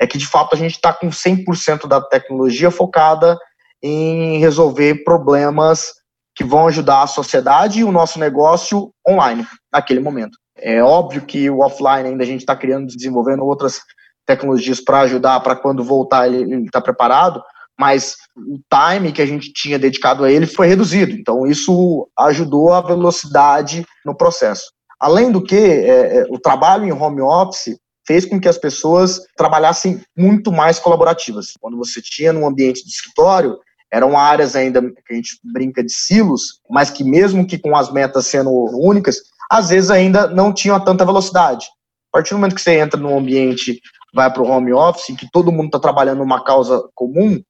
é 0.00 0.06
que, 0.06 0.16
de 0.16 0.26
fato, 0.26 0.54
a 0.54 0.58
gente 0.58 0.76
está 0.76 0.94
com 0.94 1.10
100% 1.10 1.86
da 1.86 2.00
tecnologia 2.00 2.70
focada 2.70 3.36
em 3.82 4.38
resolver 4.38 5.04
problemas 5.04 5.92
que 6.34 6.44
vão 6.44 6.68
ajudar 6.68 7.02
a 7.02 7.06
sociedade 7.06 7.80
e 7.80 7.84
o 7.84 7.92
nosso 7.92 8.18
negócio 8.18 8.92
online, 9.08 9.46
naquele 9.72 10.00
momento. 10.00 10.38
É 10.56 10.82
óbvio 10.82 11.22
que 11.22 11.48
o 11.50 11.60
offline 11.60 12.08
ainda 12.08 12.22
a 12.22 12.26
gente 12.26 12.40
está 12.40 12.54
criando, 12.54 12.86
desenvolvendo 12.86 13.44
outras 13.44 13.80
tecnologias 14.26 14.80
para 14.80 15.00
ajudar, 15.00 15.40
para 15.40 15.56
quando 15.56 15.82
voltar 15.82 16.28
ele 16.28 16.64
está 16.64 16.80
preparado, 16.80 17.42
mas 17.78 18.16
o 18.36 18.58
time 18.68 19.12
que 19.12 19.22
a 19.22 19.26
gente 19.26 19.52
tinha 19.52 19.78
dedicado 19.78 20.24
a 20.24 20.30
ele 20.30 20.46
foi 20.46 20.66
reduzido. 20.66 21.12
Então, 21.12 21.46
isso 21.46 22.08
ajudou 22.18 22.72
a 22.72 22.80
velocidade 22.80 23.84
no 24.04 24.16
processo. 24.16 24.72
Além 25.00 25.30
do 25.30 25.42
que, 25.42 25.56
é, 25.56 26.18
é, 26.18 26.26
o 26.28 26.38
trabalho 26.38 26.84
em 26.84 26.92
home 26.92 27.20
office 27.20 27.78
fez 28.06 28.24
com 28.24 28.40
que 28.40 28.48
as 28.48 28.58
pessoas 28.58 29.20
trabalhassem 29.36 30.00
muito 30.16 30.50
mais 30.50 30.78
colaborativas. 30.78 31.52
Quando 31.60 31.76
você 31.76 32.00
tinha 32.02 32.32
num 32.32 32.46
ambiente 32.46 32.84
de 32.84 32.90
escritório, 32.90 33.56
eram 33.92 34.18
áreas 34.18 34.54
ainda 34.54 34.82
que 34.82 35.12
a 35.12 35.14
gente 35.14 35.38
brinca 35.42 35.82
de 35.82 35.92
silos, 35.92 36.60
mas 36.68 36.90
que 36.90 37.02
mesmo 37.02 37.46
que 37.46 37.58
com 37.58 37.76
as 37.76 37.90
metas 37.92 38.26
sendo 38.26 38.50
únicas, 38.50 39.16
às 39.50 39.70
vezes 39.70 39.90
ainda 39.90 40.26
não 40.26 40.52
tinham 40.52 40.78
tanta 40.82 41.04
velocidade. 41.04 41.66
A 42.12 42.18
partir 42.18 42.30
do 42.30 42.38
momento 42.38 42.54
que 42.54 42.60
você 42.60 42.78
entra 42.78 43.00
num 43.00 43.18
ambiente, 43.18 43.80
vai 44.14 44.32
para 44.32 44.42
o 44.42 44.48
home 44.48 44.72
office, 44.72 45.16
que 45.16 45.30
todo 45.30 45.52
mundo 45.52 45.66
está 45.66 45.78
trabalhando 45.78 46.18
numa 46.18 46.42
causa 46.44 46.82
comum, 46.94 47.40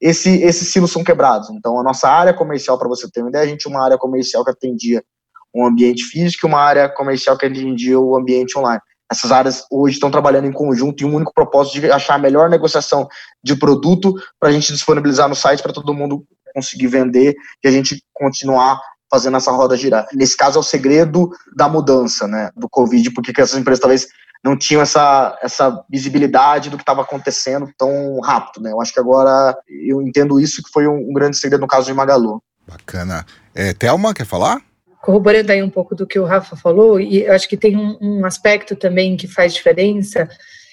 esse, 0.00 0.42
esses 0.42 0.68
silos 0.68 0.92
são 0.92 1.02
quebrados. 1.02 1.50
Então, 1.50 1.78
a 1.78 1.82
nossa 1.82 2.08
área 2.08 2.32
comercial, 2.32 2.78
para 2.78 2.88
você 2.88 3.10
ter 3.10 3.20
uma 3.20 3.30
ideia, 3.30 3.44
a 3.44 3.48
gente 3.48 3.60
tinha 3.60 3.74
uma 3.74 3.84
área 3.84 3.98
comercial 3.98 4.44
que 4.44 4.50
atendia 4.50 5.02
um 5.54 5.66
ambiente 5.66 6.04
físico 6.04 6.46
e 6.46 6.48
uma 6.48 6.60
área 6.60 6.88
comercial 6.88 7.36
que 7.36 7.46
atendia 7.46 7.98
o 7.98 8.16
ambiente 8.16 8.56
online 8.56 8.80
essas 9.10 9.32
áreas 9.32 9.64
hoje 9.70 9.94
estão 9.94 10.10
trabalhando 10.10 10.46
em 10.46 10.52
conjunto 10.52 11.02
em 11.02 11.06
um 11.06 11.14
único 11.14 11.32
propósito 11.32 11.80
de 11.80 11.90
achar 11.90 12.14
a 12.14 12.18
melhor 12.18 12.50
negociação 12.50 13.08
de 13.42 13.56
produto 13.56 14.14
para 14.38 14.50
a 14.50 14.52
gente 14.52 14.72
disponibilizar 14.72 15.28
no 15.28 15.34
site 15.34 15.62
para 15.62 15.72
todo 15.72 15.94
mundo 15.94 16.24
conseguir 16.54 16.88
vender 16.88 17.34
e 17.62 17.68
a 17.68 17.70
gente 17.70 18.02
continuar 18.12 18.80
fazendo 19.10 19.36
essa 19.38 19.50
roda 19.50 19.76
girar. 19.76 20.06
Nesse 20.12 20.36
caso 20.36 20.58
é 20.58 20.60
o 20.60 20.64
segredo 20.64 21.30
da 21.56 21.68
mudança, 21.68 22.28
né, 22.28 22.50
do 22.54 22.68
Covid, 22.68 23.10
porque 23.12 23.40
essas 23.40 23.58
empresas 23.58 23.80
talvez 23.80 24.08
não 24.44 24.56
tinham 24.56 24.82
essa, 24.82 25.36
essa 25.42 25.84
visibilidade 25.90 26.70
do 26.70 26.76
que 26.76 26.82
estava 26.82 27.02
acontecendo 27.02 27.70
tão 27.76 28.20
rápido, 28.20 28.62
né? 28.62 28.70
Eu 28.70 28.80
acho 28.80 28.92
que 28.92 29.00
agora 29.00 29.56
eu 29.68 30.00
entendo 30.00 30.38
isso 30.38 30.62
que 30.62 30.70
foi 30.70 30.86
um, 30.86 31.10
um 31.10 31.12
grande 31.12 31.36
segredo 31.36 31.62
no 31.62 31.66
caso 31.66 31.86
de 31.86 31.94
Magalu. 31.94 32.40
Bacana. 32.66 33.26
É, 33.54 33.72
Thelma, 33.72 34.14
quer 34.14 34.26
falar? 34.26 34.62
Corroborando 35.02 35.52
aí 35.52 35.62
um 35.62 35.70
pouco 35.70 35.94
do 35.94 36.06
que 36.06 36.18
o 36.18 36.24
Rafa 36.24 36.56
falou, 36.56 37.00
e 37.00 37.26
acho 37.26 37.48
que 37.48 37.56
tem 37.56 37.76
um, 37.76 37.96
um 38.00 38.24
aspecto 38.24 38.76
também 38.76 39.16
que 39.16 39.26
faz 39.26 39.54
diferença, 39.54 40.28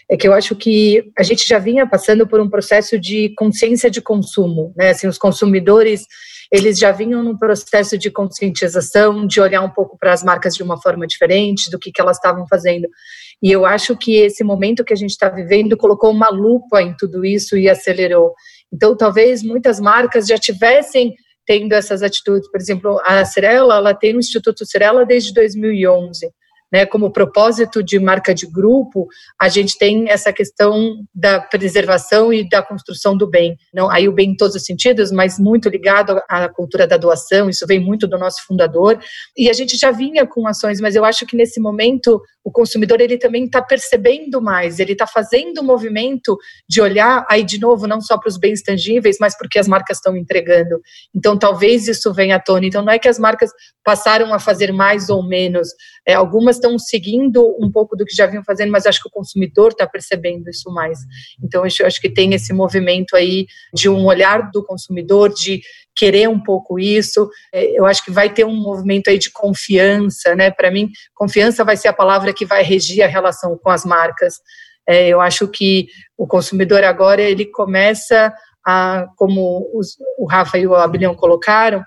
é 0.10 0.16
que 0.16 0.28
eu 0.28 0.34
acho 0.34 0.56
que 0.56 1.12
a 1.18 1.24
gente 1.24 1.48
já 1.48 1.58
vinha 1.58 1.88
passando 1.88 2.28
por 2.28 2.40
um 2.40 2.50
processo 2.50 3.00
de 3.00 3.34
consciência 3.36 3.90
de 3.90 4.02
consumo, 4.02 4.74
né? 4.76 4.90
Assim, 4.90 5.08
os 5.08 5.18
consumidores 5.18 6.06
eles 6.52 6.78
já 6.78 6.92
vinham 6.92 7.24
num 7.24 7.38
processo 7.38 7.98
de 7.98 8.12
conscientização, 8.12 9.26
de 9.26 9.42
olhar 9.42 9.62
um 9.62 9.70
pouco 9.70 9.98
para 9.98 10.14
as 10.14 10.24
marcas 10.24 10.56
de 10.56 10.64
uma 10.64 10.80
forma 10.80 11.08
diferente, 11.08 11.70
do 11.72 11.80
que, 11.80 11.92
que 11.92 12.00
elas 12.00 12.18
estavam 12.18 12.46
fazendo. 12.48 12.88
E 13.42 13.52
eu 13.52 13.66
acho 13.66 13.96
que 13.98 14.16
esse 14.16 14.44
momento 14.44 14.84
que 14.84 14.94
a 14.94 14.98
gente 14.98 15.12
está 15.12 15.28
vivendo 15.28 15.76
colocou 15.76 16.12
uma 16.12 16.30
lupa 16.30 16.82
em 16.82 16.96
tudo 16.96 17.26
isso 17.26 17.58
e 17.58 17.68
acelerou. 17.68 18.34
Então, 18.72 18.96
talvez 18.96 19.44
muitas 19.44 19.80
marcas 19.80 20.28
já 20.28 20.38
tivessem 20.38 21.14
tendo 21.46 21.74
essas 21.74 22.02
atitudes. 22.02 22.50
Por 22.50 22.60
exemplo, 22.60 23.00
a 23.04 23.24
Cirela, 23.26 23.76
ela 23.76 23.94
tem 23.94 24.16
o 24.16 24.20
Instituto 24.20 24.66
Cirela 24.66 25.06
desde 25.06 25.34
2011 25.34 26.32
né, 26.72 26.86
como 26.86 27.12
propósito 27.12 27.84
de 27.84 28.00
marca 28.00 28.34
de 28.34 28.46
grupo, 28.46 29.08
a 29.40 29.48
gente 29.48 29.78
tem 29.78 30.10
essa 30.10 30.34
questão 30.34 30.98
da 31.14 31.40
preservação 31.40 32.34
e 32.34 32.48
da 32.48 32.62
construção 32.62 33.16
do 33.16 33.28
bem. 33.28 33.58
Não, 33.74 33.90
aí 33.90 34.08
o 34.08 34.12
bem 34.12 34.32
em 34.32 34.36
todos 34.36 34.56
os 34.56 34.64
sentidos, 34.64 35.12
mas 35.12 35.40
muito 35.40 35.70
ligado 35.70 36.20
à 36.30 36.50
cultura 36.50 36.88
da 36.88 36.98
doação, 36.98 37.50
isso 37.50 37.66
vem 37.68 37.80
muito 37.80 38.08
do 38.08 38.18
nosso 38.18 38.46
fundador. 38.46 39.00
E 39.38 39.50
a 39.50 39.54
gente 39.54 39.78
já 39.78 39.92
vinha 39.92 40.26
com 40.26 40.48
ações, 40.48 40.82
mas 40.82 40.96
eu 40.96 41.06
acho 41.06 41.26
que 41.26 41.38
nesse 41.38 41.60
momento 41.60 42.22
o 42.44 42.52
consumidor 42.52 43.02
ele 43.02 43.18
também 43.18 43.46
está 43.46 43.60
percebendo 43.60 44.40
mais, 44.40 44.80
ele 44.80 44.92
está 44.92 45.08
fazendo 45.08 45.58
o 45.58 45.62
um 45.62 45.66
movimento 45.66 46.38
de 46.70 46.80
olhar 46.80 47.26
aí 47.28 47.44
de 47.44 47.60
novo 47.60 47.88
não 47.88 48.00
só 48.00 48.20
para 48.20 48.30
os 48.30 48.38
bens 48.38 48.62
tangíveis, 48.62 49.18
mas 49.20 49.36
porque 49.36 49.58
as 49.58 49.68
marcas 49.68 49.98
estão 49.98 50.16
entregando. 50.16 50.80
Então 51.14 51.38
talvez 51.38 51.88
isso 51.88 52.14
venha 52.14 52.36
à 52.36 52.40
tona. 52.40 52.68
Então 52.68 52.84
não 52.84 52.94
é 52.94 53.00
que 53.00 53.08
as 53.08 53.18
marcas 53.18 53.50
passaram 53.84 54.32
a 54.32 54.40
fazer 54.40 54.72
mais 54.72 55.10
ou 55.10 55.24
menos, 55.24 55.70
é, 56.08 56.14
algumas 56.14 56.55
estão 56.56 56.78
seguindo 56.78 57.56
um 57.60 57.72
pouco 57.72 57.96
do 57.96 58.06
que 58.06 58.16
já 58.16 58.26
vinham 58.26 58.44
fazendo, 58.44 58.72
mas 58.72 58.86
acho 58.86 59.02
que 59.02 59.08
o 59.08 59.12
consumidor 59.12 59.72
está 59.72 59.88
percebendo 59.88 60.50
isso 60.50 60.72
mais. 60.72 61.00
Então, 61.44 61.64
acho 61.64 62.02
que 62.02 62.10
tem 62.10 62.34
esse 62.34 62.54
movimento 62.54 63.16
aí 63.16 63.48
de 63.74 63.90
um 63.90 64.06
olhar 64.06 64.50
do 64.52 64.64
consumidor, 64.64 65.34
de 65.34 65.62
querer 65.96 66.28
um 66.28 66.40
pouco 66.40 66.78
isso. 66.78 67.30
É, 67.54 67.80
eu 67.80 67.86
acho 67.86 68.04
que 68.04 68.12
vai 68.12 68.32
ter 68.32 68.46
um 68.46 68.56
movimento 68.56 69.10
aí 69.10 69.18
de 69.18 69.32
confiança, 69.32 70.36
né? 70.36 70.52
Para 70.52 70.70
mim, 70.70 70.90
confiança 71.14 71.64
vai 71.64 71.78
ser 71.78 71.88
a 71.88 71.94
palavra 71.94 72.34
que 72.34 72.46
vai 72.46 72.64
regir 72.64 73.04
a 73.04 73.08
relação 73.08 73.58
com 73.58 73.70
as 73.70 73.86
marcas. 73.86 74.40
É, 74.88 75.08
eu 75.08 75.22
acho 75.22 75.48
que 75.48 75.88
o 76.18 76.28
consumidor 76.28 76.84
agora 76.84 77.22
ele 77.22 77.46
começa 77.46 78.34
a, 78.66 79.08
como 79.16 79.70
os, 79.74 79.96
o 80.18 80.26
Rafa 80.26 80.58
e 80.58 80.68
o 80.68 80.76
Abilião 80.76 81.16
colocaram, 81.16 81.84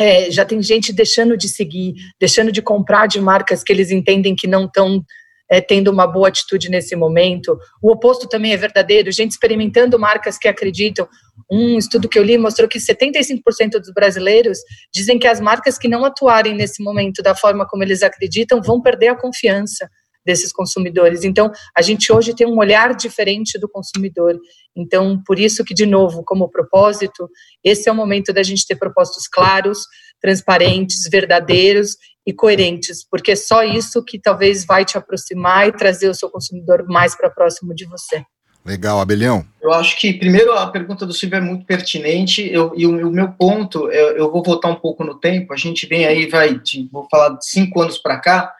é, 0.00 0.30
já 0.30 0.44
tem 0.44 0.62
gente 0.62 0.92
deixando 0.92 1.36
de 1.36 1.48
seguir, 1.48 1.94
deixando 2.20 2.50
de 2.50 2.60
comprar 2.60 3.06
de 3.06 3.20
marcas 3.20 3.62
que 3.62 3.72
eles 3.72 3.90
entendem 3.90 4.34
que 4.34 4.46
não 4.46 4.64
estão 4.64 5.04
é, 5.50 5.60
tendo 5.60 5.90
uma 5.90 6.06
boa 6.06 6.28
atitude 6.28 6.68
nesse 6.68 6.96
momento. 6.96 7.56
O 7.82 7.92
oposto 7.92 8.28
também 8.28 8.52
é 8.52 8.56
verdadeiro, 8.56 9.12
gente 9.12 9.32
experimentando 9.32 9.98
marcas 9.98 10.38
que 10.38 10.48
acreditam. 10.48 11.08
Um 11.50 11.78
estudo 11.78 12.08
que 12.08 12.18
eu 12.18 12.22
li 12.22 12.38
mostrou 12.38 12.68
que 12.68 12.78
75% 12.78 13.78
dos 13.78 13.92
brasileiros 13.92 14.58
dizem 14.92 15.18
que 15.18 15.26
as 15.26 15.40
marcas 15.40 15.78
que 15.78 15.88
não 15.88 16.04
atuarem 16.04 16.54
nesse 16.54 16.82
momento 16.82 17.22
da 17.22 17.34
forma 17.34 17.66
como 17.66 17.82
eles 17.82 18.02
acreditam 18.02 18.60
vão 18.62 18.80
perder 18.80 19.08
a 19.08 19.16
confiança 19.16 19.88
desses 20.24 20.52
consumidores. 20.52 21.24
Então, 21.24 21.50
a 21.76 21.82
gente 21.82 22.12
hoje 22.12 22.34
tem 22.34 22.46
um 22.46 22.58
olhar 22.58 22.94
diferente 22.94 23.58
do 23.58 23.68
consumidor. 23.68 24.38
Então, 24.76 25.22
por 25.24 25.38
isso 25.38 25.64
que, 25.64 25.74
de 25.74 25.86
novo, 25.86 26.24
como 26.24 26.50
propósito, 26.50 27.28
esse 27.62 27.88
é 27.88 27.92
o 27.92 27.94
momento 27.94 28.32
da 28.32 28.42
gente 28.42 28.66
ter 28.66 28.76
propósitos 28.76 29.28
claros, 29.28 29.86
transparentes, 30.20 31.08
verdadeiros 31.10 31.96
e 32.26 32.32
coerentes, 32.32 33.06
porque 33.08 33.32
é 33.32 33.36
só 33.36 33.62
isso 33.62 34.02
que 34.02 34.18
talvez 34.18 34.64
vai 34.64 34.84
te 34.84 34.96
aproximar 34.96 35.68
e 35.68 35.72
trazer 35.72 36.08
o 36.08 36.14
seu 36.14 36.30
consumidor 36.30 36.84
mais 36.88 37.14
para 37.14 37.30
próximo 37.30 37.74
de 37.74 37.84
você. 37.84 38.24
Legal, 38.64 38.98
Abelhão. 38.98 39.44
Eu 39.60 39.74
acho 39.74 39.98
que, 39.98 40.14
primeiro, 40.14 40.52
a 40.52 40.66
pergunta 40.68 41.04
do 41.04 41.12
Silvio 41.12 41.36
é 41.36 41.40
muito 41.40 41.66
pertinente, 41.66 42.50
eu, 42.50 42.72
e 42.74 42.86
o, 42.86 43.08
o 43.08 43.10
meu 43.10 43.30
ponto, 43.32 43.90
eu, 43.90 44.16
eu, 44.16 44.32
vou 44.32 44.42
voltar 44.42 44.68
um 44.68 44.74
pouco 44.74 45.04
no 45.04 45.20
tempo, 45.20 45.52
a 45.52 45.56
gente 45.56 45.86
vem 45.86 46.06
aí, 46.06 46.26
vai, 46.26 46.58
de, 46.58 46.88
vou 46.90 47.06
falar 47.10 47.36
de 47.36 47.46
cinco 47.46 47.82
anos 47.82 47.98
para 47.98 48.18
cá, 48.18 48.53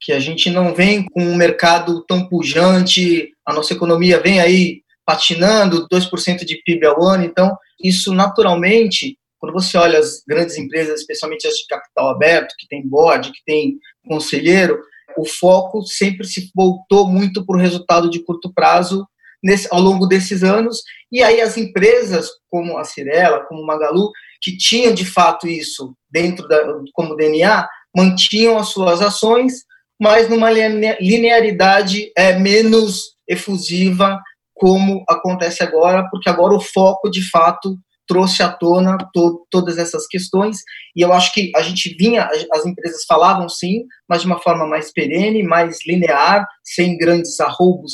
que 0.00 0.12
a 0.12 0.18
gente 0.18 0.48
não 0.48 0.74
vem 0.74 1.04
com 1.04 1.22
um 1.22 1.34
mercado 1.34 2.04
tão 2.06 2.26
pujante, 2.26 3.32
a 3.46 3.52
nossa 3.52 3.74
economia 3.74 4.18
vem 4.18 4.40
aí 4.40 4.82
patinando, 5.04 5.86
2% 5.88 6.44
de 6.44 6.62
PIB 6.64 6.86
ao 6.86 7.02
ano, 7.02 7.24
então 7.24 7.56
isso 7.82 8.14
naturalmente, 8.14 9.18
quando 9.38 9.52
você 9.52 9.76
olha 9.76 9.98
as 9.98 10.22
grandes 10.26 10.56
empresas, 10.56 11.00
especialmente 11.00 11.46
as 11.46 11.54
de 11.54 11.66
capital 11.66 12.10
aberto, 12.10 12.54
que 12.58 12.68
tem 12.68 12.86
board, 12.86 13.30
que 13.32 13.40
tem 13.44 13.76
conselheiro, 14.06 14.80
o 15.18 15.26
foco 15.26 15.82
sempre 15.82 16.26
se 16.26 16.50
voltou 16.54 17.06
muito 17.06 17.44
para 17.44 17.56
o 17.56 17.60
resultado 17.60 18.08
de 18.08 18.20
curto 18.24 18.52
prazo 18.54 19.06
nesse, 19.42 19.68
ao 19.70 19.80
longo 19.80 20.06
desses 20.06 20.42
anos, 20.42 20.82
e 21.10 21.22
aí 21.22 21.40
as 21.40 21.56
empresas 21.56 22.28
como 22.48 22.78
a 22.78 22.84
Cirela, 22.84 23.44
como 23.46 23.62
o 23.62 23.66
Magalu, 23.66 24.10
que 24.40 24.56
tinham 24.56 24.94
de 24.94 25.04
fato 25.04 25.48
isso 25.48 25.94
dentro 26.10 26.46
da, 26.46 26.58
como 26.92 27.16
DNA, 27.16 27.68
mantinham 27.94 28.58
as 28.58 28.68
suas 28.68 29.02
ações, 29.02 29.64
mas 30.00 30.28
numa 30.28 30.50
linearidade 30.50 32.10
é, 32.16 32.38
menos 32.38 33.16
efusiva, 33.28 34.18
como 34.54 35.04
acontece 35.08 35.62
agora, 35.62 36.08
porque 36.10 36.28
agora 36.28 36.54
o 36.54 36.60
foco, 36.60 37.10
de 37.10 37.28
fato, 37.30 37.76
trouxe 38.06 38.42
à 38.42 38.48
tona 38.48 38.98
to 39.14 39.46
todas 39.50 39.78
essas 39.78 40.06
questões, 40.06 40.58
e 40.96 41.02
eu 41.02 41.12
acho 41.12 41.32
que 41.32 41.52
a 41.54 41.62
gente 41.62 41.94
vinha, 41.96 42.28
as 42.52 42.66
empresas 42.66 43.04
falavam 43.06 43.48
sim, 43.48 43.84
mas 44.08 44.22
de 44.22 44.26
uma 44.26 44.40
forma 44.40 44.66
mais 44.66 44.92
perene, 44.92 45.42
mais 45.42 45.78
linear, 45.86 46.46
sem 46.64 46.96
grandes 46.96 47.38
arroubos 47.38 47.92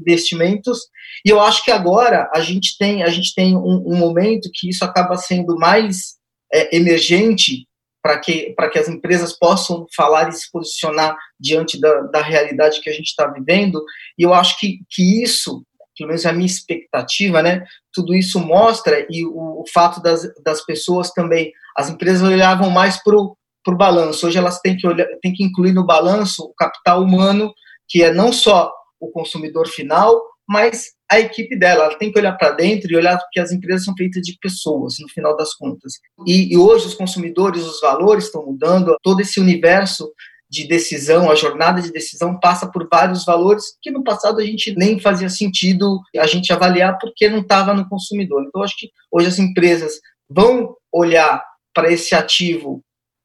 investimentos, 0.00 0.78
e 1.26 1.28
eu 1.28 1.40
acho 1.40 1.62
que 1.64 1.70
agora 1.70 2.30
a 2.34 2.40
gente 2.40 2.76
tem, 2.78 3.02
a 3.02 3.10
gente 3.10 3.34
tem 3.34 3.56
um, 3.56 3.82
um 3.86 3.96
momento 3.96 4.48
que 4.54 4.70
isso 4.70 4.84
acaba 4.84 5.16
sendo 5.16 5.56
mais 5.56 6.14
é, 6.52 6.74
emergente, 6.74 7.66
para 8.02 8.18
que, 8.18 8.54
que 8.72 8.78
as 8.78 8.88
empresas 8.88 9.36
possam 9.38 9.86
falar 9.94 10.28
e 10.28 10.32
se 10.32 10.50
posicionar 10.50 11.16
diante 11.38 11.80
da, 11.80 12.00
da 12.02 12.22
realidade 12.22 12.80
que 12.80 12.88
a 12.88 12.92
gente 12.92 13.08
está 13.08 13.26
vivendo. 13.26 13.82
E 14.18 14.22
eu 14.22 14.32
acho 14.32 14.58
que, 14.58 14.78
que 14.88 15.22
isso, 15.22 15.64
pelo 15.96 16.08
menos 16.08 16.24
a 16.24 16.32
minha 16.32 16.46
expectativa, 16.46 17.42
né, 17.42 17.64
tudo 17.92 18.14
isso 18.14 18.40
mostra, 18.40 19.06
e 19.10 19.24
o, 19.24 19.60
o 19.60 19.64
fato 19.72 20.00
das, 20.00 20.22
das 20.42 20.64
pessoas 20.64 21.10
também, 21.10 21.52
as 21.76 21.90
empresas 21.90 22.26
olhavam 22.26 22.70
mais 22.70 23.02
para 23.02 23.16
o 23.16 23.36
balanço. 23.76 24.26
Hoje 24.26 24.38
elas 24.38 24.60
têm 24.60 24.76
que, 24.76 24.86
olhar, 24.86 25.06
têm 25.22 25.32
que 25.32 25.44
incluir 25.44 25.72
no 25.72 25.84
balanço 25.86 26.42
o 26.44 26.54
capital 26.54 27.02
humano, 27.02 27.52
que 27.88 28.02
é 28.02 28.12
não 28.12 28.32
só 28.32 28.72
o 28.98 29.10
consumidor 29.10 29.66
final, 29.68 30.20
mas 30.48 30.86
a 31.10 31.18
equipe 31.18 31.58
dela. 31.58 31.84
Ela 31.84 31.98
tem 31.98 32.12
que 32.12 32.18
olhar 32.18 32.32
para 32.32 32.52
dentro 32.52 32.90
e 32.90 32.96
olhar 32.96 33.18
que 33.32 33.40
as 33.40 33.50
empresas 33.52 33.84
são 33.84 33.94
feitas 33.96 34.22
de 34.22 34.38
pessoas, 34.40 34.94
no 35.00 35.08
final 35.08 35.36
das 35.36 35.54
contas. 35.54 35.94
E, 36.26 36.52
e 36.52 36.56
hoje 36.56 36.86
os 36.86 36.94
consumidores, 36.94 37.64
os 37.64 37.80
valores 37.80 38.24
estão 38.26 38.44
mudando, 38.46 38.96
todo 39.02 39.20
esse 39.20 39.40
universo 39.40 40.10
de 40.48 40.66
decisão, 40.66 41.30
a 41.30 41.36
jornada 41.36 41.80
de 41.80 41.92
decisão 41.92 42.38
passa 42.40 42.66
por 42.70 42.88
vários 42.90 43.24
valores 43.24 43.76
que 43.80 43.90
no 43.90 44.02
passado 44.02 44.40
a 44.40 44.44
gente 44.44 44.74
nem 44.76 44.98
fazia 44.98 45.28
sentido 45.28 46.00
a 46.18 46.26
gente 46.26 46.52
avaliar 46.52 46.98
porque 46.98 47.28
não 47.28 47.38
estava 47.38 47.72
no 47.72 47.88
consumidor. 47.88 48.44
Então, 48.46 48.62
acho 48.62 48.76
que 48.76 48.90
hoje 49.12 49.28
as 49.28 49.38
empresas 49.38 50.00
vão 50.28 50.74
olhar 50.92 51.44
para 51.72 51.92
esse 51.92 52.16
ativo 52.16 52.82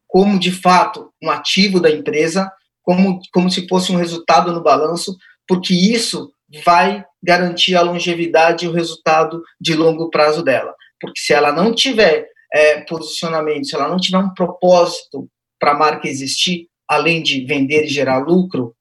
como 0.08 0.40
de 0.40 0.52
fato 0.52 1.10
um 1.22 1.30
ativo 1.30 1.80
da 1.80 1.90
empresa, 1.90 2.50
como, 2.84 3.20
como 3.34 3.50
se 3.50 3.68
fosse 3.68 3.92
um 3.92 3.98
resultado 3.98 4.54
no 4.54 4.62
balanço, 4.62 5.18
porque 5.48 5.74
isso 5.74 6.32
vai 6.64 7.04
garantir 7.22 7.76
a 7.76 7.82
longevidade 7.82 8.66
e 8.66 8.68
o 8.68 8.72
resultado 8.72 9.42
de 9.60 9.74
longo 9.76 10.10
prazo 10.10 10.44
dela. 10.44 10.74
Porque 11.00 11.20
se 11.20 11.34
ela 11.34 11.52
não 11.52 11.74
tiver 11.74 12.28
é, 12.54 12.82
posicionamento, 12.82 13.68
se 13.68 13.76
ela 13.76 13.88
não 13.88 13.98
tiver 13.98 14.18
um 14.18 14.34
propósito 14.34 15.28
para 15.60 15.72
a 15.72 15.78
marca 15.78 16.08
existir, 16.08 16.68
além 16.88 17.22
de 17.22 17.46
vender 17.46 17.86
e 17.86 17.90
gerar 17.90 18.20
lucro, 18.20 18.76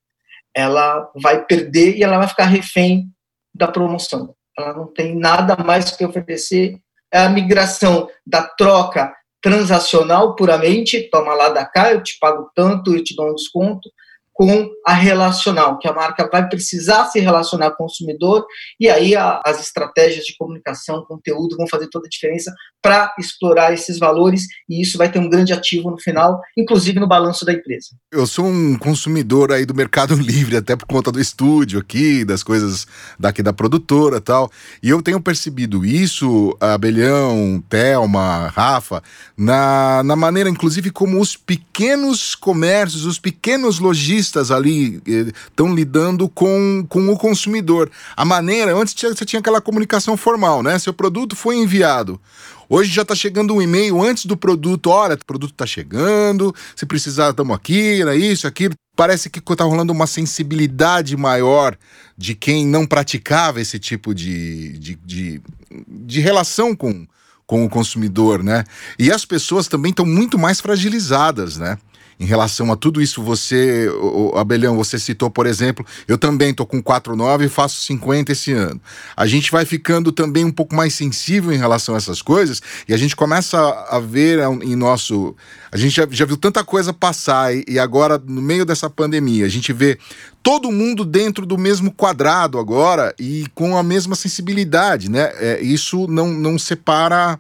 ela 0.55 1.11
vai 1.21 1.45
perder 1.45 1.97
e 1.97 2.03
ela 2.03 2.19
vai 2.19 2.29
ficar 2.29 2.45
refém 2.45 3.07
da 3.55 3.67
promoção. 3.67 4.35
Ela 4.57 4.73
não 4.73 4.87
tem 4.87 5.17
nada 5.17 5.57
mais 5.57 5.91
que 5.91 6.05
oferecer. 6.05 6.79
É 7.13 7.21
a 7.21 7.29
migração 7.29 8.09
da 8.27 8.43
troca 8.43 9.13
transacional 9.43 10.35
puramente, 10.35 11.09
toma 11.11 11.35
lá 11.35 11.51
da 11.51 11.67
cá, 11.67 11.93
eu 11.93 12.03
te 12.03 12.17
pago 12.19 12.51
tanto, 12.55 12.95
eu 12.95 13.05
te 13.05 13.15
dou 13.15 13.31
um 13.31 13.35
desconto, 13.35 13.91
com 14.35 14.69
a 14.85 14.93
relacional, 14.93 15.79
que 15.79 15.87
a 15.87 15.93
marca 15.93 16.29
vai 16.31 16.47
precisar 16.49 17.07
se 17.07 17.21
relacionar 17.21 17.71
com 17.71 17.85
o 17.85 17.87
consumidor, 17.87 18.45
e 18.81 18.89
aí 18.89 19.15
a, 19.15 19.41
as 19.47 19.61
estratégias 19.61 20.25
de 20.27 20.37
comunicação, 20.37 21.05
conteúdo 21.07 21.57
vão 21.57 21.69
fazer 21.69 21.89
toda 21.89 22.07
a 22.07 22.11
diferença 22.11 22.53
para 22.83 23.15
explorar 23.17 23.73
esses 23.73 23.97
valores, 23.97 24.47
e 24.69 24.83
isso 24.83 24.99
vai 24.99 25.11
ter 25.11 25.21
um 25.21 25.31
grande 25.31 25.53
ativo 25.53 25.89
no 25.89 25.99
final, 25.99 26.41
inclusive 26.59 26.99
no 26.99 27.07
balanço 27.07 27.45
da 27.45 27.53
empresa. 27.53 27.91
Eu 28.13 28.27
sou 28.27 28.45
um 28.45 28.77
consumidor 28.77 29.53
aí 29.53 29.65
do 29.65 29.73
Mercado 29.73 30.15
Livre, 30.19 30.57
até 30.57 30.75
por 30.75 30.87
conta 30.87 31.13
do 31.13 31.21
estúdio 31.21 31.79
aqui, 31.79 32.25
das 32.25 32.43
coisas 32.43 32.87
daqui 33.19 33.41
da 33.41 33.53
produtora 33.53 34.21
tal, 34.21 34.51
e 34.83 34.91
eu 34.91 35.01
tenho 35.01 35.21
percebido 35.21 35.85
isso, 35.85 36.57
Abelhão, 36.59 37.63
Thelma, 37.69 38.49
Rafa, 38.49 39.01
na, 39.37 40.03
na 40.03 40.17
maneira, 40.17 40.51
inclusive, 40.51 40.91
como 40.91 41.21
os 41.21 41.37
pequenos 41.37 42.35
comércios, 42.35 43.07
os 43.07 43.21
pequenos 43.21 43.79
lojistas 43.79 44.24
varejistas 44.25 44.51
ali 44.51 45.03
estão 45.07 45.71
eh, 45.71 45.75
lidando 45.75 46.29
com, 46.29 46.85
com 46.89 47.09
o 47.09 47.17
consumidor. 47.17 47.91
A 48.17 48.25
maneira, 48.25 48.75
antes 48.75 48.95
você 48.95 49.25
tinha 49.25 49.41
aquela 49.41 49.61
comunicação 49.61 50.17
formal, 50.17 50.63
né? 50.63 50.79
Seu 50.79 50.93
produto 50.93 51.37
foi 51.37 51.57
enviado. 51.57 52.21
Hoje 52.69 52.91
já 52.91 53.03
está 53.03 53.15
chegando 53.15 53.55
um 53.55 53.61
e-mail 53.61 54.03
antes 54.03 54.25
do 54.25 54.37
produto. 54.37 54.89
Olha, 54.89 55.15
o 55.15 55.25
produto 55.25 55.53
está 55.53 55.67
chegando, 55.67 56.55
se 56.75 56.87
precisar, 56.87 57.31
estamos 57.31 57.55
aqui, 57.55 58.01
era 58.01 58.17
isso, 58.17 58.47
aquilo. 58.47 58.75
Parece 58.97 59.29
que 59.29 59.41
está 59.41 59.65
rolando 59.65 59.93
uma 59.93 60.07
sensibilidade 60.07 61.17
maior 61.17 61.77
de 62.17 62.35
quem 62.35 62.65
não 62.67 62.87
praticava 62.87 63.61
esse 63.61 63.79
tipo 63.79 64.15
de, 64.15 64.79
de, 64.79 64.95
de, 65.05 65.43
de 65.89 66.21
relação 66.21 66.77
com, 66.77 67.07
com 67.45 67.65
o 67.65 67.69
consumidor, 67.69 68.43
né? 68.43 68.65
E 68.99 69.11
as 69.11 69.25
pessoas 69.25 69.67
também 69.67 69.91
estão 69.91 70.07
muito 70.07 70.39
mais 70.39 70.61
fragilizadas, 70.61 71.59
né? 71.59 71.77
Em 72.19 72.25
relação 72.25 72.73
a 72.73 72.77
tudo 72.77 73.01
isso. 73.01 73.23
Você, 73.23 73.89
Abelhão, 74.37 74.77
você 74.77 74.99
citou, 74.99 75.31
por 75.31 75.47
exemplo, 75.47 75.85
eu 76.07 76.17
também 76.17 76.51
estou 76.51 76.67
com 76.67 76.83
4,9 76.83 77.45
e 77.45 77.49
faço 77.49 77.81
50 77.83 78.33
esse 78.33 78.53
ano. 78.53 78.81
A 79.17 79.27
gente 79.27 79.51
vai 79.51 79.65
ficando 79.65 80.13
também 80.13 80.45
um 80.45 80.53
pouco 80.53 80.75
mais 80.75 80.95
sensível 80.95 81.53
em 81.53 81.59
relação 81.59 81.95
a 81.95 81.99
essas 81.99 82.23
coisas 82.23 82.63
e 82.89 82.95
a 82.95 82.97
gente 82.97 83.17
começa 83.17 83.59
a, 83.89 83.99
ver 83.99 84.41
em 84.63 84.77
nosso. 84.77 85.35
A 85.73 85.77
gente 85.77 85.97
já, 85.97 86.07
já 86.11 86.25
viu 86.25 86.37
tanta 86.37 86.63
coisa 86.63 86.93
passar 86.93 87.55
e, 87.55 87.65
e 87.69 87.79
agora, 87.79 88.19
no 88.19 88.41
meio 88.41 88.65
dessa 88.65 88.89
pandemia, 88.89 89.47
a 89.47 89.49
gente 89.49 89.73
vê 89.73 89.99
todo 90.43 90.71
mundo 90.71 91.05
dentro 91.05 91.47
do 91.47 91.57
mesmo 91.57 91.91
quadrado 91.91 92.59
agora 92.59 93.15
e 93.19 93.47
com 93.55 93.77
a 93.79 93.83
mesma 93.83 94.15
sensibilidade, 94.15 95.11
né? 95.11 95.33
É, 95.37 95.61
isso 95.63 96.07
não, 96.07 96.29
não 96.29 96.59
separa, 96.59 97.39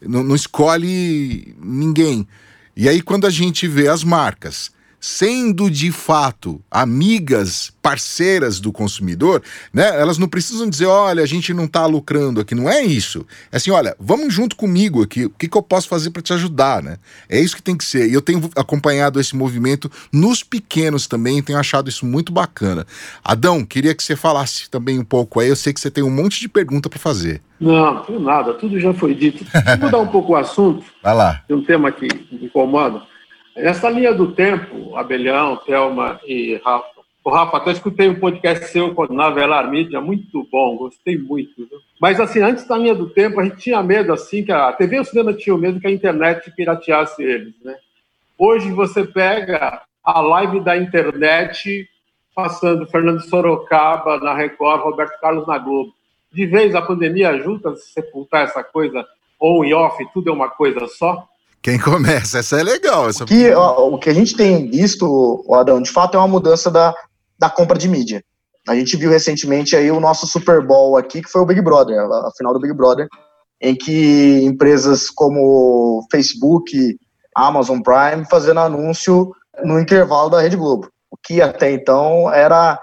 não, 0.00 0.22
não 0.22 0.34
escolhe 0.34 1.54
ninguém. 1.62 2.26
E 2.76 2.88
aí, 2.88 3.00
quando 3.00 3.26
a 3.26 3.30
gente 3.30 3.66
vê 3.66 3.88
as 3.88 4.04
marcas 4.04 4.70
sendo 5.06 5.70
de 5.70 5.92
fato 5.92 6.60
amigas, 6.68 7.72
parceiras 7.80 8.58
do 8.58 8.72
consumidor, 8.72 9.40
né? 9.72 9.86
Elas 10.00 10.18
não 10.18 10.26
precisam 10.26 10.68
dizer, 10.68 10.86
olha, 10.86 11.22
a 11.22 11.26
gente 11.26 11.54
não 11.54 11.66
está 11.66 11.86
lucrando 11.86 12.40
aqui, 12.40 12.56
não 12.56 12.68
é 12.68 12.82
isso. 12.82 13.24
É 13.52 13.56
assim, 13.56 13.70
olha, 13.70 13.94
vamos 14.00 14.34
junto 14.34 14.56
comigo 14.56 15.04
aqui, 15.04 15.26
o 15.26 15.30
que, 15.30 15.46
que 15.46 15.56
eu 15.56 15.62
posso 15.62 15.88
fazer 15.88 16.10
para 16.10 16.22
te 16.22 16.32
ajudar, 16.32 16.82
né? 16.82 16.96
É 17.28 17.38
isso 17.38 17.54
que 17.54 17.62
tem 17.62 17.76
que 17.76 17.84
ser. 17.84 18.10
E 18.10 18.14
eu 18.14 18.20
tenho 18.20 18.50
acompanhado 18.56 19.20
esse 19.20 19.36
movimento 19.36 19.88
nos 20.12 20.42
pequenos 20.42 21.06
também, 21.06 21.40
tenho 21.40 21.58
achado 21.58 21.88
isso 21.88 22.04
muito 22.04 22.32
bacana. 22.32 22.84
Adão, 23.22 23.64
queria 23.64 23.94
que 23.94 24.02
você 24.02 24.16
falasse 24.16 24.68
também 24.68 24.98
um 24.98 25.04
pouco 25.04 25.38
aí, 25.38 25.48
eu 25.48 25.56
sei 25.56 25.72
que 25.72 25.80
você 25.80 25.90
tem 25.90 26.02
um 26.02 26.10
monte 26.10 26.40
de 26.40 26.48
pergunta 26.48 26.88
para 26.88 26.98
fazer. 26.98 27.40
Não, 27.60 28.04
não 28.08 28.18
nada, 28.18 28.54
tudo 28.54 28.80
já 28.80 28.92
foi 28.92 29.14
dito. 29.14 29.44
Vou 29.44 29.86
mudar 29.86 29.98
um 29.98 30.08
pouco 30.08 30.32
o 30.32 30.36
assunto. 30.36 30.84
Vai 31.00 31.14
lá. 31.14 31.44
De 31.48 31.54
um 31.54 31.62
tema 31.62 31.92
que 31.92 32.08
me 32.32 32.46
incomoda. 32.46 33.02
Nessa 33.56 33.88
linha 33.88 34.12
do 34.12 34.32
tempo, 34.32 34.94
Abelhão, 34.96 35.56
Thelma 35.56 36.20
e 36.26 36.60
Rafa. 36.62 36.96
O 37.24 37.30
Rafa, 37.30 37.56
até 37.56 37.72
escutei 37.72 38.06
um 38.06 38.20
podcast 38.20 38.66
seu 38.66 38.94
na 39.08 39.30
Velar 39.30 39.70
Mídia, 39.70 39.98
muito 39.98 40.46
bom, 40.52 40.76
gostei 40.76 41.16
muito. 41.16 41.66
Mas, 41.98 42.20
assim, 42.20 42.40
antes 42.40 42.66
da 42.68 42.76
linha 42.76 42.94
do 42.94 43.08
tempo, 43.08 43.40
a 43.40 43.44
gente 43.44 43.56
tinha 43.56 43.82
medo, 43.82 44.12
assim, 44.12 44.44
que 44.44 44.52
a 44.52 44.70
TV 44.72 44.96
e 44.96 45.00
o 45.00 45.04
cinema 45.04 45.32
tinham 45.32 45.56
medo 45.56 45.80
que 45.80 45.86
a 45.86 45.90
internet 45.90 46.52
pirateasse 46.54 47.22
eles, 47.22 47.54
né? 47.64 47.76
Hoje 48.38 48.70
você 48.70 49.04
pega 49.04 49.80
a 50.04 50.20
live 50.20 50.60
da 50.60 50.76
internet 50.76 51.88
passando 52.34 52.86
Fernando 52.86 53.22
Sorocaba 53.22 54.20
na 54.20 54.34
Record, 54.34 54.82
Roberto 54.82 55.18
Carlos 55.18 55.46
na 55.46 55.56
Globo. 55.56 55.94
De 56.30 56.44
vez 56.44 56.74
a 56.74 56.82
pandemia 56.82 57.30
ajuda 57.30 57.70
a 57.70 57.76
sepultar 57.76 58.44
essa 58.44 58.62
coisa 58.62 59.04
on 59.40 59.64
e 59.64 59.72
off, 59.72 60.06
tudo 60.12 60.28
é 60.28 60.32
uma 60.32 60.50
coisa 60.50 60.86
só? 60.86 61.26
Quem 61.66 61.80
começa? 61.80 62.38
Essa 62.38 62.60
é 62.60 62.62
legal. 62.62 63.08
Essa... 63.08 63.24
O, 63.24 63.26
que, 63.26 63.52
o 63.52 63.98
que 63.98 64.08
a 64.08 64.14
gente 64.14 64.36
tem 64.36 64.70
visto, 64.70 65.44
Adão, 65.52 65.82
de 65.82 65.90
fato 65.90 66.16
é 66.16 66.20
uma 66.20 66.28
mudança 66.28 66.70
da, 66.70 66.94
da 67.36 67.50
compra 67.50 67.76
de 67.76 67.88
mídia. 67.88 68.22
A 68.68 68.76
gente 68.76 68.96
viu 68.96 69.10
recentemente 69.10 69.74
aí 69.74 69.90
o 69.90 69.98
nosso 69.98 70.28
Super 70.28 70.64
Bowl 70.64 70.96
aqui, 70.96 71.20
que 71.20 71.28
foi 71.28 71.40
o 71.40 71.44
Big 71.44 71.60
Brother, 71.60 71.98
a, 71.98 72.28
a 72.28 72.30
final 72.38 72.52
do 72.52 72.60
Big 72.60 72.72
Brother, 72.72 73.08
em 73.60 73.74
que 73.74 74.44
empresas 74.44 75.10
como 75.10 76.06
Facebook, 76.08 76.96
Amazon 77.34 77.80
Prime, 77.80 78.24
fazendo 78.30 78.60
anúncio 78.60 79.32
no 79.64 79.80
intervalo 79.80 80.30
da 80.30 80.40
Rede 80.40 80.56
Globo, 80.56 80.88
o 81.10 81.16
que 81.16 81.42
até 81.42 81.72
então 81.72 82.32
era 82.32 82.78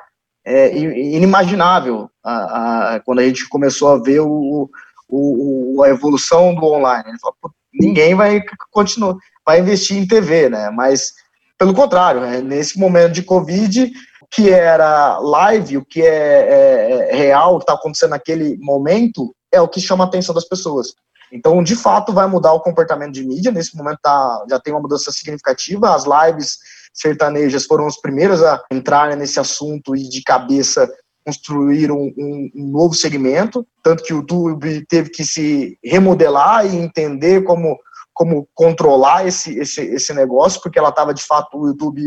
é, 0.46 0.78
inimaginável 0.78 2.10
a, 2.22 2.96
a, 2.96 3.00
quando 3.00 3.20
a 3.20 3.24
gente 3.24 3.48
começou 3.48 3.94
a 3.94 3.98
ver 3.98 4.20
o, 4.20 4.70
o, 5.08 5.84
a 5.84 5.88
evolução 5.88 6.54
do 6.54 6.66
online. 6.66 7.06
Ele 7.08 7.20
falou, 7.20 7.54
ninguém 7.86 8.16
vai 8.16 8.42
continuar, 8.72 9.16
vai 9.46 9.60
investir 9.60 9.98
em 9.98 10.08
TV, 10.08 10.50
né? 10.50 10.70
Mas, 10.70 11.14
pelo 11.58 11.74
contrário, 11.74 12.22
né? 12.22 12.42
nesse 12.42 12.80
momento 12.80 13.14
de 13.14 13.24
Covid, 13.24 13.92
o 14.22 14.28
que 14.30 14.50
era 14.50 15.20
live, 15.20 15.78
o 15.78 15.86
que 15.86 16.02
é, 16.02 16.08
é, 16.08 17.10
é 17.12 17.16
real, 17.16 17.56
o 17.56 17.58
que 17.58 17.64
está 17.64 17.74
acontecendo 17.74 18.12
naquele 18.12 18.58
momento, 18.58 19.36
é 19.52 19.62
o 19.62 19.68
que 19.68 19.82
chama 19.82 20.04
a 20.04 20.08
atenção 20.08 20.34
das 20.34 20.46
pessoas. 20.46 20.94
Então, 21.32 21.64
de 21.64 21.76
fato, 21.76 22.14
vai 22.14 22.28
mudar 22.28 22.54
o 22.54 22.60
comportamento 22.60 23.14
de 23.14 23.26
mídia. 23.26 23.52
Nesse 23.52 23.76
momento 23.76 23.98
tá, 24.02 24.46
já 24.50 24.60
tem 24.60 24.72
uma 24.72 24.82
mudança 24.82 25.12
significativa. 25.12 25.94
As 25.94 26.06
lives 26.06 26.60
sertanejas 26.94 27.66
foram 27.66 27.88
as 27.88 28.00
primeiras 28.00 28.44
a 28.44 28.64
entrar 28.72 29.16
nesse 29.18 29.40
assunto 29.40 29.96
e 29.96 30.08
de 30.08 30.22
cabeça 30.22 30.88
construíram 31.26 31.98
um, 31.98 32.52
um, 32.56 32.68
novo 32.68 32.94
segmento, 32.94 33.66
tanto 33.82 34.04
que 34.04 34.14
o 34.14 34.18
YouTube 34.18 34.86
teve 34.88 35.10
que 35.10 35.24
se 35.24 35.78
remodelar 35.84 36.66
e 36.66 36.76
entender 36.76 37.44
como, 37.44 37.78
como 38.14 38.48
controlar 38.54 39.28
esse, 39.28 39.58
esse, 39.58 39.82
esse 39.82 40.14
negócio, 40.14 40.62
porque 40.62 40.78
ela 40.78 40.90
estava 40.90 41.14
de 41.14 41.24
fato, 41.24 41.58
o 41.58 41.68
YouTube 41.68 42.02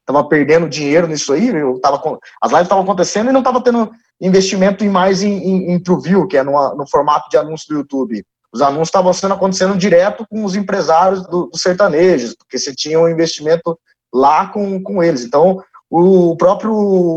estava 0.00 0.28
perdendo 0.28 0.68
dinheiro 0.68 1.06
nisso 1.06 1.32
aí, 1.32 1.48
eu 1.48 1.80
tava, 1.80 2.00
as 2.40 2.50
lives 2.50 2.66
estavam 2.66 2.84
acontecendo 2.84 3.30
e 3.30 3.32
não 3.32 3.40
estava 3.40 3.62
tendo 3.62 3.90
investimento 4.20 4.84
em 4.84 4.88
mais 4.88 5.22
em, 5.22 5.32
em, 5.32 5.72
em 5.72 5.82
TrueView, 5.82 6.26
que 6.28 6.36
é 6.36 6.42
no, 6.42 6.52
no 6.76 6.88
formato 6.88 7.28
de 7.28 7.36
anúncio 7.36 7.66
do 7.68 7.76
YouTube. 7.76 8.24
Os 8.52 8.62
anúncios 8.62 8.88
estavam 8.88 9.12
sendo 9.12 9.34
acontecendo 9.34 9.76
direto 9.76 10.24
com 10.30 10.44
os 10.44 10.54
empresários 10.54 11.26
dos 11.26 11.50
do 11.50 11.58
sertanejos, 11.58 12.36
porque 12.36 12.56
você 12.56 12.72
tinha 12.72 13.00
um 13.00 13.08
investimento 13.08 13.76
lá 14.14 14.46
com, 14.46 14.80
com 14.80 15.02
eles. 15.02 15.24
Então, 15.24 15.60
o 15.96 16.36
próprio 16.36 16.72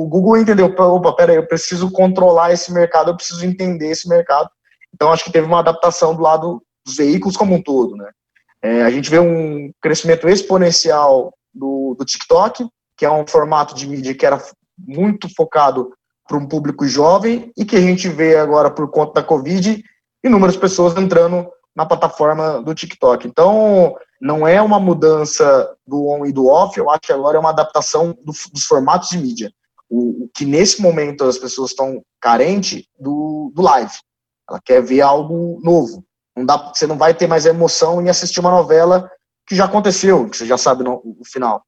Google 0.08 0.38
entendeu, 0.38 0.68
opa, 0.68 1.12
peraí, 1.14 1.36
eu 1.36 1.48
preciso 1.48 1.90
controlar 1.90 2.54
esse 2.54 2.72
mercado, 2.72 3.10
eu 3.10 3.16
preciso 3.16 3.44
entender 3.44 3.90
esse 3.90 4.08
mercado. 4.08 4.50
Então, 4.94 5.12
acho 5.12 5.24
que 5.24 5.32
teve 5.32 5.48
uma 5.48 5.60
adaptação 5.60 6.16
do 6.16 6.22
lado 6.22 6.62
dos 6.86 6.96
veículos 6.96 7.36
como 7.36 7.56
um 7.56 7.62
todo, 7.62 7.96
né? 7.96 8.12
É, 8.62 8.84
a 8.84 8.92
gente 8.92 9.10
vê 9.10 9.18
um 9.20 9.72
crescimento 9.82 10.30
exponencial 10.30 11.34
do, 11.52 11.96
do 11.98 12.06
TikTok, 12.06 12.68
que 12.96 13.04
é 13.04 13.12
um 13.12 13.26
formato 13.26 13.74
de 13.74 13.88
mídia 13.88 14.14
que 14.14 14.26
era 14.26 14.40
muito 14.78 15.28
focado 15.36 15.92
para 16.28 16.38
um 16.38 16.48
público 16.48 16.88
jovem 16.88 17.52
e 17.58 17.66
que 17.66 17.76
a 17.76 17.82
gente 17.82 18.08
vê 18.10 18.38
agora, 18.38 18.70
por 18.70 18.92
conta 18.92 19.22
da 19.22 19.24
Covid, 19.24 19.84
inúmeras 20.24 20.56
pessoas 20.56 20.96
entrando 20.96 21.50
na 21.78 21.86
plataforma 21.86 22.60
do 22.64 22.74
TikTok. 22.74 23.28
Então, 23.28 23.96
não 24.20 24.48
é 24.48 24.60
uma 24.60 24.80
mudança 24.80 25.76
do 25.86 26.08
on 26.08 26.26
e 26.26 26.32
do 26.32 26.48
off, 26.48 26.76
eu 26.76 26.90
acho 26.90 27.02
que 27.02 27.14
agora 27.14 27.38
é 27.38 27.40
uma 27.40 27.52
adaptação 27.52 28.18
do, 28.24 28.34
dos 28.52 28.64
formatos 28.64 29.10
de 29.10 29.20
mídia. 29.20 29.54
O, 29.88 30.24
o, 30.24 30.30
que 30.34 30.44
nesse 30.44 30.82
momento 30.82 31.24
as 31.24 31.38
pessoas 31.38 31.70
estão 31.70 32.02
carentes 32.20 32.84
do, 33.00 33.52
do 33.54 33.62
live. 33.62 33.94
Ela 34.50 34.60
quer 34.66 34.82
ver 34.82 35.02
algo 35.02 35.62
novo. 35.64 36.04
Não 36.36 36.44
dá, 36.44 36.58
você 36.74 36.88
não 36.88 36.98
vai 36.98 37.14
ter 37.14 37.28
mais 37.28 37.46
emoção 37.46 38.02
em 38.02 38.10
assistir 38.10 38.40
uma 38.40 38.52
novela 38.52 39.08
que 39.46 39.56
já 39.56 39.66
aconteceu, 39.66 40.28
que 40.28 40.36
você 40.36 40.48
já 40.48 40.58
sabe 40.58 40.84
no, 40.84 40.96
o 40.96 41.24
final. 41.26 41.62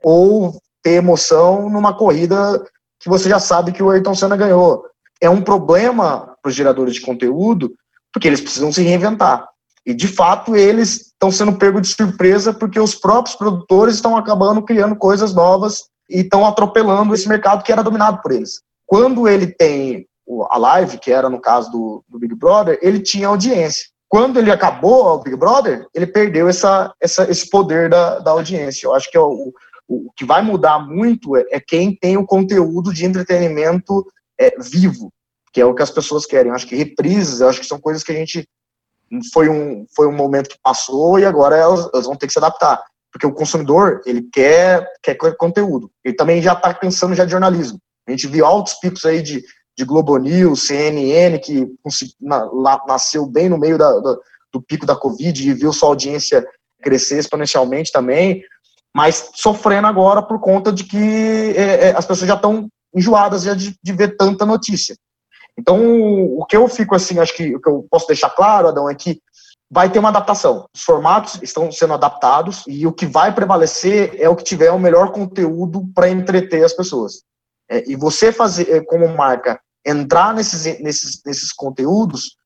Ou 0.00 0.52
ter 0.80 0.92
emoção 0.92 1.68
numa 1.68 1.92
corrida 1.92 2.64
que 3.00 3.08
você 3.08 3.28
já 3.28 3.40
sabe 3.40 3.72
que 3.72 3.82
o 3.82 3.90
Ayrton 3.90 4.14
Senna 4.14 4.36
ganhou. 4.36 4.84
É 5.20 5.28
um 5.28 5.42
problema 5.42 6.36
para 6.40 6.50
os 6.50 6.54
geradores 6.54 6.94
de 6.94 7.00
conteúdo, 7.00 7.74
porque 8.12 8.28
eles 8.28 8.40
precisam 8.40 8.72
se 8.72 8.82
reinventar. 8.82 9.46
E, 9.86 9.94
de 9.94 10.08
fato, 10.08 10.56
eles 10.56 11.12
estão 11.12 11.30
sendo 11.30 11.52
pegos 11.52 11.82
de 11.82 11.94
surpresa 11.94 12.52
porque 12.52 12.80
os 12.80 12.94
próprios 12.94 13.36
produtores 13.36 13.94
estão 13.94 14.16
acabando 14.16 14.60
criando 14.62 14.96
coisas 14.96 15.32
novas 15.32 15.84
e 16.10 16.20
estão 16.20 16.44
atropelando 16.44 17.14
esse 17.14 17.28
mercado 17.28 17.62
que 17.62 17.70
era 17.70 17.84
dominado 17.84 18.20
por 18.20 18.32
eles. 18.32 18.60
Quando 18.84 19.28
ele 19.28 19.46
tem 19.46 20.06
a 20.50 20.58
live, 20.58 20.98
que 20.98 21.12
era 21.12 21.30
no 21.30 21.40
caso 21.40 21.70
do, 21.70 22.04
do 22.08 22.18
Big 22.18 22.34
Brother, 22.34 22.78
ele 22.82 22.98
tinha 22.98 23.28
audiência. 23.28 23.86
Quando 24.08 24.38
ele 24.38 24.50
acabou 24.50 25.06
o 25.06 25.18
Big 25.18 25.36
Brother, 25.36 25.86
ele 25.94 26.06
perdeu 26.06 26.48
essa, 26.48 26.92
essa, 27.00 27.30
esse 27.30 27.48
poder 27.48 27.88
da, 27.88 28.18
da 28.18 28.32
audiência. 28.32 28.86
Eu 28.86 28.94
acho 28.94 29.10
que 29.10 29.16
é 29.16 29.20
o, 29.20 29.52
o, 29.88 30.10
que 30.16 30.24
vai 30.24 30.42
mudar 30.42 30.80
muito 30.80 31.36
é, 31.36 31.44
é, 31.50 31.60
quem 31.60 31.94
tem 31.94 32.16
o 32.16 32.26
conteúdo 32.26 32.92
de 32.92 33.04
entretenimento 33.04 34.04
é, 34.38 34.54
vivo, 34.60 35.12
que 35.52 35.60
é 35.60 35.64
o 35.64 35.74
que 35.74 35.82
as 35.82 35.90
pessoas 35.90 36.26
querem. 36.26 36.50
Eu 36.50 36.56
acho 36.56 36.66
que 36.66 36.76
reprises, 36.76 37.42
acho 37.42 37.60
que 37.60 37.66
são 37.66 37.80
coisas 37.80 38.02
que 38.02 38.12
a 38.12 38.14
gente 38.14 38.48
foi 39.32 39.48
um, 39.48 39.86
foi 39.94 40.06
um 40.06 40.12
momento 40.12 40.48
que 40.48 40.58
passou 40.62 41.18
e 41.18 41.24
agora 41.24 41.56
elas, 41.56 41.88
elas 41.92 42.06
vão 42.06 42.16
ter 42.16 42.26
que 42.26 42.32
se 42.32 42.38
adaptar. 42.38 42.82
Porque 43.12 43.26
o 43.26 43.32
consumidor, 43.32 44.02
ele 44.04 44.22
quer, 44.32 44.86
quer 45.02 45.16
conteúdo. 45.36 45.90
Ele 46.04 46.14
também 46.14 46.42
já 46.42 46.52
está 46.52 46.72
pensando 46.74 47.14
já 47.14 47.24
de 47.24 47.30
jornalismo. 47.30 47.78
A 48.06 48.10
gente 48.10 48.26
viu 48.26 48.44
altos 48.44 48.74
picos 48.74 49.04
aí 49.04 49.22
de, 49.22 49.42
de 49.76 49.84
Globo 49.84 50.16
News, 50.16 50.66
CNN, 50.66 51.38
que 51.38 51.66
na, 52.20 52.48
nasceu 52.86 53.26
bem 53.26 53.48
no 53.48 53.58
meio 53.58 53.78
da, 53.78 53.98
da, 54.00 54.16
do 54.52 54.62
pico 54.62 54.86
da 54.86 54.96
Covid 54.96 55.48
e 55.48 55.54
viu 55.54 55.72
sua 55.72 55.88
audiência 55.88 56.46
crescer 56.82 57.18
exponencialmente 57.18 57.90
também. 57.90 58.42
mas 58.94 59.30
sofrendo 59.34 59.86
agora 59.86 60.22
por 60.22 60.40
conta 60.40 60.72
de 60.72 60.84
que 60.84 61.54
é, 61.56 61.88
é, 61.88 61.96
as 61.96 62.06
pessoas 62.06 62.28
já 62.28 62.34
estão 62.34 62.68
enjoadas 62.94 63.42
já 63.42 63.54
de, 63.54 63.76
de, 63.82 63.92
ver 63.92 64.16
tanta 64.16 64.46
notícia. 64.46 64.96
Então, 65.58 65.78
o 66.36 66.44
que 66.44 66.56
eu 66.56 66.68
fico 66.68 66.94
assim, 66.94 67.18
acho 67.18 67.34
que 67.34 67.56
o 67.56 67.60
que 67.60 67.68
eu 67.68 67.86
posso 67.90 68.06
deixar 68.06 68.30
claro, 68.30 68.68
Adão, 68.68 68.90
é 68.90 68.94
que 68.94 69.20
vai 69.70 69.90
ter 69.90 69.98
uma 69.98 70.10
adaptação. 70.10 70.68
Os 70.74 70.82
formatos 70.82 71.40
estão 71.42 71.70
sendo 71.72 71.94
adaptados 71.94 72.62
e 72.66 72.86
o 72.86 72.92
que 72.92 73.06
vai 73.06 73.34
prevalecer 73.34 74.14
é 74.18 74.28
o 74.28 74.36
que 74.36 74.44
tiver 74.44 74.70
o 74.70 74.78
melhor 74.78 75.10
conteúdo 75.12 75.86
para 75.94 76.08
entreter 76.08 76.64
as 76.64 76.72
pessoas. 76.72 77.22
É, 77.68 77.88
e 77.90 77.96
você 77.96 78.30
fazer, 78.30 78.70
é, 78.70 78.80
como 78.80 79.08
marca, 79.08 79.60
entrar 79.84 80.32
nesses, 80.34 80.80
nesses, 80.80 81.22
nesses 81.24 81.52
conteúdos 81.52 82.36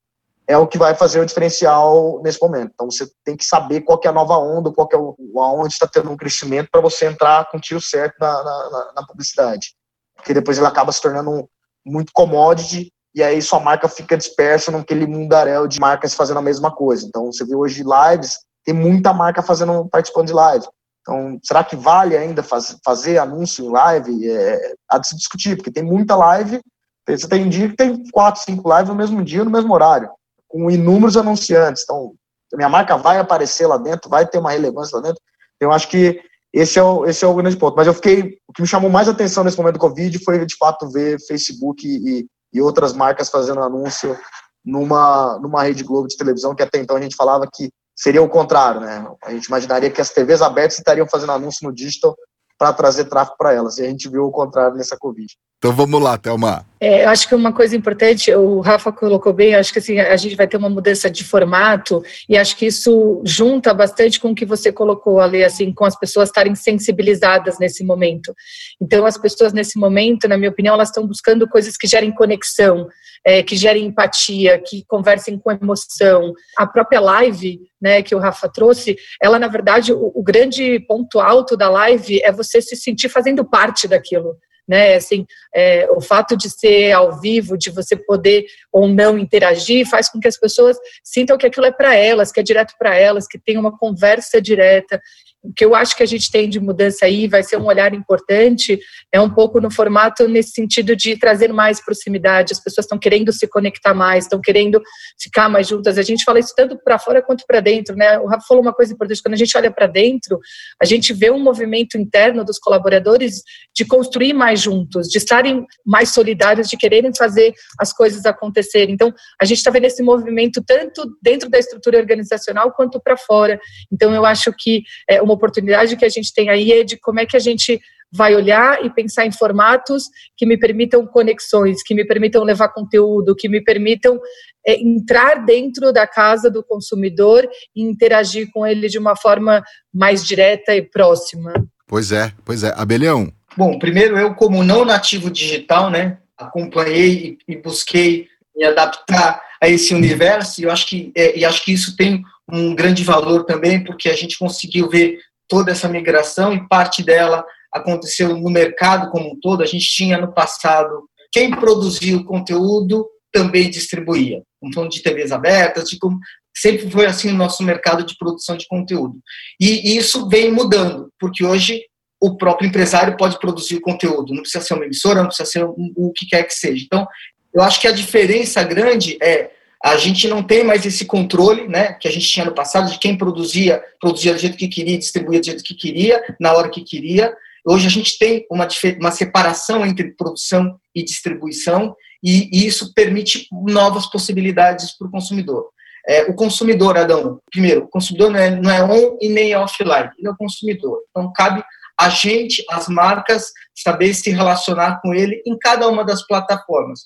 é 0.46 0.56
o 0.56 0.66
que 0.66 0.78
vai 0.78 0.94
fazer 0.94 1.20
o 1.20 1.26
diferencial 1.26 2.20
nesse 2.22 2.40
momento. 2.40 2.72
Então 2.74 2.90
você 2.90 3.08
tem 3.24 3.36
que 3.36 3.44
saber 3.44 3.82
qual 3.82 4.00
é 4.02 4.08
a 4.08 4.12
nova 4.12 4.36
onda, 4.36 4.72
qual 4.72 4.88
é 4.92 4.96
o, 4.96 5.14
aonde 5.40 5.74
está 5.74 5.86
tendo 5.86 6.10
um 6.10 6.16
crescimento 6.16 6.68
para 6.72 6.80
você 6.80 7.06
entrar 7.06 7.48
com 7.50 7.58
o 7.58 7.60
tiro 7.60 7.80
certo 7.80 8.16
na, 8.18 8.32
na, 8.42 8.92
na, 8.96 9.06
publicidade. 9.06 9.74
Porque 10.16 10.34
depois 10.34 10.58
ele 10.58 10.66
acaba 10.66 10.90
se 10.90 11.00
tornando 11.00 11.48
muito 11.84 12.10
commodity 12.12 12.92
e 13.14 13.22
aí 13.22 13.42
sua 13.42 13.60
marca 13.60 13.88
fica 13.88 14.16
dispersa 14.16 14.70
naquele 14.70 15.06
mundaréu 15.06 15.66
de 15.66 15.80
marcas 15.80 16.14
fazendo 16.14 16.38
a 16.38 16.42
mesma 16.42 16.70
coisa. 16.70 17.06
Então 17.06 17.26
você 17.26 17.44
vê 17.44 17.54
hoje 17.54 17.82
lives, 17.82 18.38
tem 18.64 18.74
muita 18.74 19.12
marca 19.12 19.42
fazendo 19.42 19.88
participando 19.90 20.28
de 20.28 20.32
live. 20.32 20.66
Então, 21.00 21.38
será 21.42 21.64
que 21.64 21.74
vale 21.74 22.16
ainda 22.16 22.42
faz, 22.42 22.76
fazer 22.84 23.18
anúncio 23.18 23.64
em 23.64 23.70
live? 23.70 24.30
É, 24.30 24.74
há 24.88 24.98
de 24.98 25.08
se 25.08 25.16
discutir, 25.16 25.56
porque 25.56 25.70
tem 25.70 25.82
muita 25.82 26.14
live. 26.14 26.60
Você 27.08 27.26
tem 27.26 27.48
dia 27.48 27.68
que 27.68 27.76
tem 27.76 28.02
quatro, 28.12 28.42
cinco 28.42 28.68
lives 28.70 28.88
no 28.88 28.94
mesmo 28.94 29.24
dia, 29.24 29.42
no 29.42 29.50
mesmo 29.50 29.72
horário, 29.72 30.10
com 30.46 30.70
inúmeros 30.70 31.16
anunciantes. 31.16 31.82
Então, 31.82 32.12
minha 32.52 32.68
marca 32.68 32.96
vai 32.96 33.18
aparecer 33.18 33.66
lá 33.66 33.76
dentro, 33.76 34.10
vai 34.10 34.26
ter 34.26 34.38
uma 34.38 34.52
relevância 34.52 34.96
lá 34.96 35.02
dentro. 35.02 35.20
Eu 35.58 35.72
acho 35.72 35.88
que 35.88 36.20
esse 36.52 36.78
é 36.78 36.82
o, 36.82 37.04
esse 37.06 37.24
é 37.24 37.28
o 37.28 37.34
grande 37.34 37.56
ponto. 37.56 37.76
Mas 37.76 37.86
eu 37.86 37.94
fiquei. 37.94 38.38
O 38.46 38.52
que 38.52 38.62
me 38.62 38.68
chamou 38.68 38.90
mais 38.90 39.08
atenção 39.08 39.42
nesse 39.42 39.56
momento 39.56 39.74
do 39.74 39.80
Covid 39.80 40.16
foi, 40.22 40.44
de 40.44 40.56
fato, 40.56 40.90
ver 40.90 41.18
Facebook 41.26 41.86
e, 41.86 42.26
e 42.52 42.60
outras 42.60 42.92
marcas 42.92 43.30
fazendo 43.30 43.62
anúncio 43.62 44.18
numa, 44.64 45.38
numa 45.38 45.62
rede 45.62 45.84
Globo 45.84 46.08
de 46.08 46.16
televisão, 46.16 46.54
que 46.54 46.62
até 46.62 46.78
então 46.78 46.96
a 46.96 47.00
gente 47.00 47.16
falava 47.16 47.48
que 47.52 47.70
seria 47.96 48.22
o 48.22 48.28
contrário, 48.28 48.80
né? 48.80 49.06
A 49.22 49.32
gente 49.32 49.46
imaginaria 49.46 49.90
que 49.90 50.00
as 50.00 50.10
TVs 50.10 50.42
abertas 50.42 50.78
estariam 50.78 51.06
fazendo 51.06 51.32
anúncio 51.32 51.66
no 51.68 51.74
digital 51.74 52.16
para 52.58 52.72
trazer 52.72 53.04
tráfego 53.04 53.36
para 53.38 53.52
elas. 53.52 53.78
E 53.78 53.82
a 53.82 53.88
gente 53.88 54.08
viu 54.08 54.24
o 54.24 54.30
contrário 54.30 54.76
nessa 54.76 54.96
Covid. 54.98 55.32
Então 55.60 55.72
vamos 55.74 56.00
lá, 56.00 56.16
Thelma. 56.16 56.64
É, 56.80 57.04
eu 57.04 57.10
acho 57.10 57.28
que 57.28 57.34
uma 57.34 57.52
coisa 57.52 57.76
importante, 57.76 58.34
o 58.34 58.60
Rafa 58.60 58.90
colocou 58.90 59.30
bem, 59.30 59.54
acho 59.54 59.70
que 59.70 59.78
assim, 59.78 59.98
a 59.98 60.16
gente 60.16 60.34
vai 60.34 60.48
ter 60.48 60.56
uma 60.56 60.70
mudança 60.70 61.10
de 61.10 61.22
formato 61.22 62.02
e 62.26 62.34
acho 62.38 62.56
que 62.56 62.64
isso 62.64 63.20
junta 63.26 63.74
bastante 63.74 64.18
com 64.18 64.30
o 64.30 64.34
que 64.34 64.46
você 64.46 64.72
colocou 64.72 65.20
ali, 65.20 65.44
assim, 65.44 65.70
com 65.70 65.84
as 65.84 65.94
pessoas 65.98 66.30
estarem 66.30 66.54
sensibilizadas 66.54 67.58
nesse 67.58 67.84
momento. 67.84 68.34
Então, 68.80 69.04
as 69.04 69.18
pessoas 69.18 69.52
nesse 69.52 69.78
momento, 69.78 70.26
na 70.26 70.38
minha 70.38 70.48
opinião, 70.48 70.72
elas 70.72 70.88
estão 70.88 71.06
buscando 71.06 71.46
coisas 71.46 71.76
que 71.76 71.86
gerem 71.86 72.10
conexão, 72.10 72.88
é, 73.22 73.42
que 73.42 73.54
gerem 73.54 73.84
empatia, 73.84 74.58
que 74.58 74.82
conversem 74.88 75.38
com 75.38 75.52
emoção. 75.52 76.32
A 76.56 76.66
própria 76.66 77.00
live, 77.00 77.60
né, 77.78 78.00
que 78.00 78.14
o 78.14 78.18
Rafa 78.18 78.48
trouxe, 78.48 78.96
ela, 79.22 79.38
na 79.38 79.48
verdade, 79.48 79.92
o, 79.92 80.10
o 80.14 80.22
grande 80.22 80.80
ponto 80.88 81.20
alto 81.20 81.54
da 81.54 81.68
live 81.68 82.18
é 82.24 82.32
você 82.32 82.62
se 82.62 82.76
sentir 82.76 83.10
fazendo 83.10 83.44
parte 83.44 83.86
daquilo 83.86 84.38
né? 84.70 84.94
Assim, 84.94 85.26
é, 85.52 85.90
o 85.90 86.00
fato 86.00 86.36
de 86.36 86.48
ser 86.48 86.92
ao 86.92 87.20
vivo, 87.20 87.58
de 87.58 87.70
você 87.70 87.96
poder 87.96 88.46
ou 88.72 88.86
não 88.86 89.18
interagir, 89.18 89.84
faz 89.84 90.08
com 90.08 90.20
que 90.20 90.28
as 90.28 90.38
pessoas 90.38 90.76
sintam 91.02 91.36
que 91.36 91.44
aquilo 91.44 91.66
é 91.66 91.72
para 91.72 91.96
elas, 91.96 92.30
que 92.30 92.38
é 92.38 92.42
direto 92.42 92.74
para 92.78 92.94
elas, 92.94 93.26
que 93.26 93.36
tem 93.36 93.58
uma 93.58 93.76
conversa 93.76 94.40
direta. 94.40 95.02
O 95.42 95.52
que 95.54 95.64
eu 95.64 95.74
acho 95.74 95.96
que 95.96 96.02
a 96.02 96.06
gente 96.06 96.30
tem 96.30 96.48
de 96.48 96.60
mudança 96.60 97.06
aí 97.06 97.26
vai 97.26 97.42
ser 97.42 97.56
um 97.56 97.64
olhar 97.64 97.94
importante, 97.94 98.78
é 99.10 99.18
um 99.18 99.30
pouco 99.30 99.58
no 99.60 99.70
formato 99.70 100.28
nesse 100.28 100.50
sentido 100.50 100.94
de 100.94 101.16
trazer 101.16 101.50
mais 101.50 101.82
proximidade. 101.82 102.52
As 102.52 102.62
pessoas 102.62 102.84
estão 102.84 102.98
querendo 102.98 103.32
se 103.32 103.48
conectar 103.48 103.94
mais, 103.94 104.24
estão 104.24 104.40
querendo 104.40 104.82
ficar 105.18 105.48
mais 105.48 105.68
juntas. 105.68 105.96
A 105.96 106.02
gente 106.02 106.24
fala 106.24 106.38
isso 106.38 106.52
tanto 106.54 106.78
para 106.82 106.98
fora 106.98 107.22
quanto 107.22 107.44
para 107.46 107.60
dentro, 107.60 107.96
né? 107.96 108.18
O 108.18 108.26
Rafa 108.26 108.44
falou 108.46 108.62
uma 108.62 108.72
coisa 108.72 108.92
importante: 108.92 109.22
quando 109.22 109.34
a 109.34 109.38
gente 109.38 109.56
olha 109.56 109.70
para 109.70 109.86
dentro, 109.86 110.38
a 110.80 110.84
gente 110.84 111.12
vê 111.14 111.30
um 111.30 111.40
movimento 111.42 111.96
interno 111.96 112.44
dos 112.44 112.58
colaboradores 112.58 113.42
de 113.74 113.84
construir 113.84 114.34
mais 114.34 114.60
juntos, 114.60 115.08
de 115.08 115.16
estarem 115.16 115.66
mais 115.86 116.10
solidários, 116.10 116.68
de 116.68 116.76
quererem 116.76 117.12
fazer 117.16 117.54
as 117.78 117.92
coisas 117.92 118.26
acontecerem. 118.26 118.94
Então, 118.94 119.12
a 119.40 119.44
gente 119.46 119.58
está 119.58 119.70
vendo 119.70 119.86
esse 119.86 120.02
movimento 120.02 120.62
tanto 120.66 121.16
dentro 121.22 121.48
da 121.48 121.58
estrutura 121.58 121.98
organizacional 121.98 122.72
quanto 122.72 123.00
para 123.00 123.16
fora. 123.16 123.58
Então, 123.90 124.14
eu 124.14 124.26
acho 124.26 124.52
que 124.58 124.82
é, 125.08 125.22
uma 125.30 125.36
oportunidade 125.36 125.96
que 125.96 126.04
a 126.04 126.08
gente 126.08 126.34
tem 126.34 126.50
aí 126.50 126.72
é 126.72 126.84
de 126.84 126.98
como 126.98 127.20
é 127.20 127.26
que 127.26 127.36
a 127.36 127.40
gente 127.40 127.80
vai 128.12 128.34
olhar 128.34 128.84
e 128.84 128.90
pensar 128.90 129.24
em 129.24 129.30
formatos 129.30 130.04
que 130.36 130.44
me 130.44 130.58
permitam 130.58 131.06
conexões, 131.06 131.82
que 131.82 131.94
me 131.94 132.04
permitam 132.04 132.42
levar 132.42 132.68
conteúdo, 132.70 133.36
que 133.36 133.48
me 133.48 133.62
permitam 133.62 134.18
é, 134.66 134.80
entrar 134.80 135.44
dentro 135.44 135.92
da 135.92 136.06
casa 136.06 136.50
do 136.50 136.62
consumidor 136.62 137.48
e 137.74 137.82
interagir 137.82 138.50
com 138.52 138.66
ele 138.66 138.88
de 138.88 138.98
uma 138.98 139.14
forma 139.14 139.62
mais 139.94 140.26
direta 140.26 140.74
e 140.74 140.82
próxima. 140.82 141.52
Pois 141.86 142.10
é, 142.10 142.32
pois 142.44 142.64
é. 142.64 142.72
Abelhão. 142.76 143.32
Bom, 143.56 143.78
primeiro 143.78 144.18
eu, 144.18 144.34
como 144.34 144.62
não 144.64 144.84
nativo 144.84 145.30
digital, 145.30 145.90
né, 145.90 146.18
acompanhei 146.36 147.38
e, 147.46 147.56
busquei 147.56 148.26
me 148.56 148.64
adaptar 148.64 149.40
a 149.62 149.68
esse 149.68 149.94
universo, 149.94 150.60
e 150.60 150.64
eu 150.64 150.70
acho 150.70 150.86
que, 150.86 151.12
é, 151.14 151.38
e 151.38 151.44
acho 151.44 151.64
que 151.64 151.72
isso 151.72 151.96
tem 151.96 152.22
um 152.52 152.74
grande 152.74 153.04
valor 153.04 153.44
também, 153.44 153.82
porque 153.82 154.08
a 154.08 154.16
gente 154.16 154.38
conseguiu 154.38 154.88
ver 154.88 155.18
toda 155.48 155.72
essa 155.72 155.88
migração 155.88 156.52
e 156.52 156.68
parte 156.68 157.02
dela 157.02 157.44
aconteceu 157.72 158.36
no 158.36 158.50
mercado 158.50 159.10
como 159.10 159.32
um 159.32 159.40
todo. 159.40 159.62
A 159.62 159.66
gente 159.66 159.86
tinha 159.86 160.18
no 160.18 160.32
passado 160.32 161.08
quem 161.32 161.50
produzia 161.50 162.16
o 162.16 162.24
conteúdo 162.24 163.06
também 163.32 163.70
distribuía. 163.70 164.42
Então, 164.62 164.88
de 164.88 165.02
TVs 165.02 165.32
abertas, 165.32 165.88
de 165.88 165.98
como, 165.98 166.18
sempre 166.56 166.90
foi 166.90 167.06
assim 167.06 167.30
o 167.30 167.36
nosso 167.36 167.62
mercado 167.62 168.04
de 168.04 168.16
produção 168.16 168.56
de 168.56 168.66
conteúdo. 168.66 169.18
E, 169.60 169.96
isso 169.96 170.28
vem 170.28 170.50
mudando, 170.50 171.08
porque 171.18 171.44
hoje 171.44 171.82
o 172.20 172.36
próprio 172.36 172.68
empresário 172.68 173.16
pode 173.16 173.38
produzir 173.38 173.76
o 173.76 173.80
conteúdo, 173.80 174.34
não 174.34 174.42
precisa 174.42 174.64
ser 174.64 174.74
uma 174.74 174.84
emissora, 174.84 175.20
não 175.20 175.28
precisa 175.28 175.48
ser 175.48 175.64
o 175.64 176.12
que 176.14 176.26
quer 176.26 176.44
que 176.44 176.52
seja. 176.52 176.84
Então, 176.84 177.06
eu 177.54 177.62
acho 177.62 177.80
que 177.80 177.88
a 177.88 177.92
diferença 177.92 178.62
grande 178.62 179.16
é 179.22 179.50
a 179.82 179.96
gente 179.96 180.28
não 180.28 180.42
tem 180.42 180.62
mais 180.62 180.84
esse 180.84 181.06
controle, 181.06 181.66
né, 181.66 181.94
que 181.94 182.06
a 182.06 182.10
gente 182.10 182.28
tinha 182.28 182.44
no 182.44 182.54
passado, 182.54 182.90
de 182.90 182.98
quem 182.98 183.16
produzia, 183.16 183.82
produzia 183.98 184.34
do 184.34 184.38
jeito 184.38 184.56
que 184.56 184.68
queria, 184.68 184.98
distribuía 184.98 185.40
do 185.40 185.46
jeito 185.46 185.64
que 185.64 185.74
queria, 185.74 186.22
na 186.38 186.52
hora 186.52 186.68
que 186.68 186.82
queria. 186.82 187.34
Hoje 187.64 187.86
a 187.86 187.90
gente 187.90 188.18
tem 188.18 188.46
uma, 188.50 188.68
uma 188.98 189.10
separação 189.10 189.84
entre 189.86 190.12
produção 190.12 190.78
e 190.94 191.02
distribuição, 191.02 191.94
e, 192.22 192.50
e 192.52 192.66
isso 192.66 192.92
permite 192.92 193.46
novas 193.50 194.06
possibilidades 194.06 194.96
para 194.96 195.08
o 195.08 195.10
consumidor. 195.10 195.70
É, 196.06 196.24
o 196.24 196.34
consumidor, 196.34 196.96
Adão, 196.98 197.38
primeiro, 197.50 197.84
o 197.84 197.88
consumidor 197.88 198.30
não 198.30 198.38
é, 198.38 198.50
não 198.50 198.70
é 198.70 198.82
on 198.82 199.16
e 199.20 199.28
nem 199.28 199.54
offline, 199.56 200.10
ele 200.18 200.28
é 200.28 200.30
o 200.30 200.36
consumidor. 200.36 200.98
Então, 201.10 201.32
cabe 201.32 201.62
a 201.98 202.08
gente, 202.08 202.64
as 202.70 202.88
marcas, 202.88 203.50
saber 203.74 204.14
se 204.14 204.30
relacionar 204.30 205.00
com 205.02 205.14
ele 205.14 205.42
em 205.46 205.58
cada 205.58 205.88
uma 205.88 206.04
das 206.04 206.26
plataformas. 206.26 207.00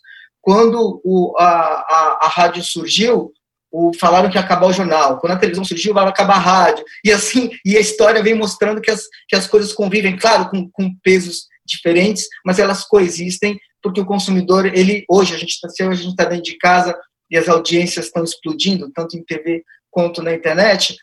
Quando 0.45 1.01
o, 1.03 1.34
a, 1.38 1.47
a, 1.47 2.18
a 2.24 2.28
rádio 2.28 2.62
surgiu, 2.62 3.32
o, 3.72 3.90
falaram 3.99 4.28
que 4.28 4.36
ia 4.36 4.42
acabar 4.42 4.66
o 4.66 4.72
jornal. 4.74 5.18
Quando 5.18 5.32
a 5.32 5.38
televisão 5.38 5.64
surgiu, 5.64 5.95
vai 5.95 6.07
acabar 6.07 6.34
a 6.34 6.38
rádio. 6.38 6.84
E 7.03 7.11
assim, 7.11 7.51
e 7.64 7.78
a 7.78 7.80
história 7.80 8.22
vem 8.22 8.34
mostrando 8.34 8.78
que 8.82 8.90
as, 8.90 9.05
que 9.26 9.34
as 9.34 9.47
coisas 9.47 9.72
convivem, 9.72 10.18
claro, 10.18 10.51
com, 10.51 10.70
com 10.70 10.95
pesos 11.03 11.47
diferentes, 11.66 12.26
mas 12.45 12.59
elas 12.59 12.84
coexistem, 12.84 13.59
porque 13.82 14.03
o 14.03 14.05
consumidor, 14.05 14.66
ele 14.66 15.03
hoje 15.09 15.34
a 15.34 15.38
gente 15.38 15.53
está 15.53 15.68
a 15.88 15.95
gente 15.95 16.11
está 16.11 16.24
dentro 16.24 16.45
de 16.45 16.59
casa 16.59 16.95
e 17.30 17.38
as 17.38 17.49
audiências 17.49 18.05
estão 18.05 18.22
explodindo, 18.22 18.92
tanto 18.95 19.16
em 19.16 19.24
TV 19.24 19.64
quanto 19.90 20.22
na 20.22 20.34
internet. 20.34 20.95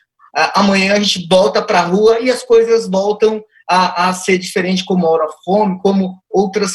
Amanhã 0.54 0.94
a 0.94 1.00
gente 1.00 1.28
volta 1.28 1.64
para 1.64 1.80
a 1.80 1.86
rua 1.86 2.20
e 2.20 2.30
as 2.30 2.44
coisas 2.44 2.88
voltam 2.88 3.44
a, 3.68 4.10
a 4.10 4.14
ser 4.14 4.38
diferentes, 4.38 4.86
como 4.86 5.08
a 5.08 5.10
hora 5.10 5.28
fome, 5.44 5.80
como 5.82 6.22
outras 6.30 6.74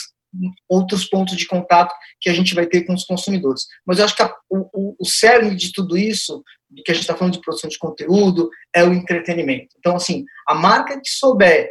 outros 0.68 1.04
pontos 1.04 1.36
de 1.36 1.46
contato 1.46 1.94
que 2.20 2.30
a 2.30 2.32
gente 2.32 2.54
vai 2.54 2.66
ter 2.66 2.82
com 2.82 2.94
os 2.94 3.04
consumidores. 3.04 3.62
Mas 3.86 3.98
eu 3.98 4.04
acho 4.04 4.16
que 4.16 4.22
a, 4.22 4.34
o, 4.50 4.96
o 4.98 5.04
cerne 5.04 5.54
de 5.54 5.72
tudo 5.72 5.96
isso, 5.96 6.42
de 6.70 6.82
que 6.82 6.90
a 6.90 6.94
gente 6.94 7.02
está 7.02 7.16
falando 7.16 7.34
de 7.34 7.40
produção 7.40 7.68
de 7.68 7.78
conteúdo, 7.78 8.48
é 8.74 8.84
o 8.84 8.92
entretenimento. 8.92 9.74
Então, 9.78 9.96
assim, 9.96 10.24
a 10.48 10.54
marca 10.54 11.00
que 11.00 11.08
souber 11.10 11.70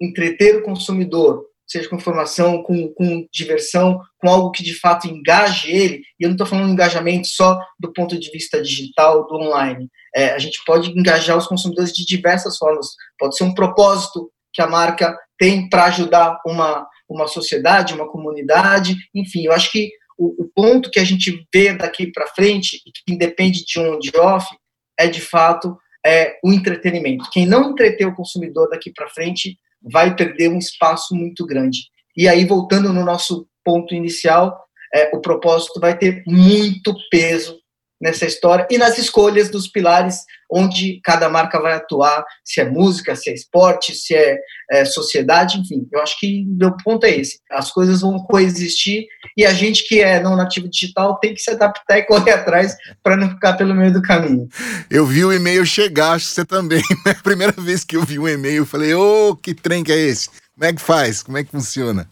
entreter 0.00 0.56
o 0.56 0.62
consumidor, 0.62 1.44
seja 1.66 1.88
com 1.88 1.96
informação, 1.96 2.62
com, 2.62 2.92
com 2.92 3.26
diversão, 3.32 3.98
com 4.18 4.28
algo 4.28 4.50
que 4.50 4.62
de 4.62 4.78
fato 4.78 5.06
engaje 5.06 5.70
ele, 5.70 6.02
e 6.18 6.24
eu 6.24 6.28
não 6.28 6.34
estou 6.34 6.46
falando 6.46 6.70
engajamento 6.70 7.28
só 7.28 7.58
do 7.78 7.92
ponto 7.92 8.18
de 8.18 8.30
vista 8.30 8.60
digital, 8.60 9.26
do 9.26 9.36
online. 9.36 9.88
É, 10.14 10.32
a 10.32 10.38
gente 10.38 10.60
pode 10.66 10.90
engajar 10.90 11.38
os 11.38 11.46
consumidores 11.46 11.92
de 11.92 12.04
diversas 12.04 12.58
formas. 12.58 12.88
Pode 13.18 13.36
ser 13.36 13.44
um 13.44 13.54
propósito 13.54 14.30
que 14.52 14.60
a 14.60 14.66
marca 14.66 15.16
tem 15.42 15.68
para 15.68 15.86
ajudar 15.86 16.38
uma, 16.46 16.86
uma 17.08 17.26
sociedade, 17.26 17.94
uma 17.94 18.08
comunidade, 18.08 18.94
enfim, 19.12 19.46
eu 19.46 19.52
acho 19.52 19.72
que 19.72 19.90
o, 20.16 20.44
o 20.44 20.48
ponto 20.54 20.88
que 20.88 21.00
a 21.00 21.04
gente 21.04 21.44
vê 21.52 21.74
daqui 21.74 22.12
para 22.12 22.28
frente, 22.28 22.80
que 22.84 23.12
independe 23.12 23.64
de 23.64 23.80
on 23.80 23.98
de 23.98 24.16
off, 24.16 24.46
é 24.96 25.08
de 25.08 25.20
fato 25.20 25.76
é 26.06 26.38
o 26.44 26.52
entretenimento. 26.52 27.28
Quem 27.32 27.44
não 27.44 27.72
entreter 27.72 28.06
o 28.06 28.14
consumidor 28.14 28.68
daqui 28.68 28.92
para 28.92 29.08
frente 29.08 29.56
vai 29.82 30.14
perder 30.14 30.48
um 30.48 30.58
espaço 30.58 31.12
muito 31.12 31.44
grande. 31.44 31.80
E 32.16 32.28
aí, 32.28 32.44
voltando 32.44 32.92
no 32.92 33.04
nosso 33.04 33.48
ponto 33.64 33.96
inicial, 33.96 34.56
é, 34.94 35.10
o 35.12 35.20
propósito 35.20 35.80
vai 35.80 35.98
ter 35.98 36.22
muito 36.24 36.94
peso 37.10 37.58
nessa 38.02 38.26
história 38.26 38.66
e 38.68 38.76
nas 38.76 38.98
escolhas 38.98 39.48
dos 39.48 39.68
pilares 39.68 40.24
onde 40.50 41.00
cada 41.02 41.30
marca 41.30 41.58
vai 41.58 41.72
atuar, 41.72 42.22
se 42.44 42.60
é 42.60 42.68
música, 42.68 43.16
se 43.16 43.30
é 43.30 43.32
esporte, 43.32 43.94
se 43.94 44.14
é, 44.14 44.36
é 44.70 44.84
sociedade, 44.84 45.58
enfim. 45.58 45.88
Eu 45.90 46.02
acho 46.02 46.18
que 46.20 46.44
meu 46.46 46.76
ponto 46.84 47.06
é 47.06 47.10
esse. 47.10 47.38
As 47.50 47.70
coisas 47.70 48.02
vão 48.02 48.18
coexistir 48.18 49.06
e 49.34 49.46
a 49.46 49.54
gente 49.54 49.88
que 49.88 50.02
é 50.02 50.20
não 50.20 50.36
nativo 50.36 50.68
digital 50.68 51.18
tem 51.20 51.32
que 51.32 51.40
se 51.40 51.50
adaptar 51.50 51.96
e 51.96 52.02
correr 52.02 52.32
atrás 52.32 52.76
para 53.02 53.16
não 53.16 53.30
ficar 53.30 53.54
pelo 53.54 53.74
meio 53.74 53.94
do 53.94 54.02
caminho. 54.02 54.46
Eu 54.90 55.06
vi 55.06 55.24
o 55.24 55.32
e-mail 55.32 55.64
chegar, 55.64 56.12
acho 56.12 56.28
que 56.28 56.34
você 56.34 56.44
também. 56.44 56.82
Né? 57.06 57.14
Primeira 57.22 57.52
vez 57.52 57.82
que 57.82 57.96
eu 57.96 58.04
vi 58.04 58.18
um 58.18 58.28
e-mail, 58.28 58.58
eu 58.58 58.66
falei, 58.66 58.94
ô, 58.94 59.30
oh, 59.30 59.36
que 59.36 59.54
trem 59.54 59.82
que 59.82 59.90
é 59.90 59.98
esse? 59.98 60.28
Como 60.54 60.64
é 60.64 60.72
que 60.72 60.80
faz? 60.80 61.22
Como 61.22 61.38
é 61.38 61.42
que 61.42 61.50
funciona? 61.50 62.08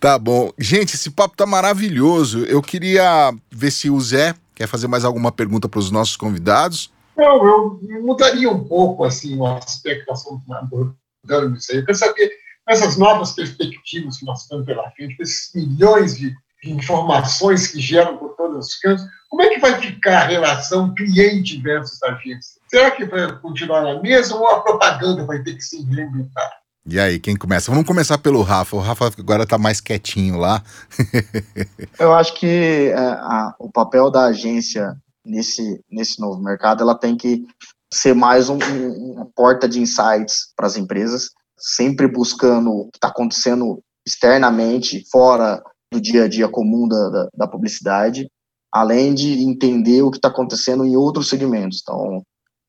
Tá 0.00 0.18
bom. 0.18 0.52
Gente, 0.58 0.94
esse 0.94 1.10
papo 1.10 1.36
tá 1.36 1.46
maravilhoso. 1.46 2.44
Eu 2.46 2.60
queria 2.60 3.32
ver 3.50 3.70
se 3.70 3.88
o 3.88 4.00
Zé 4.00 4.34
quer 4.54 4.66
fazer 4.66 4.86
mais 4.86 5.04
alguma 5.04 5.32
pergunta 5.32 5.68
para 5.68 5.80
os 5.80 5.90
nossos 5.90 6.16
convidados. 6.16 6.92
Não, 7.16 7.46
eu 7.46 7.80
mudaria 8.02 8.50
um 8.50 8.64
pouco 8.64 9.04
assim 9.04 9.38
o 9.38 9.46
aspecto 9.46 10.12
abordando 10.50 11.56
isso 11.56 11.72
aí. 11.72 11.78
Eu 11.78 11.84
quero 11.84 11.98
saber 11.98 12.30
essas 12.68 12.96
novas 12.96 13.32
perspectivas 13.32 14.18
que 14.18 14.24
nós 14.24 14.42
estamos 14.42 14.66
pela 14.66 14.90
frente, 14.92 15.16
esses 15.20 15.50
milhões 15.54 16.16
de, 16.16 16.34
de 16.62 16.72
informações 16.72 17.68
que 17.68 17.80
geram 17.80 18.16
por 18.16 18.34
todos 18.36 18.66
os 18.66 18.74
cantos, 18.76 19.04
como 19.28 19.42
é 19.42 19.50
que 19.50 19.60
vai 19.60 19.80
ficar 19.80 20.22
a 20.22 20.26
relação 20.26 20.94
cliente 20.94 21.60
versus 21.60 22.02
agência? 22.02 22.60
Será 22.68 22.90
que 22.90 23.04
vai 23.04 23.38
continuar 23.40 23.82
na 23.82 24.00
mesma 24.00 24.36
ou 24.36 24.48
a 24.48 24.60
propaganda 24.60 25.26
vai 25.26 25.42
ter 25.42 25.54
que 25.54 25.60
se 25.60 25.82
reinventar? 25.84 26.63
E 26.86 27.00
aí, 27.00 27.18
quem 27.18 27.34
começa? 27.34 27.70
Vamos 27.70 27.86
começar 27.86 28.18
pelo 28.18 28.42
Rafa. 28.42 28.76
O 28.76 28.80
Rafa 28.80 29.10
agora 29.18 29.46
tá 29.46 29.56
mais 29.56 29.80
quietinho 29.80 30.36
lá. 30.36 30.62
Eu 31.98 32.12
acho 32.12 32.34
que 32.34 32.90
é, 32.90 32.94
a, 32.94 33.54
o 33.58 33.72
papel 33.72 34.10
da 34.10 34.26
agência 34.26 34.94
nesse, 35.24 35.80
nesse 35.90 36.20
novo 36.20 36.42
mercado, 36.42 36.82
ela 36.82 36.94
tem 36.94 37.16
que 37.16 37.42
ser 37.90 38.14
mais 38.14 38.50
um, 38.50 38.58
um, 38.58 39.12
uma 39.12 39.26
porta 39.34 39.66
de 39.66 39.80
insights 39.80 40.52
para 40.54 40.66
as 40.66 40.76
empresas, 40.76 41.30
sempre 41.58 42.06
buscando 42.06 42.70
o 42.70 42.90
que 42.90 42.98
está 42.98 43.08
acontecendo 43.08 43.80
externamente, 44.06 45.06
fora 45.10 45.62
do 45.90 45.98
dia 45.98 46.24
a 46.24 46.28
dia 46.28 46.48
comum 46.48 46.86
da, 46.86 47.08
da, 47.08 47.28
da 47.34 47.48
publicidade, 47.48 48.28
além 48.70 49.14
de 49.14 49.42
entender 49.42 50.02
o 50.02 50.10
que 50.10 50.18
está 50.18 50.28
acontecendo 50.28 50.84
em 50.84 50.96
outros 50.96 51.30
segmentos. 51.30 51.80
Então, 51.82 52.22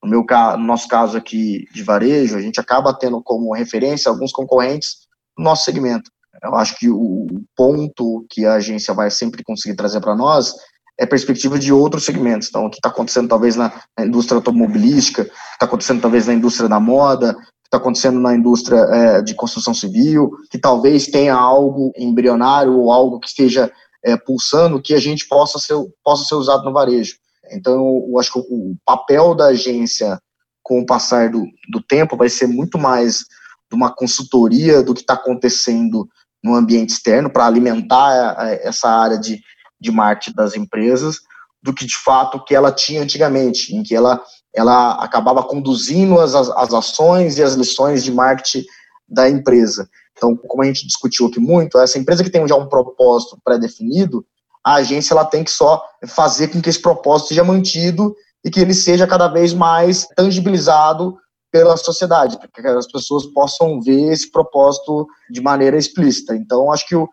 no, 0.05 0.09
meu, 0.09 0.25
no 0.57 0.65
nosso 0.65 0.87
caso 0.87 1.17
aqui 1.17 1.65
de 1.73 1.83
varejo, 1.83 2.37
a 2.37 2.41
gente 2.41 2.59
acaba 2.59 2.93
tendo 2.93 3.21
como 3.21 3.53
referência 3.53 4.09
alguns 4.09 4.31
concorrentes 4.31 5.07
no 5.37 5.43
nosso 5.43 5.63
segmento. 5.63 6.11
Eu 6.43 6.55
acho 6.55 6.77
que 6.77 6.89
o 6.89 7.27
ponto 7.55 8.25
que 8.29 8.45
a 8.45 8.55
agência 8.55 8.93
vai 8.93 9.09
sempre 9.09 9.43
conseguir 9.43 9.75
trazer 9.75 9.99
para 9.99 10.15
nós 10.15 10.53
é 10.97 11.05
perspectiva 11.05 11.57
de 11.57 11.73
outros 11.73 12.05
segmentos. 12.05 12.47
Então, 12.47 12.65
o 12.65 12.69
que 12.69 12.77
está 12.77 12.89
acontecendo 12.89 13.27
talvez 13.27 13.55
na, 13.55 13.71
indústria 13.99 14.37
automobilística, 14.37 15.23
o 15.23 15.25
que 15.25 15.31
está 15.31 15.65
acontecendo 15.65 16.01
talvez 16.01 16.27
na 16.27 16.33
indústria 16.33 16.69
da 16.69 16.79
moda, 16.79 17.31
o 17.31 17.35
que 17.35 17.67
está 17.67 17.77
acontecendo 17.77 18.19
na 18.19 18.35
indústria 18.35 18.77
é, 18.77 19.21
de 19.21 19.33
construção 19.33 19.73
civil, 19.73 20.31
que 20.49 20.57
talvez 20.57 21.07
tenha 21.07 21.33
algo 21.33 21.91
embrionário 21.97 22.77
ou 22.77 22.91
algo 22.91 23.19
que 23.19 23.27
esteja 23.27 23.71
é, 24.03 24.15
pulsando 24.15 24.81
que 24.81 24.93
a 24.93 24.99
gente 24.99 25.27
possa 25.27 25.57
ser, 25.59 25.75
possa 26.03 26.25
ser 26.25 26.35
usado 26.35 26.63
no 26.63 26.71
varejo. 26.71 27.15
Então, 27.51 28.05
eu 28.07 28.19
acho 28.19 28.31
que 28.33 28.39
o 28.39 28.75
papel 28.85 29.35
da 29.35 29.47
agência 29.47 30.19
com 30.63 30.79
o 30.79 30.85
passar 30.85 31.29
do, 31.29 31.45
do 31.69 31.81
tempo 31.81 32.17
vai 32.17 32.29
ser 32.29 32.47
muito 32.47 32.77
mais 32.77 33.19
de 33.69 33.75
uma 33.75 33.93
consultoria 33.93 34.81
do 34.81 34.93
que 34.93 35.01
está 35.01 35.13
acontecendo 35.13 36.07
no 36.43 36.55
ambiente 36.55 36.89
externo 36.89 37.29
para 37.29 37.45
alimentar 37.45 38.35
essa 38.61 38.89
área 38.89 39.17
de, 39.17 39.41
de 39.79 39.91
marketing 39.91 40.35
das 40.35 40.55
empresas 40.55 41.19
do 41.61 41.73
que 41.73 41.85
de 41.85 41.97
fato 41.97 42.43
que 42.43 42.53
ela 42.53 42.71
tinha 42.71 43.01
antigamente, 43.01 43.75
em 43.75 43.81
que 43.81 43.95
ela, 43.95 44.21
ela 44.55 44.93
acabava 45.03 45.43
conduzindo 45.43 46.19
as, 46.19 46.35
as 46.35 46.73
ações 46.73 47.37
e 47.37 47.43
as 47.43 47.55
lições 47.55 48.03
de 48.03 48.11
marketing 48.11 48.63
da 49.07 49.27
empresa. 49.27 49.89
Então, 50.15 50.35
como 50.35 50.61
a 50.61 50.65
gente 50.65 50.85
discutiu 50.85 51.25
aqui 51.25 51.39
muito, 51.39 51.77
essa 51.79 51.97
empresa 51.97 52.23
que 52.23 52.29
tem 52.29 52.47
já 52.47 52.55
um 52.55 52.69
propósito 52.69 53.39
pré-definido, 53.43 54.25
a 54.65 54.75
agência 54.75 55.13
ela 55.13 55.23
tem 55.23 55.43
que 55.43 55.51
só 55.51 55.83
fazer 56.07 56.47
com 56.47 56.59
que 56.59 56.69
esse 56.69 56.81
propósito 56.81 57.29
seja 57.29 57.43
mantido 57.43 58.15
e 58.43 58.49
que 58.49 58.59
ele 58.59 58.73
seja 58.73 59.05
cada 59.05 59.27
vez 59.27 59.53
mais 59.53 60.07
tangibilizado 60.15 61.15
pela 61.51 61.77
sociedade, 61.77 62.37
para 62.37 62.49
que 62.49 62.67
as 62.67 62.91
pessoas 62.91 63.25
possam 63.27 63.79
ver 63.79 64.11
esse 64.11 64.29
propósito 64.29 65.07
de 65.29 65.39
maneira 65.39 65.77
explícita. 65.77 66.35
Então, 66.35 66.71
acho 66.71 66.85
que 66.87 66.95
o, 66.95 67.07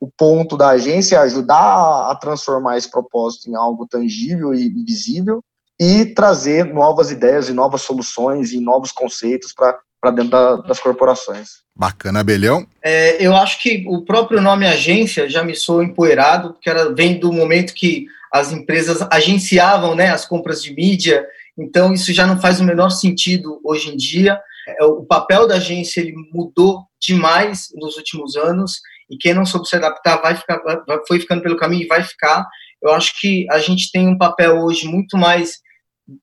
o, 0.00 0.10
ponto 0.16 0.56
da 0.56 0.70
agência 0.70 1.16
é 1.16 1.18
ajudar 1.20 2.10
a 2.10 2.16
transformar 2.16 2.76
esse 2.76 2.90
propósito 2.90 3.48
em 3.48 3.54
algo 3.54 3.86
tangível 3.86 4.52
e 4.52 4.68
visível 4.68 5.44
e 5.78 6.06
trazer 6.06 6.64
novas 6.64 7.12
ideias 7.12 7.48
e 7.48 7.52
novas 7.52 7.82
soluções 7.82 8.50
e 8.52 8.58
novos 8.58 8.90
conceitos 8.90 9.52
para 9.52 9.78
para 10.00 10.10
dentro 10.12 10.30
da, 10.30 10.56
das 10.56 10.80
corporações. 10.80 11.48
Bacana, 11.74 12.20
Abelhão. 12.20 12.66
É, 12.82 13.24
eu 13.24 13.34
acho 13.36 13.60
que 13.60 13.84
o 13.86 14.04
próprio 14.04 14.40
nome 14.40 14.66
agência 14.66 15.28
já 15.28 15.42
me 15.42 15.54
soou 15.54 15.82
empoeirado, 15.82 16.52
porque 16.52 16.68
era, 16.68 16.92
vem 16.92 17.18
do 17.18 17.32
momento 17.32 17.74
que 17.74 18.06
as 18.32 18.52
empresas 18.52 19.00
agenciavam 19.10 19.94
né, 19.94 20.10
as 20.10 20.26
compras 20.26 20.62
de 20.62 20.74
mídia, 20.74 21.26
então 21.56 21.92
isso 21.92 22.12
já 22.12 22.26
não 22.26 22.40
faz 22.40 22.60
o 22.60 22.64
menor 22.64 22.90
sentido 22.90 23.60
hoje 23.64 23.90
em 23.90 23.96
dia. 23.96 24.40
É, 24.68 24.84
o 24.84 25.04
papel 25.04 25.46
da 25.46 25.56
agência 25.56 26.00
ele 26.00 26.14
mudou 26.32 26.84
demais 27.00 27.68
nos 27.74 27.96
últimos 27.96 28.36
anos, 28.36 28.80
e 29.10 29.16
quem 29.16 29.32
não 29.32 29.46
soube 29.46 29.68
se 29.68 29.76
adaptar 29.76 30.20
vai 30.20 30.36
ficar, 30.36 30.58
vai, 30.58 30.98
foi 31.06 31.18
ficando 31.18 31.42
pelo 31.42 31.56
caminho 31.56 31.84
e 31.84 31.88
vai 31.88 32.02
ficar. 32.02 32.46
Eu 32.82 32.92
acho 32.92 33.18
que 33.20 33.46
a 33.50 33.58
gente 33.58 33.90
tem 33.90 34.06
um 34.06 34.18
papel 34.18 34.58
hoje 34.58 34.86
muito 34.86 35.16
mais 35.16 35.58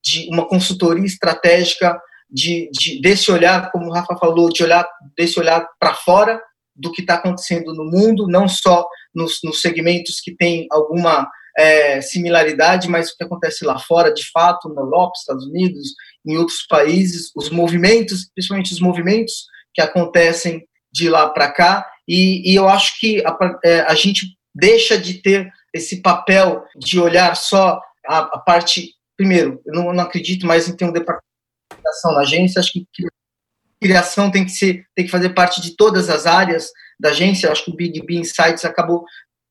de 0.02 0.28
uma 0.30 0.46
consultoria 0.46 1.04
estratégica 1.04 1.98
de, 2.30 2.70
de, 2.72 3.00
desse 3.00 3.30
olhar, 3.30 3.70
como 3.70 3.86
o 3.86 3.92
Rafa 3.92 4.16
falou, 4.16 4.48
de 4.48 4.62
olhar 4.62 4.86
desse 5.16 5.38
olhar 5.38 5.66
para 5.78 5.94
fora 5.94 6.40
do 6.74 6.92
que 6.92 7.00
está 7.00 7.14
acontecendo 7.14 7.72
no 7.74 7.84
mundo, 7.84 8.26
não 8.28 8.48
só 8.48 8.86
nos, 9.14 9.38
nos 9.42 9.60
segmentos 9.60 10.20
que 10.20 10.36
têm 10.36 10.66
alguma 10.70 11.28
é, 11.56 12.00
similaridade, 12.02 12.88
mas 12.88 13.10
o 13.10 13.16
que 13.16 13.24
acontece 13.24 13.64
lá 13.64 13.78
fora, 13.78 14.12
de 14.12 14.30
fato, 14.30 14.68
na 14.68 14.82
Europa, 14.82 15.12
Estados 15.16 15.46
Unidos, 15.46 15.94
em 16.26 16.36
outros 16.36 16.66
países, 16.68 17.30
os 17.34 17.48
movimentos, 17.48 18.28
principalmente 18.34 18.72
os 18.72 18.80
movimentos 18.80 19.46
que 19.74 19.80
acontecem 19.80 20.66
de 20.92 21.08
lá 21.08 21.30
para 21.30 21.50
cá, 21.50 21.86
e, 22.08 22.52
e, 22.52 22.54
eu 22.54 22.68
acho 22.68 23.00
que 23.00 23.22
a, 23.26 23.36
é, 23.64 23.80
a, 23.80 23.94
gente 23.94 24.36
deixa 24.54 24.96
de 24.96 25.14
ter 25.14 25.50
esse 25.74 26.00
papel 26.00 26.62
de 26.78 27.00
olhar 27.00 27.34
só 27.36 27.80
a, 28.06 28.18
a 28.18 28.38
parte. 28.38 28.92
Primeiro, 29.16 29.60
eu 29.66 29.74
não, 29.74 29.92
não 29.92 30.04
acredito 30.04 30.46
mais 30.46 30.68
em 30.68 30.76
ter 30.76 30.84
um 30.84 30.92
departamento 30.92 31.25
criação 31.86 32.12
na 32.12 32.20
agência, 32.20 32.60
acho 32.60 32.72
que 32.72 32.86
criação 33.80 34.30
tem 34.30 34.44
que 34.44 34.52
ser, 34.52 34.84
tem 34.94 35.04
que 35.04 35.10
fazer 35.10 35.30
parte 35.30 35.60
de 35.60 35.76
todas 35.76 36.08
as 36.08 36.26
áreas 36.26 36.70
da 36.98 37.10
agência. 37.10 37.50
Acho 37.50 37.64
que 37.64 37.70
o 37.70 37.76
Big 37.76 38.04
B 38.04 38.14
Insights 38.16 38.64
acabou 38.64 39.04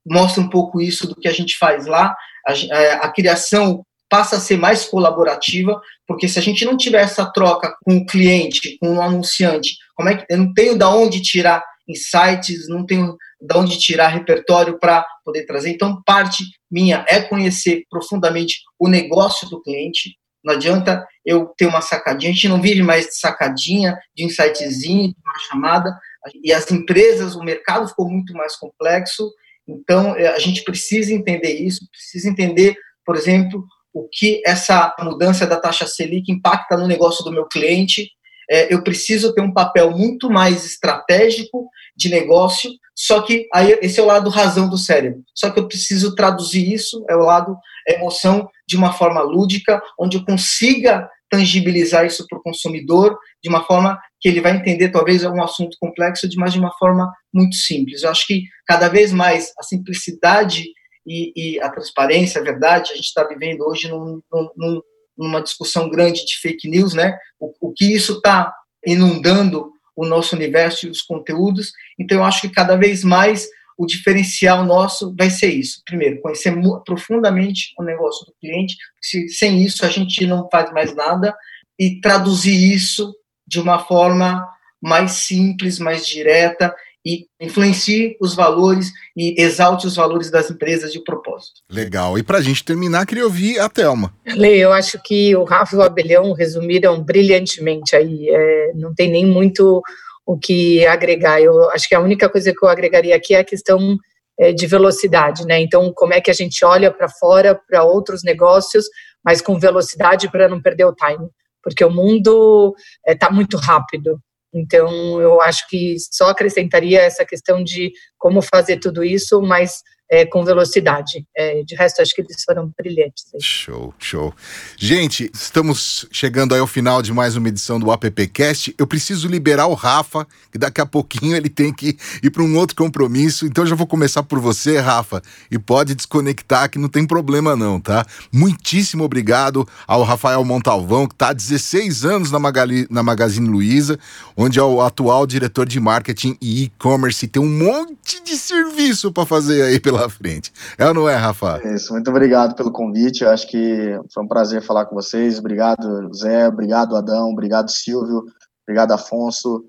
mostra 0.08 0.42
um 0.42 0.50
pouco 0.50 0.80
isso 0.80 1.08
do 1.08 1.16
que 1.16 1.28
a 1.28 1.34
gente 1.34 1.58
faz 1.58 1.88
lá. 1.88 2.16
A, 2.46 2.52
a, 2.52 2.82
é, 2.82 2.94
a, 2.94 3.10
criação 3.10 3.84
passa 4.08 4.36
a 4.36 4.40
ser 4.40 4.58
mais 4.58 4.86
colaborativa, 4.86 5.82
porque 6.08 6.28
se 6.28 6.38
a 6.38 6.42
gente 6.42 6.64
não 6.64 6.78
tiver 6.78 7.02
essa 7.02 7.26
troca 7.32 7.76
com 7.84 7.98
o 7.98 8.06
cliente, 8.06 8.78
com 8.80 8.98
o 8.98 9.02
anunciante, 9.02 9.76
como 9.96 10.10
é 10.10 10.18
que 10.18 10.26
eu 10.30 10.38
não 10.38 10.54
tenho 10.54 10.78
da 10.78 10.90
onde 10.90 11.22
tirar 11.22 11.64
insights, 11.88 12.68
não 12.68 12.86
tenho 12.86 13.16
da 13.42 13.58
onde 13.58 13.80
tirar 13.80 14.10
repertório 14.10 14.80
para 14.80 15.06
poder 15.24 15.46
trazer. 15.46 15.72
Então, 15.72 16.02
parte 16.06 16.44
minha 16.70 17.04
é 17.08 17.22
conhecer 17.22 17.84
profundamente 17.90 18.60
o 18.80 18.88
negócio 18.88 19.50
do 19.50 19.62
cliente, 19.62 20.16
não 20.46 20.54
adianta 20.54 21.06
eu 21.26 21.48
ter 21.58 21.66
uma 21.66 21.82
sacadinha. 21.82 22.32
A 22.32 22.34
gente 22.34 22.48
não 22.48 22.62
vive 22.62 22.84
mais 22.84 23.08
de 23.08 23.18
sacadinha, 23.18 23.98
de 24.16 24.24
insightzinho, 24.24 25.10
de 25.10 25.16
uma 25.26 25.40
chamada. 25.50 26.00
E 26.44 26.54
as 26.54 26.70
empresas, 26.72 27.36
o 27.36 27.44
mercado 27.44 27.88
ficou 27.88 28.08
muito 28.08 28.32
mais 28.34 28.56
complexo. 28.56 29.28
Então, 29.68 30.16
é, 30.16 30.28
a 30.28 30.38
gente 30.38 30.64
precisa 30.64 31.12
entender 31.12 31.54
isso, 31.54 31.90
precisa 31.90 32.30
entender, 32.30 32.76
por 33.04 33.16
exemplo, 33.16 33.66
o 33.92 34.08
que 34.12 34.44
essa 34.46 34.94
mudança 35.00 35.48
da 35.48 35.60
taxa 35.60 35.88
Selic 35.88 36.32
impacta 36.32 36.78
no 36.78 36.88
negócio 36.88 37.24
do 37.24 37.32
meu 37.32 37.48
cliente. 37.48 38.12
É, 38.48 38.72
eu 38.72 38.84
preciso 38.84 39.34
ter 39.34 39.42
um 39.42 39.54
papel 39.54 39.90
muito 39.90 40.30
mais 40.30 40.64
estratégico 40.64 41.68
de 41.96 42.10
negócio, 42.10 42.70
só 42.96 43.22
que 43.22 43.48
aí 43.54 43.78
esse 43.82 44.00
é 44.00 44.04
o 44.04 44.08
lado 44.08 44.30
razão 44.30 44.70
do 44.70 44.78
cérebro. 44.78 45.22
Só 45.36 45.50
que 45.50 45.60
eu 45.60 45.68
preciso 45.68 46.16
traduzir 46.16 46.72
isso, 46.72 47.04
é 47.10 47.16
o 47.16 47.26
lado 47.26 47.58
emoção 47.88 48.48
de 48.68 48.78
uma 48.78 48.94
forma 48.94 49.22
lúdica, 49.22 49.82
onde 50.00 50.18
eu 50.18 50.26
consiga 50.26 51.08
tangibilizar 51.30 52.06
isso 52.06 52.26
para 52.28 52.38
o 52.38 52.42
consumidor 52.42 53.18
de 53.44 53.50
uma 53.50 53.64
forma 53.64 54.00
que 54.22 54.30
ele 54.30 54.42
vai 54.42 54.56
entender, 54.56 54.90
talvez, 54.90 55.24
é 55.24 55.30
um 55.30 55.44
assunto 55.44 55.76
complexo, 55.80 56.28
mas 56.38 56.54
de 56.54 56.60
uma 56.60 56.72
forma 56.78 57.12
muito 57.34 57.56
simples. 57.56 58.04
Eu 58.04 58.10
acho 58.10 58.26
que 58.26 58.44
cada 58.66 58.88
vez 58.88 59.12
mais 59.12 59.52
a 59.60 59.64
simplicidade 59.64 60.66
e, 61.06 61.34
e 61.36 61.62
a 61.62 61.70
transparência, 61.70 62.40
a 62.40 62.44
verdade, 62.44 62.92
a 62.92 62.96
gente 62.96 63.08
está 63.08 63.24
vivendo 63.24 63.62
hoje 63.62 63.90
num, 63.90 64.22
num, 64.32 64.82
numa 65.18 65.42
discussão 65.42 65.90
grande 65.90 66.26
de 66.26 66.38
fake 66.38 66.70
news, 66.70 66.94
né? 66.94 67.18
O, 67.40 67.70
o 67.70 67.74
que 67.74 67.86
isso 67.86 68.14
está 68.14 68.54
inundando 68.86 69.72
o 69.96 70.06
nosso 70.06 70.36
universo 70.36 70.86
e 70.86 70.90
os 70.90 71.02
conteúdos. 71.02 71.72
Então, 72.00 72.20
eu 72.20 72.24
acho 72.24 72.42
que 72.42 72.50
cada 72.50 72.76
vez 72.76 73.04
mais 73.04 73.48
o 73.78 73.86
diferencial 73.86 74.64
nosso 74.64 75.14
vai 75.18 75.30
ser 75.30 75.54
isso. 75.54 75.82
Primeiro, 75.86 76.22
conhecer 76.22 76.54
profundamente 76.86 77.74
o 77.78 77.84
negócio 77.84 78.26
do 78.26 78.34
cliente. 78.40 78.76
Se, 79.02 79.28
sem 79.30 79.64
isso, 79.64 79.86
a 79.86 79.90
gente 79.90 80.26
não 80.26 80.48
faz 80.52 80.72
mais 80.72 80.96
nada. 80.96 81.36
E 81.78 82.00
traduzir 82.00 82.74
isso 82.74 83.14
de 83.46 83.60
uma 83.60 83.80
forma 83.80 84.48
mais 84.82 85.12
simples, 85.12 85.78
mais 85.78 86.06
direta 86.08 86.74
e 87.06 87.28
influencie 87.40 88.18
os 88.20 88.34
valores 88.34 88.92
e 89.16 89.40
exalte 89.40 89.86
os 89.86 89.96
valores 89.96 90.32
das 90.32 90.50
empresas 90.50 90.92
de 90.92 91.04
propósito. 91.04 91.62
Legal. 91.70 92.18
E 92.18 92.24
para 92.24 92.40
a 92.40 92.42
gente 92.42 92.64
terminar, 92.64 93.06
queria 93.06 93.26
ouvir 93.26 93.60
a 93.60 93.70
Thelma. 93.70 94.14
Lê, 94.26 94.58
eu 94.58 94.74
acho 94.74 95.00
que 95.04 95.36
o 95.36 95.44
Rafa 95.44 95.76
e 95.76 95.80
o 95.80 95.84
Abelhão 95.84 96.34
resumiram 96.34 97.04
brilhantemente 97.04 97.96
aí. 97.96 98.28
É, 98.30 98.72
não 98.74 98.94
tem 98.94 99.12
nem 99.12 99.26
muito 99.26 99.82
o 100.26 100.38
que 100.38 100.86
agregar. 100.88 101.40
Eu 101.40 101.70
acho 101.70 101.88
que 101.88 101.94
a 101.94 102.00
única 102.00 102.28
coisa 102.28 102.52
que 102.52 102.66
eu 102.66 102.70
agregaria 102.70 103.16
aqui 103.16 103.36
é 103.36 103.40
a 103.40 103.46
questão 103.46 103.98
é, 104.40 104.52
de 104.52 104.66
velocidade, 104.66 105.46
né? 105.46 105.62
Então, 105.62 105.94
como 105.94 106.14
é 106.14 106.20
que 106.20 106.32
a 106.32 106.34
gente 106.34 106.66
olha 106.66 106.92
para 106.92 107.08
fora, 107.08 107.60
para 107.70 107.84
outros 107.84 108.24
negócios, 108.24 108.86
mas 109.24 109.42
com 109.42 109.60
velocidade 109.60 110.30
para 110.30 110.50
não 110.50 110.62
perder 110.62 110.86
o 110.86 110.94
time, 110.94 111.30
porque 111.64 111.86
o 111.86 111.92
mundo 111.92 112.76
está 113.08 113.28
é, 113.28 113.32
muito 113.32 113.58
rápido. 113.58 114.20
Então, 114.56 115.20
eu 115.22 115.42
acho 115.42 115.68
que 115.68 115.98
só 116.12 116.30
acrescentaria 116.30 117.02
essa 117.02 117.26
questão 117.26 117.62
de 117.62 117.92
como 118.18 118.42
fazer 118.42 118.80
tudo 118.80 119.04
isso, 119.04 119.42
mas 119.42 119.82
é, 120.10 120.26
com 120.26 120.44
velocidade. 120.44 121.26
É, 121.36 121.64
de 121.64 121.76
resto, 121.76 122.02
acho 122.02 122.14
que 122.14 122.22
eles 122.22 122.44
foram 122.44 122.72
brilhantes. 122.78 123.26
Aí. 123.34 123.42
Show, 123.42 123.94
show. 123.98 124.34
Gente, 124.78 125.32
estamos 125.34 126.08
chegando 126.12 126.54
aí 126.54 126.60
ao 126.60 126.68
final 126.68 127.02
de 127.02 127.12
mais 127.12 127.36
uma 127.36 127.50
edição 127.50 127.80
do 127.80 127.92
AppCast. 127.92 128.76
Eu 128.78 128.86
preciso 128.86 129.28
liberar 129.28 129.68
o 129.68 129.74
Rafa, 129.74 130.28
que 130.52 130.58
daqui 130.58 130.80
a 130.80 130.86
pouquinho 130.86 131.36
ele 131.36 131.50
tem 131.50 131.74
que 131.74 131.98
ir 132.22 132.30
para 132.30 132.44
um 132.44 132.58
outro 132.58 132.76
compromisso. 132.76 133.46
Então, 133.46 133.66
já 133.66 133.76
vou 133.76 133.88
começar 133.88 134.24
por 134.24 134.40
você, 134.40 134.78
Rafa, 134.78 135.22
e 135.50 135.58
pode 135.58 135.96
desconectar, 135.96 136.70
que 136.70 136.78
não 136.78 136.90
tem 136.90 137.06
problema 137.06 137.56
não, 137.56 137.80
tá? 137.80 138.06
Muitíssimo 138.32 139.04
obrigado 139.04 139.68
ao 139.88 140.04
Rafael 140.04 140.44
Montalvão, 140.44 141.08
que 141.08 141.16
está 141.16 141.30
há 141.30 141.34
16 141.34 142.06
anos 142.06 142.32
na, 142.32 142.40
Magali, 142.40 142.88
na 142.90 143.02
Magazine 143.02 143.48
Luiza, 143.48 144.00
onde 144.38 144.60
é 144.60 144.64
o 144.64 144.82
atual 144.82 145.26
diretor 145.26 145.66
de 145.66 145.80
marketing 145.80 146.38
e 146.42 146.66
e-commerce. 146.66 147.28
Tem 147.28 147.42
um 147.42 147.50
monte 147.50 148.24
de 148.24 148.38
serviço 148.38 149.12
para 149.12 149.26
fazer 149.26 149.64
aí 149.64 149.80
pela 149.80 149.95
pela 149.96 150.10
frente. 150.10 150.52
É 150.78 150.88
ou 150.88 150.94
não 150.94 151.10
é, 151.10 151.16
Rafa? 151.16 151.62
Isso, 151.74 151.94
muito 151.94 152.10
obrigado 152.10 152.56
pelo 152.56 152.72
convite. 152.72 153.24
Eu 153.24 153.30
acho 153.30 153.48
que 153.48 154.00
foi 154.14 154.24
um 154.24 154.28
prazer 154.28 154.62
falar 154.62 154.86
com 154.86 154.96
vocês. 154.96 155.40
Obrigado, 155.40 156.14
Zé. 156.14 156.48
Obrigado, 156.48 156.96
Adão. 156.96 157.30
Obrigado, 157.30 157.70
Silvio. 157.70 158.26
Obrigado, 158.68 158.92
Afonso. 158.92 159.66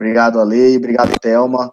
Obrigado, 0.00 0.40
Ale. 0.40 0.76
Obrigado, 0.76 1.18
Thelma. 1.20 1.72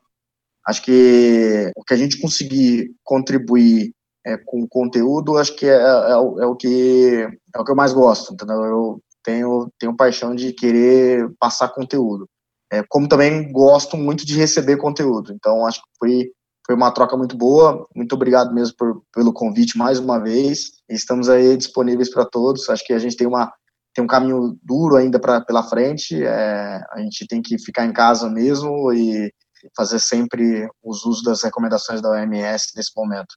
Acho 0.67 0.81
que 0.81 1.71
o 1.75 1.83
que 1.83 1.93
a 1.93 1.97
gente 1.97 2.19
conseguir 2.19 2.91
contribuir 3.03 3.93
é, 4.25 4.37
com 4.37 4.67
conteúdo, 4.67 5.37
acho 5.37 5.55
que 5.55 5.67
é, 5.67 5.75
é, 5.75 6.11
é, 6.11 6.17
o 6.17 6.55
que 6.55 7.27
é 7.55 7.59
o 7.59 7.63
que 7.63 7.71
eu 7.71 7.75
mais 7.75 7.93
gosto, 7.93 8.33
entendeu? 8.33 8.63
Eu 8.65 9.01
tenho 9.23 9.71
tenho 9.79 9.95
paixão 9.95 10.33
de 10.33 10.51
querer 10.51 11.29
passar 11.39 11.69
conteúdo, 11.69 12.27
é, 12.71 12.83
como 12.89 13.07
também 13.07 13.51
gosto 13.51 13.95
muito 13.95 14.25
de 14.25 14.35
receber 14.35 14.77
conteúdo. 14.77 15.31
Então 15.31 15.65
acho 15.67 15.81
que 15.81 15.89
foi 15.99 16.31
foi 16.65 16.75
uma 16.75 16.91
troca 16.91 17.15
muito 17.15 17.37
boa. 17.37 17.87
Muito 17.95 18.13
obrigado 18.13 18.53
mesmo 18.53 18.75
por, 18.75 19.03
pelo 19.13 19.31
convite 19.31 19.77
mais 19.77 19.99
uma 19.99 20.19
vez. 20.19 20.71
Estamos 20.89 21.29
aí 21.29 21.55
disponíveis 21.55 22.09
para 22.11 22.25
todos. 22.25 22.69
Acho 22.69 22.83
que 22.85 22.93
a 22.93 22.99
gente 22.99 23.15
tem 23.15 23.27
uma 23.27 23.53
tem 23.93 24.03
um 24.03 24.07
caminho 24.07 24.59
duro 24.61 24.97
ainda 24.97 25.17
pra, 25.19 25.39
pela 25.39 25.63
frente. 25.63 26.21
É, 26.21 26.81
a 26.91 26.99
gente 26.99 27.25
tem 27.27 27.41
que 27.41 27.57
ficar 27.57 27.85
em 27.85 27.93
casa 27.93 28.29
mesmo 28.29 28.91
e 28.91 29.31
fazer 29.75 29.99
sempre 29.99 30.67
os 30.83 31.05
usos 31.05 31.23
das 31.23 31.41
recomendações 31.41 32.01
da 32.01 32.09
OMS 32.09 32.73
nesse 32.75 32.91
momento. 32.95 33.35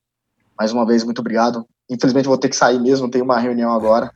Mais 0.58 0.72
uma 0.72 0.84
vez, 0.84 1.04
muito 1.04 1.20
obrigado. 1.20 1.64
Infelizmente, 1.88 2.26
vou 2.26 2.36
ter 2.36 2.48
que 2.48 2.56
sair 2.56 2.80
mesmo. 2.80 3.08
Tenho 3.08 3.24
uma 3.24 3.38
reunião 3.38 3.72
agora. 3.72 4.10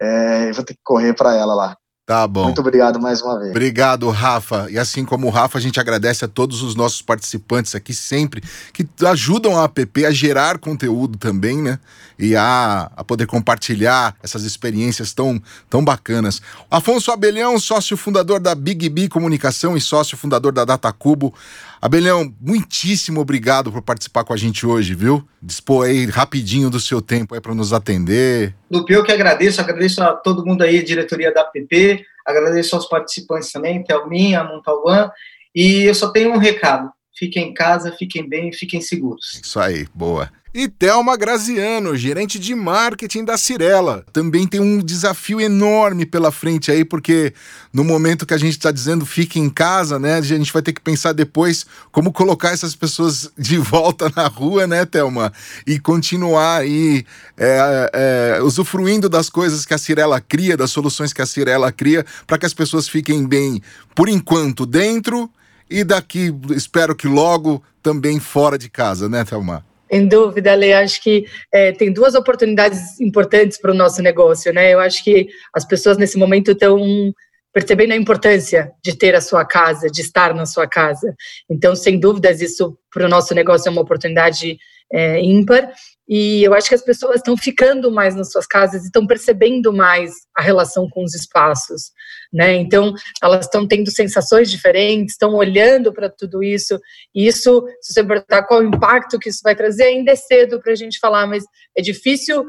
É, 0.00 0.52
vou 0.52 0.62
ter 0.62 0.74
que 0.74 0.80
correr 0.84 1.14
para 1.14 1.34
ela 1.34 1.54
lá. 1.54 1.76
Tá 2.06 2.24
bom. 2.24 2.44
Muito 2.44 2.60
obrigado 2.60 3.00
mais 3.00 3.20
uma 3.20 3.36
vez. 3.36 3.50
Obrigado, 3.50 4.08
Rafa. 4.10 4.68
E 4.70 4.78
assim 4.78 5.04
como 5.04 5.26
o 5.26 5.30
Rafa, 5.30 5.58
a 5.58 5.60
gente 5.60 5.80
agradece 5.80 6.24
a 6.24 6.28
todos 6.28 6.62
os 6.62 6.76
nossos 6.76 7.02
participantes 7.02 7.74
aqui 7.74 7.92
sempre 7.92 8.40
que 8.72 8.86
ajudam 9.04 9.58
a 9.58 9.64
app 9.64 10.06
a 10.06 10.12
gerar 10.12 10.58
conteúdo 10.58 11.18
também, 11.18 11.60
né? 11.60 11.80
E 12.16 12.36
a, 12.36 12.92
a 12.96 13.02
poder 13.02 13.26
compartilhar 13.26 14.14
essas 14.22 14.44
experiências 14.44 15.12
tão, 15.12 15.42
tão 15.68 15.84
bacanas. 15.84 16.40
Afonso 16.70 17.10
Abelhão, 17.10 17.58
sócio 17.58 17.96
fundador 17.96 18.38
da 18.38 18.54
Big 18.54 18.88
B 18.88 19.08
Comunicação 19.08 19.76
e 19.76 19.80
sócio 19.80 20.16
fundador 20.16 20.52
da 20.52 20.64
Data 20.64 20.92
Cubo. 20.92 21.34
Abelhão, 21.80 22.34
muitíssimo 22.40 23.20
obrigado 23.20 23.70
por 23.70 23.82
participar 23.82 24.24
com 24.24 24.32
a 24.32 24.36
gente 24.36 24.66
hoje, 24.66 24.94
viu? 24.94 25.26
Dispor 25.40 25.86
aí 25.86 26.06
rapidinho 26.06 26.70
do 26.70 26.80
seu 26.80 27.00
tempo 27.00 27.34
aí 27.34 27.40
para 27.40 27.54
nos 27.54 27.72
atender. 27.72 28.54
Lupe, 28.70 28.92
eu 28.92 29.04
que 29.04 29.12
agradeço, 29.12 29.60
agradeço 29.60 30.02
a 30.02 30.14
todo 30.14 30.44
mundo 30.44 30.62
aí, 30.62 30.82
diretoria 30.82 31.32
da 31.32 31.42
app, 31.42 32.04
agradeço 32.24 32.74
aos 32.74 32.86
participantes 32.86 33.52
também, 33.52 33.84
Thelminha, 33.84 34.44
Montalvan, 34.44 35.10
e 35.54 35.84
eu 35.84 35.94
só 35.94 36.08
tenho 36.08 36.32
um 36.32 36.38
recado. 36.38 36.90
Fiquem 37.18 37.50
em 37.50 37.54
casa, 37.54 37.92
fiquem 37.92 38.28
bem, 38.28 38.52
fiquem 38.52 38.80
seguros. 38.80 39.40
Isso 39.42 39.58
aí, 39.58 39.86
boa. 39.94 40.30
E 40.58 40.68
Thelma 40.68 41.18
Graziano, 41.18 41.94
gerente 41.94 42.38
de 42.38 42.54
marketing 42.54 43.26
da 43.26 43.36
Cirela. 43.36 44.06
Também 44.10 44.46
tem 44.46 44.58
um 44.58 44.78
desafio 44.78 45.38
enorme 45.38 46.06
pela 46.06 46.32
frente 46.32 46.70
aí, 46.70 46.82
porque 46.82 47.34
no 47.70 47.84
momento 47.84 48.24
que 48.24 48.32
a 48.32 48.38
gente 48.38 48.52
está 48.52 48.72
dizendo 48.72 49.04
fique 49.04 49.38
em 49.38 49.50
casa, 49.50 49.98
né? 49.98 50.14
A 50.14 50.22
gente 50.22 50.50
vai 50.50 50.62
ter 50.62 50.72
que 50.72 50.80
pensar 50.80 51.12
depois 51.12 51.66
como 51.92 52.10
colocar 52.10 52.52
essas 52.52 52.74
pessoas 52.74 53.30
de 53.36 53.58
volta 53.60 54.10
na 54.16 54.28
rua, 54.28 54.66
né, 54.66 54.86
Thelma? 54.86 55.30
E 55.66 55.78
continuar 55.78 56.62
aí 56.62 57.04
é, 57.36 57.90
é, 58.38 58.42
usufruindo 58.42 59.10
das 59.10 59.28
coisas 59.28 59.66
que 59.66 59.74
a 59.74 59.78
Cirela 59.78 60.22
cria, 60.22 60.56
das 60.56 60.70
soluções 60.70 61.12
que 61.12 61.20
a 61.20 61.26
Cirela 61.26 61.70
cria, 61.70 62.02
para 62.26 62.38
que 62.38 62.46
as 62.46 62.54
pessoas 62.54 62.88
fiquem 62.88 63.26
bem, 63.26 63.60
por 63.94 64.08
enquanto, 64.08 64.64
dentro 64.64 65.30
e 65.68 65.84
daqui, 65.84 66.34
espero 66.52 66.96
que 66.96 67.06
logo, 67.06 67.62
também 67.82 68.18
fora 68.18 68.56
de 68.56 68.70
casa, 68.70 69.06
né, 69.06 69.22
Thelma? 69.22 69.65
Sem 69.88 70.08
dúvida, 70.08 70.54
Lê. 70.54 70.72
Acho 70.72 71.02
que 71.02 71.26
é, 71.52 71.72
tem 71.72 71.92
duas 71.92 72.14
oportunidades 72.14 73.00
importantes 73.00 73.58
para 73.58 73.70
o 73.70 73.74
nosso 73.74 74.02
negócio, 74.02 74.52
né? 74.52 74.72
Eu 74.74 74.80
acho 74.80 75.02
que 75.04 75.28
as 75.52 75.64
pessoas 75.64 75.96
nesse 75.96 76.18
momento 76.18 76.52
estão 76.52 77.12
percebendo 77.52 77.92
a 77.92 77.96
importância 77.96 78.70
de 78.84 78.94
ter 78.94 79.14
a 79.14 79.20
sua 79.20 79.44
casa, 79.44 79.88
de 79.88 80.02
estar 80.02 80.34
na 80.34 80.44
sua 80.44 80.66
casa. 80.66 81.14
Então, 81.48 81.74
sem 81.74 81.98
dúvidas, 81.98 82.42
isso 82.42 82.76
para 82.92 83.06
o 83.06 83.08
nosso 83.08 83.34
negócio 83.34 83.68
é 83.68 83.72
uma 83.72 83.80
oportunidade 83.80 84.58
é, 84.92 85.20
ímpar. 85.22 85.72
E 86.08 86.44
eu 86.44 86.52
acho 86.52 86.68
que 86.68 86.74
as 86.74 86.84
pessoas 86.84 87.16
estão 87.16 87.36
ficando 87.36 87.90
mais 87.90 88.14
nas 88.14 88.30
suas 88.30 88.46
casas 88.46 88.82
e 88.82 88.86
estão 88.86 89.06
percebendo 89.06 89.72
mais 89.72 90.12
a 90.36 90.42
relação 90.42 90.88
com 90.88 91.02
os 91.02 91.14
espaços, 91.14 91.92
né? 92.32 92.54
Então, 92.54 92.92
elas 93.22 93.46
estão 93.46 93.66
tendo 93.66 93.90
sensações 93.90 94.50
diferentes, 94.50 95.14
estão 95.14 95.34
olhando 95.34 95.92
para 95.92 96.08
tudo 96.08 96.42
isso. 96.42 96.78
E 97.14 97.26
isso, 97.26 97.64
se 97.80 97.92
você 97.92 98.04
perguntar 98.04 98.44
qual 98.44 98.60
o 98.60 98.64
impacto 98.64 99.18
que 99.18 99.28
isso 99.28 99.40
vai 99.42 99.54
trazer, 99.54 99.84
ainda 99.84 100.12
é 100.12 100.16
cedo 100.16 100.60
para 100.60 100.72
a 100.72 100.76
gente 100.76 100.98
falar, 100.98 101.26
mas 101.26 101.44
é 101.76 101.82
difícil, 101.82 102.44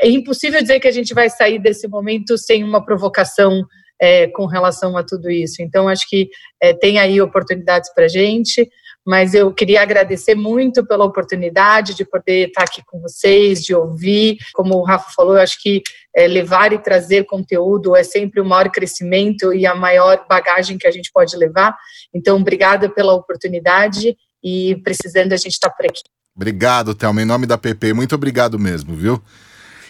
é 0.00 0.08
impossível 0.08 0.60
dizer 0.60 0.80
que 0.80 0.88
a 0.88 0.92
gente 0.92 1.14
vai 1.14 1.28
sair 1.30 1.58
desse 1.58 1.86
momento 1.88 2.36
sem 2.38 2.64
uma 2.64 2.84
provocação 2.84 3.62
é, 4.00 4.26
com 4.28 4.46
relação 4.46 4.96
a 4.96 5.02
tudo 5.02 5.30
isso. 5.30 5.62
Então, 5.62 5.88
acho 5.88 6.08
que 6.08 6.28
é, 6.62 6.74
tem 6.74 6.98
aí 6.98 7.20
oportunidades 7.20 7.92
para 7.94 8.04
a 8.04 8.08
gente 8.08 8.68
mas 9.06 9.34
eu 9.34 9.54
queria 9.54 9.82
agradecer 9.82 10.34
muito 10.34 10.84
pela 10.84 11.04
oportunidade 11.04 11.94
de 11.94 12.04
poder 12.04 12.48
estar 12.48 12.64
aqui 12.64 12.82
com 12.84 13.00
vocês, 13.00 13.62
de 13.62 13.72
ouvir. 13.72 14.36
Como 14.52 14.74
o 14.74 14.82
Rafa 14.82 15.12
falou, 15.14 15.36
eu 15.36 15.40
acho 15.40 15.62
que 15.62 15.80
é, 16.14 16.26
levar 16.26 16.72
e 16.72 16.78
trazer 16.78 17.24
conteúdo 17.24 17.94
é 17.94 18.02
sempre 18.02 18.40
o 18.40 18.44
maior 18.44 18.68
crescimento 18.68 19.54
e 19.54 19.64
a 19.64 19.76
maior 19.76 20.26
bagagem 20.28 20.76
que 20.76 20.88
a 20.88 20.90
gente 20.90 21.12
pode 21.12 21.36
levar. 21.36 21.76
Então, 22.12 22.36
obrigada 22.36 22.88
pela 22.88 23.14
oportunidade 23.14 24.16
e 24.42 24.74
precisando 24.82 25.32
a 25.32 25.36
gente 25.36 25.52
estar 25.52 25.70
por 25.70 25.86
aqui. 25.86 26.02
Obrigado, 26.34 26.92
Thelma. 26.92 27.22
Em 27.22 27.24
nome 27.24 27.46
da 27.46 27.56
PP, 27.56 27.92
muito 27.92 28.14
obrigado 28.16 28.58
mesmo, 28.58 28.96
viu? 28.96 29.22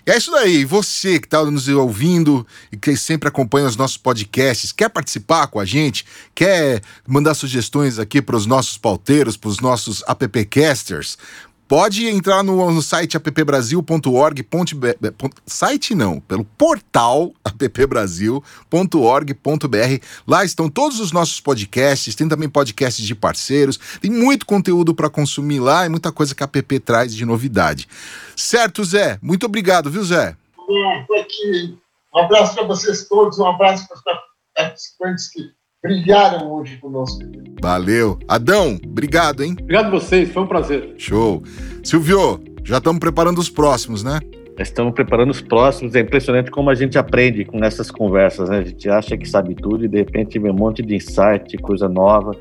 É 0.08 0.16
isso 0.16 0.30
daí. 0.30 0.64
Você 0.64 1.18
que 1.18 1.26
está 1.26 1.44
nos 1.44 1.66
ouvindo 1.66 2.46
e 2.70 2.76
que 2.76 2.96
sempre 2.96 3.28
acompanha 3.28 3.66
os 3.66 3.74
nossos 3.76 3.96
podcasts, 3.96 4.70
quer 4.70 4.88
participar 4.88 5.48
com 5.48 5.58
a 5.58 5.64
gente? 5.64 6.06
Quer 6.32 6.80
mandar 7.04 7.34
sugestões 7.34 7.98
aqui 7.98 8.22
para 8.22 8.36
os 8.36 8.46
nossos 8.46 8.78
pauteiros, 8.78 9.36
para 9.36 9.50
os 9.50 9.58
nossos 9.58 10.04
appcasters? 10.06 11.18
Pode 11.68 12.06
entrar 12.06 12.44
no, 12.44 12.70
no 12.70 12.80
site 12.80 13.16
appbrasil.org. 13.16 14.46
Site 15.44 15.94
não, 15.94 16.20
pelo 16.20 16.44
portal 16.44 17.32
appbrasil.org.br. 17.44 20.04
Lá 20.26 20.44
estão 20.44 20.68
todos 20.68 21.00
os 21.00 21.10
nossos 21.10 21.40
podcasts, 21.40 22.14
tem 22.14 22.28
também 22.28 22.48
podcasts 22.48 23.04
de 23.04 23.14
parceiros, 23.14 23.78
tem 24.00 24.10
muito 24.10 24.46
conteúdo 24.46 24.94
para 24.94 25.10
consumir 25.10 25.58
lá 25.58 25.84
e 25.84 25.88
muita 25.88 26.12
coisa 26.12 26.34
que 26.34 26.42
a 26.42 26.50
app 26.52 26.80
traz 26.80 27.14
de 27.14 27.24
novidade. 27.24 27.88
Certo, 28.36 28.84
Zé? 28.84 29.18
Muito 29.20 29.46
obrigado, 29.46 29.90
viu, 29.90 30.04
Zé? 30.04 30.36
Bom, 30.56 31.04
aqui 31.20 31.76
Um 32.14 32.20
abraço 32.20 32.54
para 32.54 32.64
vocês 32.64 33.08
todos, 33.08 33.38
um 33.38 33.46
abraço 33.46 33.86
para 33.88 33.96
os 33.96 34.02
participantes 34.54 35.28
que 35.28 35.50
brilharam 35.86 36.52
hoje 36.52 36.76
conosco. 36.78 37.20
Valeu. 37.62 38.18
Adão, 38.28 38.78
obrigado, 38.84 39.42
hein? 39.42 39.56
Obrigado 39.60 39.86
a 39.86 39.90
vocês, 39.90 40.30
foi 40.30 40.42
um 40.42 40.46
prazer. 40.46 40.94
Show. 40.98 41.42
Silvio, 41.82 42.40
já 42.64 42.78
estamos 42.78 42.98
preparando 42.98 43.38
os 43.38 43.48
próximos, 43.48 44.02
né? 44.02 44.18
Estamos 44.58 44.94
preparando 44.94 45.30
os 45.30 45.40
próximos. 45.40 45.94
É 45.94 46.00
impressionante 46.00 46.50
como 46.50 46.70
a 46.70 46.74
gente 46.74 46.98
aprende 46.98 47.44
com 47.44 47.62
essas 47.64 47.90
conversas, 47.90 48.48
né? 48.48 48.58
A 48.58 48.64
gente 48.64 48.88
acha 48.88 49.16
que 49.16 49.28
sabe 49.28 49.54
tudo 49.54 49.84
e 49.84 49.88
de 49.88 49.98
repente 49.98 50.38
vem 50.38 50.50
um 50.50 50.54
monte 50.54 50.82
de 50.82 50.96
insight, 50.96 51.56
coisa 51.58 51.88
nova. 51.88 52.32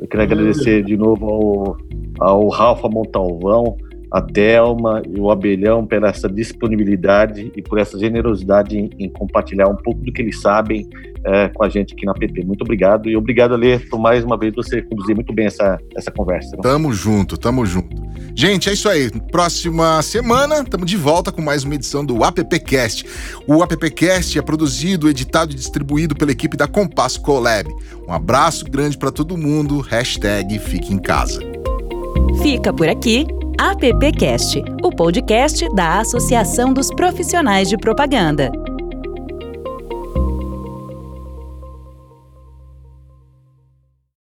Eu 0.00 0.06
quero 0.06 0.22
agradecer 0.22 0.84
de 0.84 0.96
novo 0.96 1.76
ao, 2.20 2.28
ao 2.28 2.48
Rafa 2.48 2.88
Montalvão, 2.88 3.76
a 4.10 4.20
Thelma 4.20 5.02
e 5.08 5.18
o 5.18 5.30
Abelhão 5.30 5.86
pela 5.86 6.08
essa 6.08 6.28
disponibilidade 6.28 7.50
e 7.56 7.62
por 7.62 7.78
essa 7.78 7.98
generosidade 7.98 8.78
em, 8.78 8.90
em 8.98 9.08
compartilhar 9.08 9.68
um 9.68 9.76
pouco 9.76 10.00
do 10.00 10.12
que 10.12 10.20
eles 10.20 10.40
sabem 10.40 10.86
é, 11.24 11.48
com 11.48 11.64
a 11.64 11.68
gente 11.68 11.94
aqui 11.94 12.04
na 12.04 12.14
PP. 12.14 12.44
Muito 12.44 12.62
obrigado 12.62 13.08
e 13.08 13.16
obrigado, 13.16 13.54
Alê, 13.54 13.78
por 13.78 13.98
mais 13.98 14.24
uma 14.24 14.36
vez 14.36 14.54
você 14.54 14.82
conduzir 14.82 15.14
muito 15.14 15.32
bem 15.32 15.46
essa, 15.46 15.78
essa 15.96 16.10
conversa. 16.10 16.56
Tamo 16.58 16.92
junto, 16.92 17.36
tamo 17.36 17.64
junto. 17.64 18.02
Gente, 18.34 18.68
é 18.68 18.72
isso 18.72 18.88
aí. 18.88 19.10
Próxima 19.30 20.02
semana, 20.02 20.56
estamos 20.56 20.90
de 20.90 20.96
volta 20.96 21.30
com 21.30 21.40
mais 21.40 21.64
uma 21.64 21.74
edição 21.74 22.04
do 22.04 22.24
AppCast. 22.24 23.06
O 23.46 23.62
AppCast 23.62 24.38
é 24.38 24.42
produzido, 24.42 25.08
editado 25.08 25.52
e 25.52 25.54
distribuído 25.54 26.14
pela 26.14 26.32
equipe 26.32 26.56
da 26.56 26.66
Compass 26.66 27.16
Colab. 27.16 27.68
Um 28.08 28.12
abraço 28.12 28.64
grande 28.64 28.98
para 28.98 29.10
todo 29.10 29.36
mundo. 29.36 29.80
Hashtag 29.80 30.58
Fique 30.58 30.92
em 30.92 30.98
Casa. 30.98 31.40
Fica 32.42 32.72
por 32.72 32.88
aqui 32.88 33.26
AppCast, 33.58 34.62
o 34.82 34.90
podcast 34.90 35.72
da 35.74 36.00
Associação 36.00 36.72
dos 36.72 36.90
Profissionais 36.90 37.68
de 37.68 37.76
Propaganda. 37.76 38.50